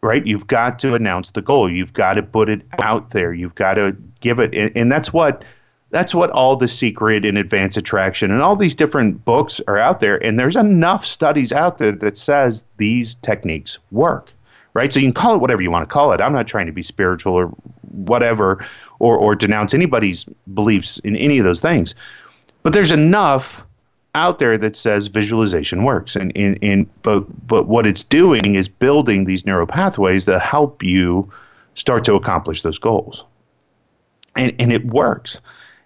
Right? 0.00 0.24
You've 0.26 0.46
got 0.46 0.78
to 0.80 0.94
announce 0.94 1.30
the 1.30 1.42
goal. 1.42 1.70
You've 1.70 1.92
got 1.92 2.14
to 2.14 2.22
put 2.22 2.48
it 2.48 2.62
out 2.80 3.10
there. 3.10 3.32
You've 3.32 3.54
got 3.54 3.74
to 3.74 3.96
give 4.20 4.38
it. 4.38 4.54
And, 4.54 4.72
and 4.76 4.92
that's 4.92 5.12
what. 5.12 5.44
That's 5.92 6.14
what 6.14 6.30
all 6.30 6.56
the 6.56 6.68
secret 6.68 7.24
and 7.24 7.38
advanced 7.38 7.76
attraction 7.76 8.30
and 8.30 8.42
all 8.42 8.56
these 8.56 8.74
different 8.74 9.24
books 9.24 9.60
are 9.68 9.78
out 9.78 10.00
there. 10.00 10.22
And 10.24 10.38
there's 10.38 10.56
enough 10.56 11.06
studies 11.06 11.52
out 11.52 11.78
there 11.78 11.92
that 11.92 12.16
says 12.16 12.64
these 12.78 13.14
techniques 13.16 13.78
work 13.92 14.32
right? 14.74 14.92
So 14.92 15.00
you 15.00 15.06
can 15.06 15.14
call 15.14 15.34
it 15.34 15.40
whatever 15.40 15.62
you 15.62 15.70
want 15.70 15.88
to 15.88 15.92
call 15.92 16.12
it. 16.12 16.20
I'm 16.20 16.32
not 16.32 16.46
trying 16.46 16.66
to 16.66 16.72
be 16.72 16.82
spiritual 16.82 17.34
or 17.34 17.46
whatever 17.90 18.64
or, 18.98 19.16
or 19.16 19.34
denounce 19.34 19.74
anybody's 19.74 20.24
beliefs 20.54 20.98
in 21.00 21.16
any 21.16 21.38
of 21.38 21.44
those 21.44 21.60
things. 21.60 21.94
But 22.62 22.72
there's 22.72 22.90
enough 22.90 23.64
out 24.14 24.38
there 24.38 24.58
that 24.58 24.76
says 24.76 25.06
visualization 25.06 25.84
works. 25.84 26.16
And, 26.16 26.36
and, 26.36 26.58
and 26.62 27.02
but 27.02 27.24
but 27.46 27.66
what 27.66 27.86
it's 27.86 28.02
doing 28.02 28.54
is 28.54 28.68
building 28.68 29.24
these 29.24 29.46
neural 29.46 29.66
pathways 29.66 30.26
that 30.26 30.40
help 30.40 30.82
you 30.82 31.30
start 31.74 32.04
to 32.04 32.14
accomplish 32.14 32.62
those 32.62 32.78
goals. 32.78 33.24
And 34.36 34.54
and 34.58 34.72
it 34.72 34.86
works. 34.86 35.40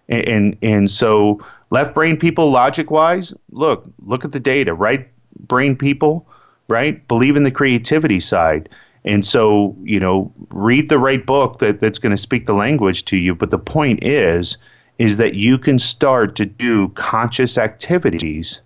And 0.08 0.56
and, 0.62 0.90
so 0.90 1.44
left 1.70 1.94
brain 1.94 2.16
people 2.16 2.50
logic 2.50 2.90
wise, 2.90 3.34
look, 3.50 3.90
look 4.04 4.24
at 4.24 4.32
the 4.32 4.40
data. 4.40 4.72
Right 4.72 5.08
brain 5.40 5.76
people, 5.76 6.26
right? 6.68 7.06
Believe 7.08 7.36
in 7.36 7.42
the 7.42 7.50
creativity 7.50 8.20
side 8.20 8.68
and 9.06 9.24
so, 9.24 9.76
you 9.84 10.00
know, 10.00 10.32
read 10.50 10.88
the 10.88 10.98
right 10.98 11.24
book 11.24 11.60
that, 11.60 11.80
that's 11.80 11.98
going 11.98 12.10
to 12.10 12.16
speak 12.16 12.46
the 12.46 12.54
language 12.54 13.04
to 13.06 13.16
you. 13.16 13.36
But 13.36 13.52
the 13.52 13.58
point 13.58 14.02
is, 14.02 14.58
is 14.98 15.16
that 15.18 15.34
you 15.34 15.58
can 15.58 15.78
start 15.78 16.34
to 16.36 16.44
do 16.44 16.88
conscious 16.90 17.56
activities 17.56 18.60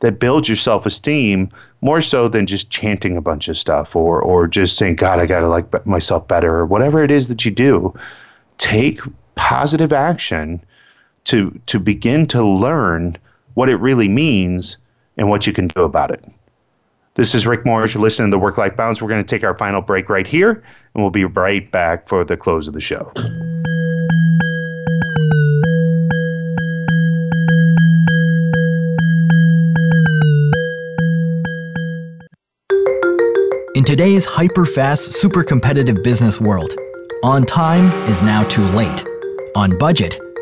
that 0.00 0.18
build 0.18 0.48
your 0.48 0.56
self-esteem 0.56 1.48
more 1.80 2.00
so 2.00 2.28
than 2.28 2.46
just 2.46 2.68
chanting 2.68 3.16
a 3.16 3.20
bunch 3.20 3.48
of 3.48 3.56
stuff 3.56 3.94
or 3.96 4.20
or 4.20 4.46
just 4.46 4.76
saying 4.76 4.94
god 4.94 5.18
i 5.18 5.24
gotta 5.24 5.48
like 5.48 5.86
myself 5.86 6.28
better 6.28 6.54
or 6.54 6.66
whatever 6.66 7.02
it 7.02 7.10
is 7.10 7.28
that 7.28 7.46
you 7.46 7.50
do 7.50 7.94
take 8.58 9.00
positive 9.36 9.94
action 9.94 10.62
to 11.26 11.50
to 11.66 11.78
begin 11.78 12.26
to 12.26 12.42
learn 12.42 13.16
what 13.54 13.68
it 13.68 13.76
really 13.76 14.08
means 14.08 14.78
and 15.16 15.28
what 15.28 15.46
you 15.46 15.52
can 15.52 15.68
do 15.68 15.82
about 15.82 16.10
it 16.10 16.24
this 17.16 17.34
is 17.34 17.46
Rick 17.46 17.64
Morris. 17.64 17.94
You're 17.94 18.02
listening 18.02 18.30
to 18.30 18.34
the 18.34 18.38
Work 18.38 18.58
Life 18.58 18.76
Balance. 18.76 19.00
We're 19.00 19.08
going 19.08 19.24
to 19.24 19.26
take 19.26 19.42
our 19.42 19.56
final 19.56 19.80
break 19.80 20.10
right 20.10 20.26
here, 20.26 20.62
and 20.94 21.02
we'll 21.02 21.10
be 21.10 21.24
right 21.24 21.70
back 21.72 22.06
for 22.06 22.26
the 22.26 22.36
close 22.36 22.68
of 22.68 22.74
the 22.74 22.80
show. 22.80 23.10
In 33.74 33.84
today's 33.84 34.26
hyper 34.26 34.66
fast, 34.66 35.12
super 35.12 35.42
competitive 35.42 36.02
business 36.02 36.38
world, 36.38 36.74
on 37.24 37.46
time 37.46 37.90
is 38.10 38.20
now 38.20 38.44
too 38.44 38.64
late. 38.64 39.06
On 39.54 39.78
budget 39.78 40.20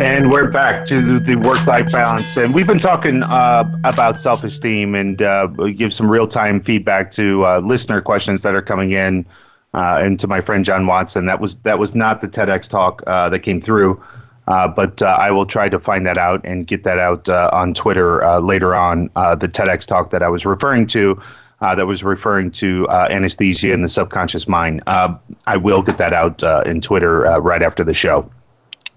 And 0.00 0.30
we're 0.30 0.50
back 0.50 0.88
to 0.88 1.20
the 1.20 1.36
work 1.36 1.66
life 1.66 1.92
balance. 1.92 2.34
And 2.34 2.54
we've 2.54 2.66
been 2.66 2.78
talking 2.78 3.22
uh, 3.22 3.70
about 3.84 4.22
self 4.22 4.42
esteem 4.44 4.94
and 4.94 5.20
uh, 5.20 5.46
give 5.76 5.92
some 5.92 6.10
real 6.10 6.26
time 6.26 6.62
feedback 6.64 7.14
to 7.16 7.44
uh, 7.44 7.60
listener 7.60 8.00
questions 8.00 8.40
that 8.42 8.54
are 8.54 8.62
coming 8.62 8.92
in 8.92 9.26
uh, 9.74 10.00
and 10.00 10.18
to 10.20 10.26
my 10.26 10.40
friend 10.40 10.64
John 10.64 10.86
Watson. 10.86 11.26
That 11.26 11.38
was 11.38 11.52
that 11.64 11.78
was 11.78 11.90
not 11.94 12.22
the 12.22 12.28
TEDx 12.28 12.66
talk 12.70 13.02
uh, 13.06 13.28
that 13.28 13.40
came 13.40 13.60
through, 13.60 14.02
uh, 14.48 14.68
but 14.68 15.02
I 15.02 15.30
will 15.32 15.44
try 15.44 15.68
to 15.68 15.78
find 15.78 16.06
that 16.06 16.16
out 16.16 16.40
and 16.44 16.66
get 16.66 16.82
that 16.84 16.98
out 16.98 17.28
on 17.28 17.74
Twitter 17.74 18.40
later 18.40 18.74
on. 18.74 19.10
the 19.14 19.50
TEDx 19.52 19.86
talk 19.86 20.12
that 20.12 20.22
I 20.22 20.30
was 20.30 20.46
referring 20.46 20.86
to. 20.88 21.20
that 21.60 21.86
was 21.86 22.02
referring 22.02 22.52
to 22.52 22.88
anesthesia 22.88 23.70
in 23.70 23.82
the 23.82 23.88
subconscious 23.90 24.48
mind. 24.48 24.82
I 24.86 25.58
will 25.58 25.82
get 25.82 25.98
that 25.98 26.14
out 26.14 26.42
in 26.66 26.80
Twitter 26.80 27.20
right 27.42 27.62
after 27.62 27.84
the 27.84 27.92
show. 27.92 28.30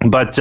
But 0.10 0.40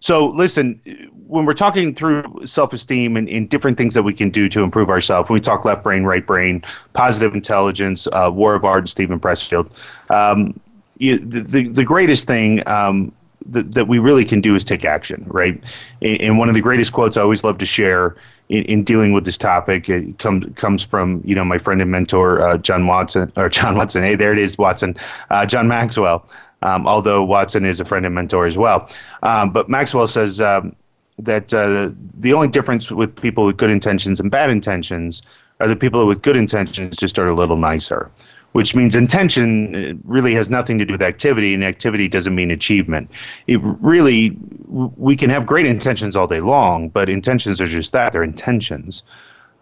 so, 0.00 0.28
listen, 0.28 0.80
when 1.26 1.44
we're 1.44 1.52
talking 1.52 1.94
through 1.94 2.24
self 2.44 2.72
esteem 2.72 3.16
and, 3.16 3.28
and, 3.28 3.48
different 3.48 3.76
things 3.76 3.94
that 3.94 4.02
we 4.02 4.14
can 4.14 4.30
do 4.30 4.48
to 4.48 4.62
improve 4.62 4.88
ourselves, 4.88 5.28
when 5.28 5.34
we 5.34 5.40
talk 5.40 5.64
left 5.66 5.82
brain, 5.82 6.04
right 6.04 6.26
brain, 6.26 6.62
positive 6.94 7.34
intelligence, 7.34 8.08
uh, 8.12 8.30
War 8.32 8.54
of 8.54 8.64
Art, 8.64 8.80
and 8.80 8.88
Steven 8.88 9.20
Pressfield, 9.20 9.70
um, 10.08 10.58
you, 10.98 11.18
the, 11.18 11.40
the, 11.42 11.68
the, 11.68 11.84
greatest 11.84 12.26
thing 12.26 12.66
um, 12.66 13.12
that, 13.46 13.72
that 13.72 13.88
we 13.88 13.98
really 13.98 14.24
can 14.24 14.40
do 14.40 14.54
is 14.54 14.64
take 14.64 14.86
action, 14.86 15.24
right? 15.28 15.62
And, 16.00 16.38
one 16.38 16.48
of 16.48 16.54
the 16.54 16.60
greatest 16.62 16.94
quotes 16.94 17.18
I 17.18 17.22
always 17.22 17.44
love 17.44 17.58
to 17.58 17.66
share 17.66 18.16
in, 18.48 18.64
in 18.64 18.84
dealing 18.84 19.12
with 19.12 19.24
this 19.24 19.38
topic 19.38 19.88
it 19.88 20.18
comes 20.18 20.44
comes 20.56 20.82
from 20.82 21.22
you 21.24 21.34
know 21.34 21.44
my 21.44 21.56
friend 21.58 21.80
and 21.80 21.90
mentor 21.90 22.42
uh, 22.42 22.58
John 22.58 22.86
Watson 22.86 23.32
or 23.36 23.48
John 23.50 23.76
Watson. 23.76 24.02
Hey, 24.02 24.14
there 24.14 24.32
it 24.32 24.38
is, 24.38 24.56
Watson. 24.56 24.96
Uh, 25.28 25.44
John 25.44 25.68
Maxwell. 25.68 26.26
Um, 26.62 26.86
although 26.86 27.24
Watson 27.24 27.64
is 27.64 27.80
a 27.80 27.84
friend 27.84 28.04
and 28.04 28.14
mentor 28.14 28.46
as 28.46 28.58
well, 28.58 28.88
um, 29.22 29.50
but 29.50 29.68
Maxwell 29.68 30.06
says 30.06 30.40
um, 30.40 30.76
that 31.18 31.52
uh, 31.54 31.90
the 32.18 32.32
only 32.32 32.48
difference 32.48 32.90
with 32.90 33.14
people 33.20 33.46
with 33.46 33.56
good 33.56 33.70
intentions 33.70 34.20
and 34.20 34.30
bad 34.30 34.50
intentions 34.50 35.22
are 35.60 35.68
the 35.68 35.76
people 35.76 36.06
with 36.06 36.22
good 36.22 36.36
intentions 36.36 36.96
just 36.96 37.18
are 37.18 37.26
a 37.26 37.34
little 37.34 37.56
nicer, 37.56 38.10
which 38.52 38.74
means 38.74 38.96
intention 38.96 39.74
uh, 39.74 39.94
really 40.04 40.34
has 40.34 40.50
nothing 40.50 40.78
to 40.78 40.84
do 40.84 40.92
with 40.92 41.02
activity, 41.02 41.54
and 41.54 41.62
activity 41.62 42.08
doesn't 42.08 42.34
mean 42.34 42.50
achievement. 42.50 43.10
It 43.46 43.60
really, 43.62 44.36
we 44.68 45.16
can 45.16 45.30
have 45.30 45.46
great 45.46 45.66
intentions 45.66 46.16
all 46.16 46.26
day 46.26 46.40
long, 46.40 46.88
but 46.88 47.08
intentions 47.08 47.60
are 47.60 47.66
just 47.66 47.92
that 47.92 48.12
they're 48.12 48.22
intentions. 48.22 49.02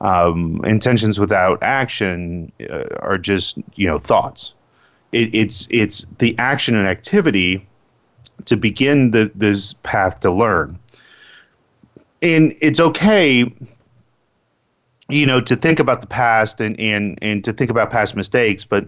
Um, 0.00 0.60
intentions 0.64 1.18
without 1.18 1.60
action 1.62 2.52
uh, 2.70 2.84
are 3.00 3.18
just 3.18 3.58
you 3.74 3.88
know 3.88 3.98
thoughts. 3.98 4.54
It, 5.12 5.34
it's 5.34 5.66
it's 5.70 6.04
the 6.18 6.38
action 6.38 6.76
and 6.76 6.86
activity 6.86 7.66
to 8.44 8.56
begin 8.56 9.10
the, 9.10 9.30
this 9.34 9.74
path 9.82 10.20
to 10.20 10.30
learn. 10.30 10.78
And 12.22 12.54
it's 12.60 12.80
okay 12.80 13.52
you 15.10 15.24
know 15.24 15.40
to 15.40 15.56
think 15.56 15.78
about 15.78 16.00
the 16.00 16.06
past 16.06 16.60
and 16.60 16.78
and 16.78 17.18
and 17.22 17.42
to 17.44 17.52
think 17.52 17.70
about 17.70 17.90
past 17.90 18.14
mistakes 18.14 18.64
but 18.64 18.86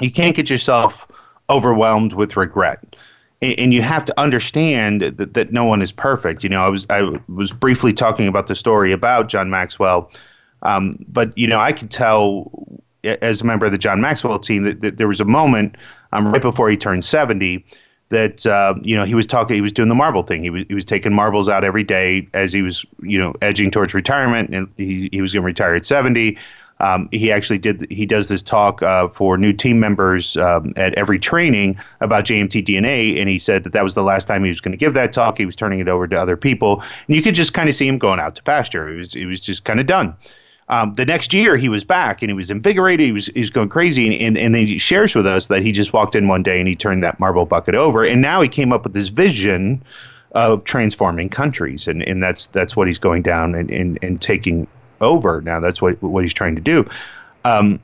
you 0.00 0.10
can't 0.10 0.34
get 0.34 0.50
yourself 0.50 1.06
overwhelmed 1.48 2.14
with 2.14 2.36
regret. 2.36 2.96
And, 3.42 3.72
you 3.72 3.80
have 3.80 4.04
to 4.04 4.20
understand 4.20 5.00
that, 5.00 5.32
that 5.32 5.50
no 5.50 5.64
one 5.64 5.80
is 5.80 5.92
perfect. 5.92 6.44
You 6.44 6.50
know 6.50 6.62
i 6.62 6.68
was 6.68 6.86
i 6.90 7.10
was 7.28 7.52
briefly 7.52 7.92
talking 7.92 8.28
about 8.28 8.48
the 8.48 8.54
story 8.54 8.92
about 8.92 9.28
john 9.28 9.48
maxwell 9.48 10.10
um, 10.62 11.02
but 11.08 11.36
you 11.38 11.46
know 11.46 11.58
i 11.58 11.72
could 11.72 11.90
tell 11.90 12.50
as 13.04 13.40
a 13.40 13.44
member 13.44 13.66
of 13.66 13.72
the 13.72 13.78
john 13.78 14.00
maxwell 14.00 14.38
team 14.38 14.64
that, 14.64 14.80
that 14.80 14.98
there 14.98 15.08
was 15.08 15.20
a 15.20 15.24
moment 15.24 15.76
um, 16.12 16.26
right 16.26 16.42
before 16.42 16.68
he 16.70 16.76
turned 16.76 17.04
70 17.04 17.64
that 18.10 18.44
uh, 18.44 18.74
you 18.82 18.96
know 18.96 19.04
he 19.04 19.14
was 19.14 19.26
talking 19.26 19.54
he 19.54 19.62
was 19.62 19.72
doing 19.72 19.88
the 19.88 19.94
marble 19.94 20.22
thing. 20.22 20.42
He 20.42 20.50
was 20.50 20.64
he 20.68 20.74
was 20.74 20.84
taking 20.84 21.14
marbles 21.14 21.48
out 21.48 21.64
every 21.64 21.84
day 21.84 22.28
as 22.34 22.52
he 22.52 22.60
was 22.60 22.84
you 23.02 23.18
know 23.18 23.32
edging 23.40 23.70
towards 23.70 23.94
retirement 23.94 24.50
and 24.52 24.68
he, 24.76 25.08
he 25.12 25.20
was 25.20 25.32
going 25.32 25.42
to 25.42 25.46
retire 25.46 25.76
at 25.76 25.86
70 25.86 26.36
um, 26.80 27.08
he 27.12 27.30
actually 27.30 27.58
did 27.58 27.86
he 27.90 28.06
does 28.06 28.28
this 28.28 28.42
talk 28.42 28.82
uh, 28.82 29.08
for 29.08 29.38
new 29.38 29.52
team 29.52 29.78
members 29.78 30.36
um, 30.38 30.72
at 30.76 30.94
every 30.94 31.18
training 31.18 31.78
about 32.00 32.24
JMT 32.24 32.64
DNA 32.64 33.18
and 33.20 33.28
he 33.28 33.38
said 33.38 33.64
that 33.64 33.72
that 33.74 33.84
was 33.84 33.94
the 33.94 34.02
last 34.02 34.26
time 34.26 34.42
he 34.42 34.48
was 34.48 34.60
going 34.60 34.72
to 34.72 34.78
give 34.78 34.94
that 34.94 35.12
talk. 35.12 35.38
He 35.38 35.46
was 35.46 35.56
turning 35.56 35.78
it 35.78 35.88
over 35.88 36.08
to 36.08 36.20
other 36.20 36.36
people. 36.36 36.82
And 37.06 37.16
you 37.16 37.22
could 37.22 37.34
just 37.34 37.52
kind 37.52 37.68
of 37.68 37.74
see 37.74 37.86
him 37.86 37.98
going 37.98 38.18
out 38.18 38.34
to 38.36 38.42
pasture. 38.42 38.88
He 38.88 38.96
was 38.96 39.12
he 39.12 39.26
was 39.26 39.40
just 39.40 39.64
kind 39.64 39.78
of 39.78 39.86
done 39.86 40.16
um, 40.70 40.94
the 40.94 41.04
next 41.04 41.34
year 41.34 41.56
he 41.56 41.68
was 41.68 41.84
back 41.84 42.22
and 42.22 42.30
he 42.30 42.34
was 42.34 42.50
invigorated. 42.50 43.04
He 43.04 43.12
was 43.12 43.26
he 43.26 43.40
was 43.40 43.50
going 43.50 43.68
crazy, 43.68 44.24
and, 44.24 44.38
and 44.38 44.54
then 44.54 44.66
he 44.66 44.78
shares 44.78 45.14
with 45.16 45.26
us 45.26 45.48
that 45.48 45.62
he 45.62 45.72
just 45.72 45.92
walked 45.92 46.14
in 46.14 46.28
one 46.28 46.44
day 46.44 46.60
and 46.60 46.68
he 46.68 46.76
turned 46.76 47.02
that 47.02 47.18
marble 47.18 47.44
bucket 47.44 47.74
over, 47.74 48.04
and 48.04 48.22
now 48.22 48.40
he 48.40 48.48
came 48.48 48.72
up 48.72 48.84
with 48.84 48.94
this 48.94 49.08
vision 49.08 49.82
of 50.32 50.62
transforming 50.62 51.28
countries, 51.28 51.88
and, 51.88 52.02
and 52.04 52.22
that's 52.22 52.46
that's 52.46 52.76
what 52.76 52.86
he's 52.86 52.98
going 52.98 53.20
down 53.22 53.56
and, 53.56 53.68
and, 53.68 53.98
and 54.00 54.22
taking 54.22 54.68
over 55.00 55.42
now. 55.42 55.58
That's 55.58 55.82
what 55.82 56.00
what 56.02 56.22
he's 56.22 56.34
trying 56.34 56.54
to 56.54 56.62
do. 56.62 56.88
Um, 57.44 57.80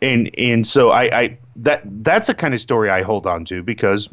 and 0.00 0.30
and 0.38 0.64
so 0.64 0.90
I, 0.90 1.20
I 1.20 1.38
that 1.56 1.82
that's 2.04 2.28
a 2.28 2.34
kind 2.34 2.54
of 2.54 2.60
story 2.60 2.88
I 2.88 3.02
hold 3.02 3.26
on 3.26 3.44
to 3.46 3.64
because, 3.64 4.08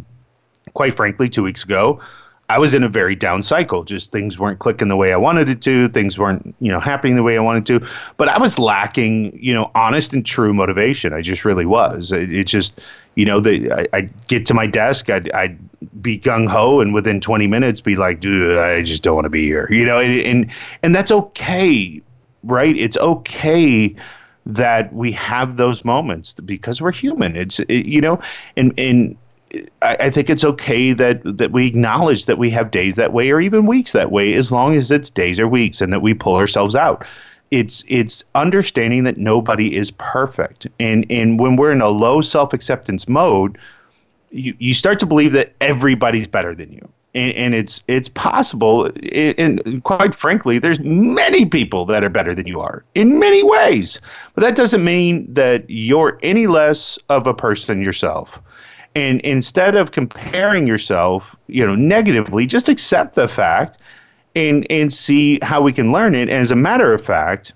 quite 0.73 0.95
frankly, 0.95 1.29
two 1.29 1.43
weeks 1.43 1.63
ago 1.63 2.01
I 2.49 2.59
was 2.59 2.73
in 2.73 2.83
a 2.83 2.89
very 2.89 3.15
down 3.15 3.41
cycle. 3.41 3.83
Just 3.83 4.11
things 4.11 4.37
weren't 4.37 4.59
clicking 4.59 4.89
the 4.89 4.97
way 4.97 5.13
I 5.13 5.17
wanted 5.17 5.47
it 5.47 5.61
to. 5.61 5.87
Things 5.87 6.19
weren't, 6.19 6.53
you 6.59 6.71
know, 6.71 6.79
happening 6.79 7.15
the 7.15 7.23
way 7.23 7.37
I 7.37 7.41
wanted 7.41 7.65
to. 7.67 7.87
But 8.17 8.27
I 8.27 8.37
was 8.37 8.59
lacking, 8.59 9.37
you 9.41 9.53
know, 9.53 9.71
honest 9.75 10.13
and 10.13 10.25
true 10.25 10.53
motivation. 10.53 11.13
I 11.13 11.21
just 11.21 11.45
really 11.45 11.65
was. 11.65 12.11
It, 12.11 12.31
it 12.31 12.47
just, 12.47 12.81
you 13.15 13.25
know, 13.25 13.39
the 13.39 13.71
I, 13.71 13.87
I'd 13.93 14.27
get 14.27 14.45
to 14.47 14.53
my 14.53 14.67
desk, 14.67 15.09
I'd, 15.09 15.31
I'd 15.31 15.57
be 16.01 16.19
gung 16.19 16.47
ho, 16.47 16.81
and 16.81 16.93
within 16.93 17.21
20 17.21 17.47
minutes, 17.47 17.79
be 17.79 17.95
like, 17.95 18.19
dude, 18.19 18.57
I 18.57 18.81
just 18.81 19.03
don't 19.03 19.15
want 19.15 19.25
to 19.25 19.29
be 19.29 19.43
here. 19.43 19.67
You 19.71 19.85
know, 19.85 19.99
and 19.99 20.19
and, 20.21 20.51
and 20.83 20.95
that's 20.95 21.11
okay, 21.11 22.01
right? 22.43 22.75
It's 22.75 22.97
okay 22.97 23.95
that 24.45 24.93
we 24.93 25.11
have 25.13 25.55
those 25.55 25.85
moments 25.85 26.33
because 26.33 26.81
we're 26.81 26.91
human. 26.91 27.37
It's 27.37 27.59
it, 27.61 27.85
you 27.85 28.01
know, 28.01 28.19
and 28.57 28.77
and 28.77 29.17
I, 29.81 29.97
I 29.99 30.09
think 30.09 30.29
it's 30.29 30.43
okay 30.43 30.93
that 30.93 31.21
that 31.23 31.51
we 31.51 31.67
acknowledge 31.67 32.25
that 32.25 32.37
we 32.37 32.49
have 32.51 32.71
days 32.71 32.95
that 32.95 33.13
way 33.13 33.31
or 33.31 33.39
even 33.39 33.65
weeks 33.65 33.91
that 33.91 34.11
way, 34.11 34.33
as 34.33 34.51
long 34.51 34.75
as 34.75 34.91
it's 34.91 35.09
days 35.09 35.39
or 35.39 35.47
weeks, 35.47 35.81
and 35.81 35.93
that 35.93 36.01
we 36.01 36.13
pull 36.13 36.35
ourselves 36.35 36.75
out. 36.75 37.05
It's 37.51 37.83
it's 37.87 38.23
understanding 38.33 39.03
that 39.03 39.17
nobody 39.17 39.75
is 39.75 39.91
perfect, 39.91 40.67
and 40.79 41.05
and 41.09 41.39
when 41.39 41.55
we're 41.55 41.71
in 41.71 41.81
a 41.81 41.89
low 41.89 42.21
self 42.21 42.53
acceptance 42.53 43.07
mode, 43.07 43.57
you, 44.31 44.55
you 44.57 44.73
start 44.73 44.99
to 44.99 45.05
believe 45.05 45.33
that 45.33 45.53
everybody's 45.61 46.27
better 46.27 46.55
than 46.55 46.71
you. 46.71 46.89
And, 47.15 47.35
and 47.35 47.53
it's 47.53 47.83
it's 47.87 48.09
possible 48.09 48.89
and 49.13 49.83
quite 49.83 50.15
frankly 50.15 50.57
there's 50.57 50.79
many 50.79 51.45
people 51.45 51.85
that 51.85 52.03
are 52.03 52.09
better 52.09 52.33
than 52.33 52.47
you 52.47 52.59
are 52.59 52.83
in 52.95 53.19
many 53.19 53.43
ways. 53.43 54.01
But 54.33 54.41
that 54.41 54.55
doesn't 54.55 54.83
mean 54.83 55.31
that 55.31 55.63
you're 55.67 56.17
any 56.23 56.47
less 56.47 56.97
of 57.09 57.27
a 57.27 57.33
person 57.35 57.83
yourself 57.83 58.41
and 58.95 59.21
instead 59.21 59.75
of 59.75 59.91
comparing 59.91 60.67
yourself 60.67 61.35
you 61.47 61.65
know 61.65 61.75
negatively 61.75 62.45
just 62.45 62.69
accept 62.69 63.15
the 63.15 63.27
fact 63.27 63.77
and 64.35 64.65
and 64.69 64.91
see 64.91 65.39
how 65.41 65.61
we 65.61 65.71
can 65.71 65.91
learn 65.91 66.15
it 66.15 66.29
and 66.29 66.31
as 66.31 66.51
a 66.51 66.55
matter 66.55 66.93
of 66.93 67.03
fact 67.03 67.53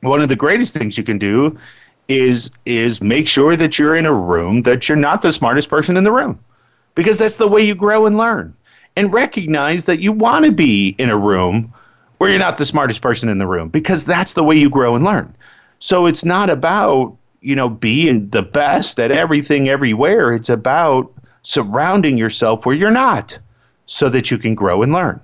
one 0.00 0.20
of 0.20 0.28
the 0.28 0.36
greatest 0.36 0.74
things 0.74 0.96
you 0.96 1.04
can 1.04 1.18
do 1.18 1.56
is 2.08 2.50
is 2.66 3.00
make 3.00 3.28
sure 3.28 3.56
that 3.56 3.78
you're 3.78 3.96
in 3.96 4.06
a 4.06 4.12
room 4.14 4.62
that 4.62 4.88
you're 4.88 4.96
not 4.96 5.22
the 5.22 5.32
smartest 5.32 5.68
person 5.68 5.96
in 5.96 6.04
the 6.04 6.12
room 6.12 6.38
because 6.94 7.18
that's 7.18 7.36
the 7.36 7.48
way 7.48 7.62
you 7.62 7.74
grow 7.74 8.06
and 8.06 8.16
learn 8.16 8.54
and 8.96 9.12
recognize 9.12 9.84
that 9.84 10.00
you 10.00 10.12
want 10.12 10.44
to 10.44 10.52
be 10.52 10.94
in 10.98 11.10
a 11.10 11.16
room 11.16 11.72
where 12.18 12.30
you're 12.30 12.38
not 12.38 12.58
the 12.58 12.64
smartest 12.64 13.00
person 13.00 13.28
in 13.28 13.38
the 13.38 13.46
room 13.46 13.68
because 13.68 14.04
that's 14.04 14.34
the 14.34 14.44
way 14.44 14.56
you 14.56 14.68
grow 14.68 14.94
and 14.94 15.04
learn. 15.04 15.34
So 15.78 16.04
it's 16.06 16.24
not 16.24 16.50
about, 16.50 17.16
you 17.40 17.54
know, 17.56 17.68
being 17.68 18.28
the 18.30 18.42
best 18.42 18.98
at 19.00 19.10
everything 19.10 19.68
everywhere. 19.68 20.32
It's 20.32 20.48
about 20.48 21.12
surrounding 21.42 22.18
yourself 22.18 22.66
where 22.66 22.74
you're 22.74 22.90
not 22.90 23.38
so 23.86 24.08
that 24.10 24.30
you 24.30 24.38
can 24.38 24.54
grow 24.54 24.82
and 24.82 24.92
learn. 24.92 25.20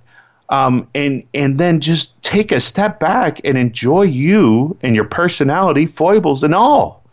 Um, 0.49 0.89
and 0.95 1.25
and 1.35 1.59
then 1.59 1.81
just 1.81 2.21
take 2.23 2.53
a 2.53 2.61
step 2.61 3.01
back 3.01 3.41
and 3.45 3.59
enjoy 3.59 4.03
you 4.03 4.77
and 4.83 4.95
your 4.95 5.05
personality, 5.05 5.87
foibles 5.87 6.45
and 6.45 6.55
all. 6.55 7.05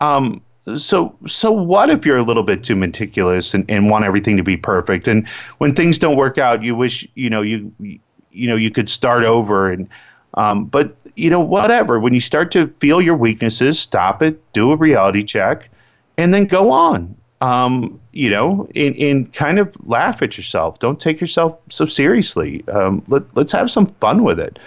Um, 0.00 0.42
so 0.76 1.16
so 1.26 1.50
what 1.50 1.90
if 1.90 2.06
you're 2.06 2.16
a 2.16 2.22
little 2.22 2.42
bit 2.42 2.62
too 2.62 2.76
meticulous 2.76 3.54
and, 3.54 3.64
and 3.68 3.90
want 3.90 4.04
everything 4.04 4.36
to 4.36 4.42
be 4.42 4.56
perfect 4.56 5.08
and 5.08 5.28
when 5.58 5.74
things 5.74 5.98
don't 5.98 6.16
work 6.16 6.38
out 6.38 6.62
you 6.62 6.74
wish 6.74 7.06
you 7.14 7.28
know 7.28 7.42
you 7.42 7.72
you 7.80 8.46
know 8.46 8.54
you 8.54 8.70
could 8.70 8.88
start 8.88 9.24
over 9.24 9.70
and 9.70 9.88
um, 10.34 10.64
but 10.64 10.96
you 11.16 11.30
know 11.30 11.40
whatever. 11.40 11.98
When 12.00 12.14
you 12.14 12.20
start 12.20 12.50
to 12.52 12.68
feel 12.68 13.00
your 13.00 13.16
weaknesses 13.16 13.78
stop 13.78 14.22
it 14.22 14.40
do 14.52 14.72
a 14.72 14.76
reality 14.76 15.22
check 15.22 15.70
and 16.16 16.32
then 16.32 16.46
go 16.46 16.70
on. 16.70 17.16
Um, 17.40 18.00
you 18.12 18.30
know 18.30 18.68
and, 18.76 18.94
and 18.96 19.32
kind 19.32 19.58
of 19.58 19.76
laugh 19.86 20.22
at 20.22 20.36
yourself. 20.36 20.78
Don't 20.78 21.00
take 21.00 21.20
yourself 21.20 21.58
so 21.70 21.86
seriously. 21.86 22.62
Um, 22.68 23.02
let, 23.08 23.24
let's 23.36 23.50
have 23.52 23.70
some 23.70 23.86
fun 23.86 24.22
with 24.22 24.38
it 24.38 24.58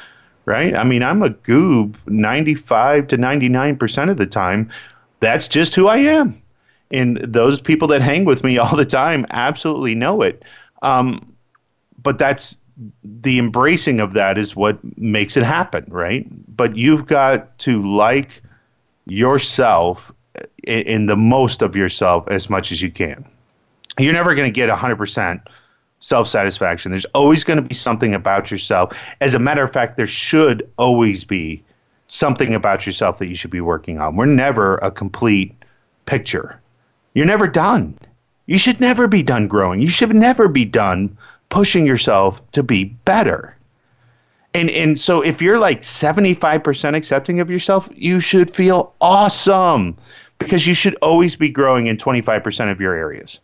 right? 0.46 0.76
I 0.76 0.84
mean 0.84 1.04
i'm 1.04 1.24
a 1.24 1.30
goob 1.30 1.98
95 2.08 3.08
to 3.08 3.18
99% 3.18 4.10
of 4.10 4.18
the 4.18 4.26
time. 4.28 4.70
That's 5.20 5.48
just 5.48 5.76
who 5.76 5.88
I 5.88 5.98
am. 5.98 6.42
And 6.92 7.18
those 7.18 7.60
people 7.60 7.88
that 7.90 8.02
hang 8.02 8.26
with 8.26 8.44
me 8.44 8.58
all 8.60 8.76
the 8.76 8.86
time 8.86 9.26
absolutely 9.32 9.96
know 9.96 10.22
it. 10.22 10.44
Um, 10.82 11.36
but 12.02 12.18
that's 12.18 12.60
the 13.04 13.40
embracing 13.40 14.00
of 14.00 14.14
that 14.14 14.38
is 14.38 14.56
what 14.56 14.80
makes 14.98 15.38
it 15.38 15.44
happen, 15.44 15.86
right? 15.88 16.26
But 16.56 16.76
you've 16.76 17.06
got 17.06 17.58
to 17.60 17.86
like 17.88 18.42
yourself 19.06 20.12
in 20.66 21.06
the 21.06 21.16
most 21.16 21.62
of 21.62 21.76
yourself 21.76 22.28
as 22.28 22.50
much 22.50 22.72
as 22.72 22.82
you 22.82 22.92
can. 22.92 23.26
You're 23.98 24.14
never 24.14 24.36
going 24.36 24.48
to 24.48 24.54
get 24.54 24.70
100% 24.70 25.42
self 26.00 26.28
satisfaction. 26.28 26.92
There's 26.92 27.06
always 27.06 27.44
going 27.44 27.58
to 27.58 27.68
be 27.68 27.76
something 27.76 28.14
about 28.14 28.52
yourself. 28.52 28.98
As 29.22 29.34
a 29.34 29.40
matter 29.40 29.64
of 29.64 29.72
fact, 29.72 29.98
there 29.98 30.06
should 30.06 30.70
always 30.78 31.24
be 31.24 31.64
something 32.08 32.54
about 32.54 32.86
yourself 32.86 33.18
that 33.20 33.28
you 33.28 33.36
should 33.36 33.52
be 33.52 33.62
working 33.62 34.00
on. 34.00 34.16
We're 34.16 34.26
never 34.26 34.76
a 34.78 34.92
complete 34.92 35.56
picture. 36.06 36.60
You're 37.14 37.26
never 37.26 37.48
done. 37.48 37.98
You 38.48 38.58
should 38.58 38.80
never 38.80 39.08
be 39.08 39.24
done 39.24 39.48
growing. 39.48 39.82
You 39.82 39.90
should 39.90 40.14
never 40.14 40.48
be 40.48 40.66
done 40.66 41.18
pushing 41.50 41.86
yourself 41.86 42.42
to 42.52 42.64
be 42.64 42.86
better. 43.06 43.56
And 44.54 44.70
and 44.70 45.00
so 45.00 45.22
if 45.22 45.42
you're 45.42 45.60
like 45.60 45.82
75% 45.82 46.96
accepting 46.96 47.40
of 47.40 47.50
yourself, 47.50 47.90
you 47.94 48.20
should 48.20 48.50
feel 48.50 48.94
awesome 49.02 49.98
because 50.40 50.66
you 50.66 50.74
should 50.74 50.96
always 51.02 51.36
be 51.36 51.50
growing 51.50 51.88
in 51.88 51.98
25% 51.98 52.72
of 52.72 52.80
your 52.80 52.94
areas. 52.94 53.40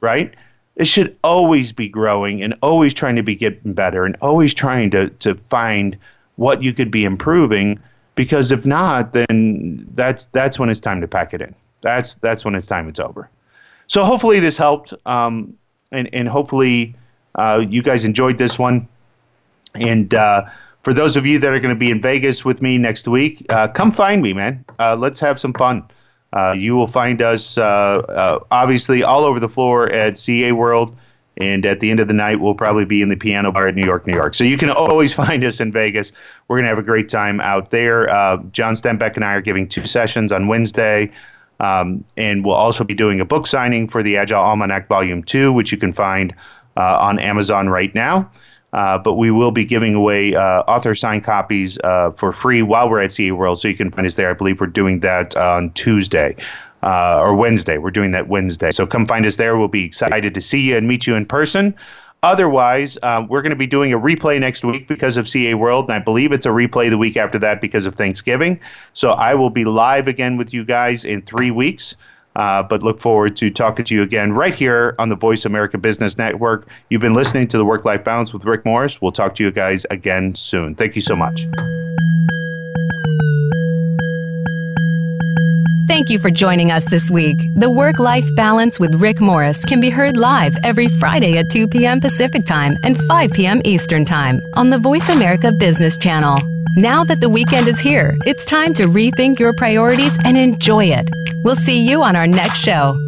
Right? 0.00 0.34
It 0.76 0.86
should 0.86 1.16
always 1.24 1.72
be 1.72 1.88
growing 1.88 2.42
and 2.42 2.54
always 2.62 2.92
trying 2.94 3.16
to 3.16 3.22
be 3.22 3.34
getting 3.34 3.72
better 3.72 4.04
and 4.04 4.16
always 4.20 4.54
trying 4.54 4.90
to 4.92 5.10
to 5.10 5.34
find 5.34 5.96
what 6.36 6.62
you 6.62 6.72
could 6.72 6.90
be 6.90 7.04
improving 7.04 7.78
because 8.16 8.50
if 8.50 8.66
not, 8.66 9.12
then 9.12 9.86
that's 9.94 10.26
that's 10.26 10.58
when 10.58 10.68
it's 10.68 10.80
time 10.80 11.00
to 11.00 11.06
pack 11.06 11.32
it 11.32 11.40
in. 11.40 11.54
That's 11.82 12.16
that's 12.16 12.44
when 12.44 12.56
it's 12.56 12.66
time 12.66 12.88
it's 12.88 12.98
over. 12.98 13.30
So 13.86 14.04
hopefully 14.04 14.40
this 14.40 14.56
helped, 14.56 14.92
um, 15.04 15.54
and 15.92 16.08
and 16.12 16.26
hopefully 16.26 16.96
uh, 17.36 17.64
you 17.68 17.82
guys 17.82 18.04
enjoyed 18.04 18.38
this 18.38 18.58
one. 18.58 18.88
And 19.74 20.12
uh, 20.14 20.46
for 20.82 20.92
those 20.92 21.16
of 21.16 21.26
you 21.26 21.38
that 21.38 21.52
are 21.52 21.60
going 21.60 21.74
to 21.74 21.78
be 21.78 21.90
in 21.90 22.00
Vegas 22.00 22.44
with 22.44 22.62
me 22.62 22.78
next 22.78 23.06
week, 23.06 23.44
uh, 23.50 23.68
come 23.68 23.92
find 23.92 24.22
me, 24.22 24.32
man. 24.32 24.64
Uh, 24.78 24.96
let's 24.96 25.20
have 25.20 25.38
some 25.38 25.52
fun. 25.52 25.84
Uh, 26.32 26.52
you 26.52 26.74
will 26.74 26.88
find 26.88 27.22
us 27.22 27.56
uh, 27.56 28.40
obviously 28.50 29.02
all 29.02 29.24
over 29.24 29.38
the 29.38 29.48
floor 29.48 29.90
at 29.92 30.16
CA 30.16 30.52
World. 30.52 30.96
And 31.38 31.66
at 31.66 31.80
the 31.80 31.90
end 31.90 32.00
of 32.00 32.08
the 32.08 32.14
night, 32.14 32.40
we'll 32.40 32.54
probably 32.54 32.86
be 32.86 33.02
in 33.02 33.10
the 33.10 33.16
piano 33.16 33.52
bar 33.52 33.68
at 33.68 33.74
New 33.74 33.84
York, 33.84 34.06
New 34.06 34.14
York. 34.14 34.34
So 34.34 34.42
you 34.42 34.56
can 34.56 34.70
always 34.70 35.12
find 35.24 35.44
us 35.44 35.60
in 35.60 35.70
Vegas. 35.70 36.12
We're 36.48 36.56
going 36.56 36.64
to 36.64 36.70
have 36.70 36.78
a 36.78 36.82
great 36.82 37.10
time 37.10 37.40
out 37.40 37.70
there. 37.70 38.06
John 38.52 38.74
Stenbeck 38.74 39.16
and 39.16 39.24
I 39.24 39.34
are 39.34 39.42
giving 39.42 39.68
two 39.68 39.84
sessions 39.84 40.32
on 40.32 40.48
Wednesday. 40.48 41.12
Um, 41.60 42.04
and 42.16 42.44
we'll 42.44 42.54
also 42.54 42.84
be 42.84 42.94
doing 42.94 43.20
a 43.20 43.24
book 43.24 43.46
signing 43.46 43.88
for 43.88 44.02
the 44.02 44.16
Agile 44.16 44.42
Almanac 44.42 44.88
Volume 44.88 45.22
2, 45.22 45.52
which 45.52 45.72
you 45.72 45.78
can 45.78 45.92
find 45.92 46.34
on 46.76 47.18
Amazon 47.18 47.68
right 47.68 47.94
now. 47.94 48.30
Uh, 48.72 48.98
but 48.98 49.14
we 49.14 49.30
will 49.30 49.52
be 49.52 49.64
giving 49.64 49.94
away 49.94 50.34
uh, 50.34 50.60
author 50.62 50.94
signed 50.94 51.24
copies 51.24 51.78
uh, 51.82 52.10
for 52.12 52.32
free 52.32 52.60
while 52.62 52.90
we're 52.90 53.00
at 53.00 53.10
CA 53.10 53.30
World, 53.30 53.58
so 53.58 53.68
you 53.68 53.74
can 53.74 53.90
find 53.90 54.06
us 54.06 54.16
there. 54.16 54.28
I 54.28 54.34
believe 54.34 54.60
we're 54.60 54.66
doing 54.66 55.00
that 55.00 55.34
on 55.34 55.70
Tuesday 55.70 56.36
uh, 56.82 57.20
or 57.20 57.34
Wednesday. 57.34 57.78
We're 57.78 57.90
doing 57.90 58.10
that 58.10 58.28
Wednesday. 58.28 58.70
So 58.70 58.86
come 58.86 59.06
find 59.06 59.24
us 59.24 59.36
there. 59.36 59.56
We'll 59.56 59.68
be 59.68 59.84
excited 59.84 60.34
to 60.34 60.40
see 60.42 60.60
you 60.60 60.76
and 60.76 60.86
meet 60.86 61.06
you 61.06 61.14
in 61.14 61.24
person. 61.24 61.74
Otherwise, 62.22 62.98
we're 63.02 63.40
going 63.40 63.50
to 63.50 63.56
be 63.56 63.68
doing 63.68 63.94
a 63.94 63.98
replay 63.98 64.38
next 64.40 64.64
week 64.64 64.88
because 64.88 65.16
of 65.16 65.28
CA 65.28 65.54
World, 65.54 65.84
and 65.84 65.94
I 65.94 65.98
believe 66.00 66.32
it's 66.32 66.44
a 66.44 66.50
replay 66.50 66.90
the 66.90 66.98
week 66.98 67.16
after 67.16 67.38
that 67.38 67.60
because 67.60 67.86
of 67.86 67.94
Thanksgiving. 67.94 68.60
So 68.92 69.12
I 69.12 69.34
will 69.34 69.50
be 69.50 69.64
live 69.64 70.08
again 70.08 70.36
with 70.36 70.52
you 70.52 70.64
guys 70.64 71.04
in 71.04 71.22
three 71.22 71.50
weeks. 71.50 71.96
Uh, 72.36 72.62
but 72.62 72.82
look 72.82 73.00
forward 73.00 73.34
to 73.34 73.50
talking 73.50 73.84
to 73.86 73.94
you 73.94 74.02
again 74.02 74.32
right 74.32 74.54
here 74.54 74.94
on 74.98 75.08
the 75.08 75.16
Voice 75.16 75.46
America 75.46 75.78
Business 75.78 76.18
Network. 76.18 76.68
You've 76.90 77.00
been 77.00 77.14
listening 77.14 77.48
to 77.48 77.58
the 77.58 77.64
Work 77.64 77.86
Life 77.86 78.04
Balance 78.04 78.34
with 78.34 78.44
Rick 78.44 78.66
Morris. 78.66 79.00
We'll 79.00 79.10
talk 79.10 79.34
to 79.36 79.42
you 79.42 79.50
guys 79.50 79.86
again 79.90 80.34
soon. 80.34 80.74
Thank 80.74 80.94
you 80.94 81.00
so 81.00 81.16
much. 81.16 81.46
Thank 85.88 86.10
you 86.10 86.18
for 86.18 86.30
joining 86.30 86.70
us 86.70 86.84
this 86.90 87.10
week. 87.10 87.38
The 87.56 87.70
Work 87.70 87.98
Life 87.98 88.28
Balance 88.36 88.78
with 88.78 88.96
Rick 88.96 89.18
Morris 89.18 89.64
can 89.64 89.80
be 89.80 89.88
heard 89.88 90.18
live 90.18 90.54
every 90.62 90.88
Friday 90.88 91.38
at 91.38 91.50
2 91.50 91.68
p.m. 91.68 92.00
Pacific 92.00 92.44
Time 92.44 92.76
and 92.82 92.98
5 93.04 93.30
p.m. 93.30 93.62
Eastern 93.64 94.04
Time 94.04 94.42
on 94.56 94.68
the 94.68 94.78
Voice 94.78 95.08
America 95.08 95.52
Business 95.52 95.96
Channel. 95.96 96.36
Now 96.78 97.04
that 97.04 97.22
the 97.22 97.30
weekend 97.30 97.68
is 97.68 97.80
here, 97.80 98.18
it's 98.26 98.44
time 98.44 98.74
to 98.74 98.82
rethink 98.82 99.38
your 99.38 99.54
priorities 99.54 100.18
and 100.26 100.36
enjoy 100.36 100.84
it. 100.84 101.08
We'll 101.42 101.56
see 101.56 101.80
you 101.80 102.02
on 102.02 102.16
our 102.16 102.26
next 102.26 102.58
show. 102.58 103.05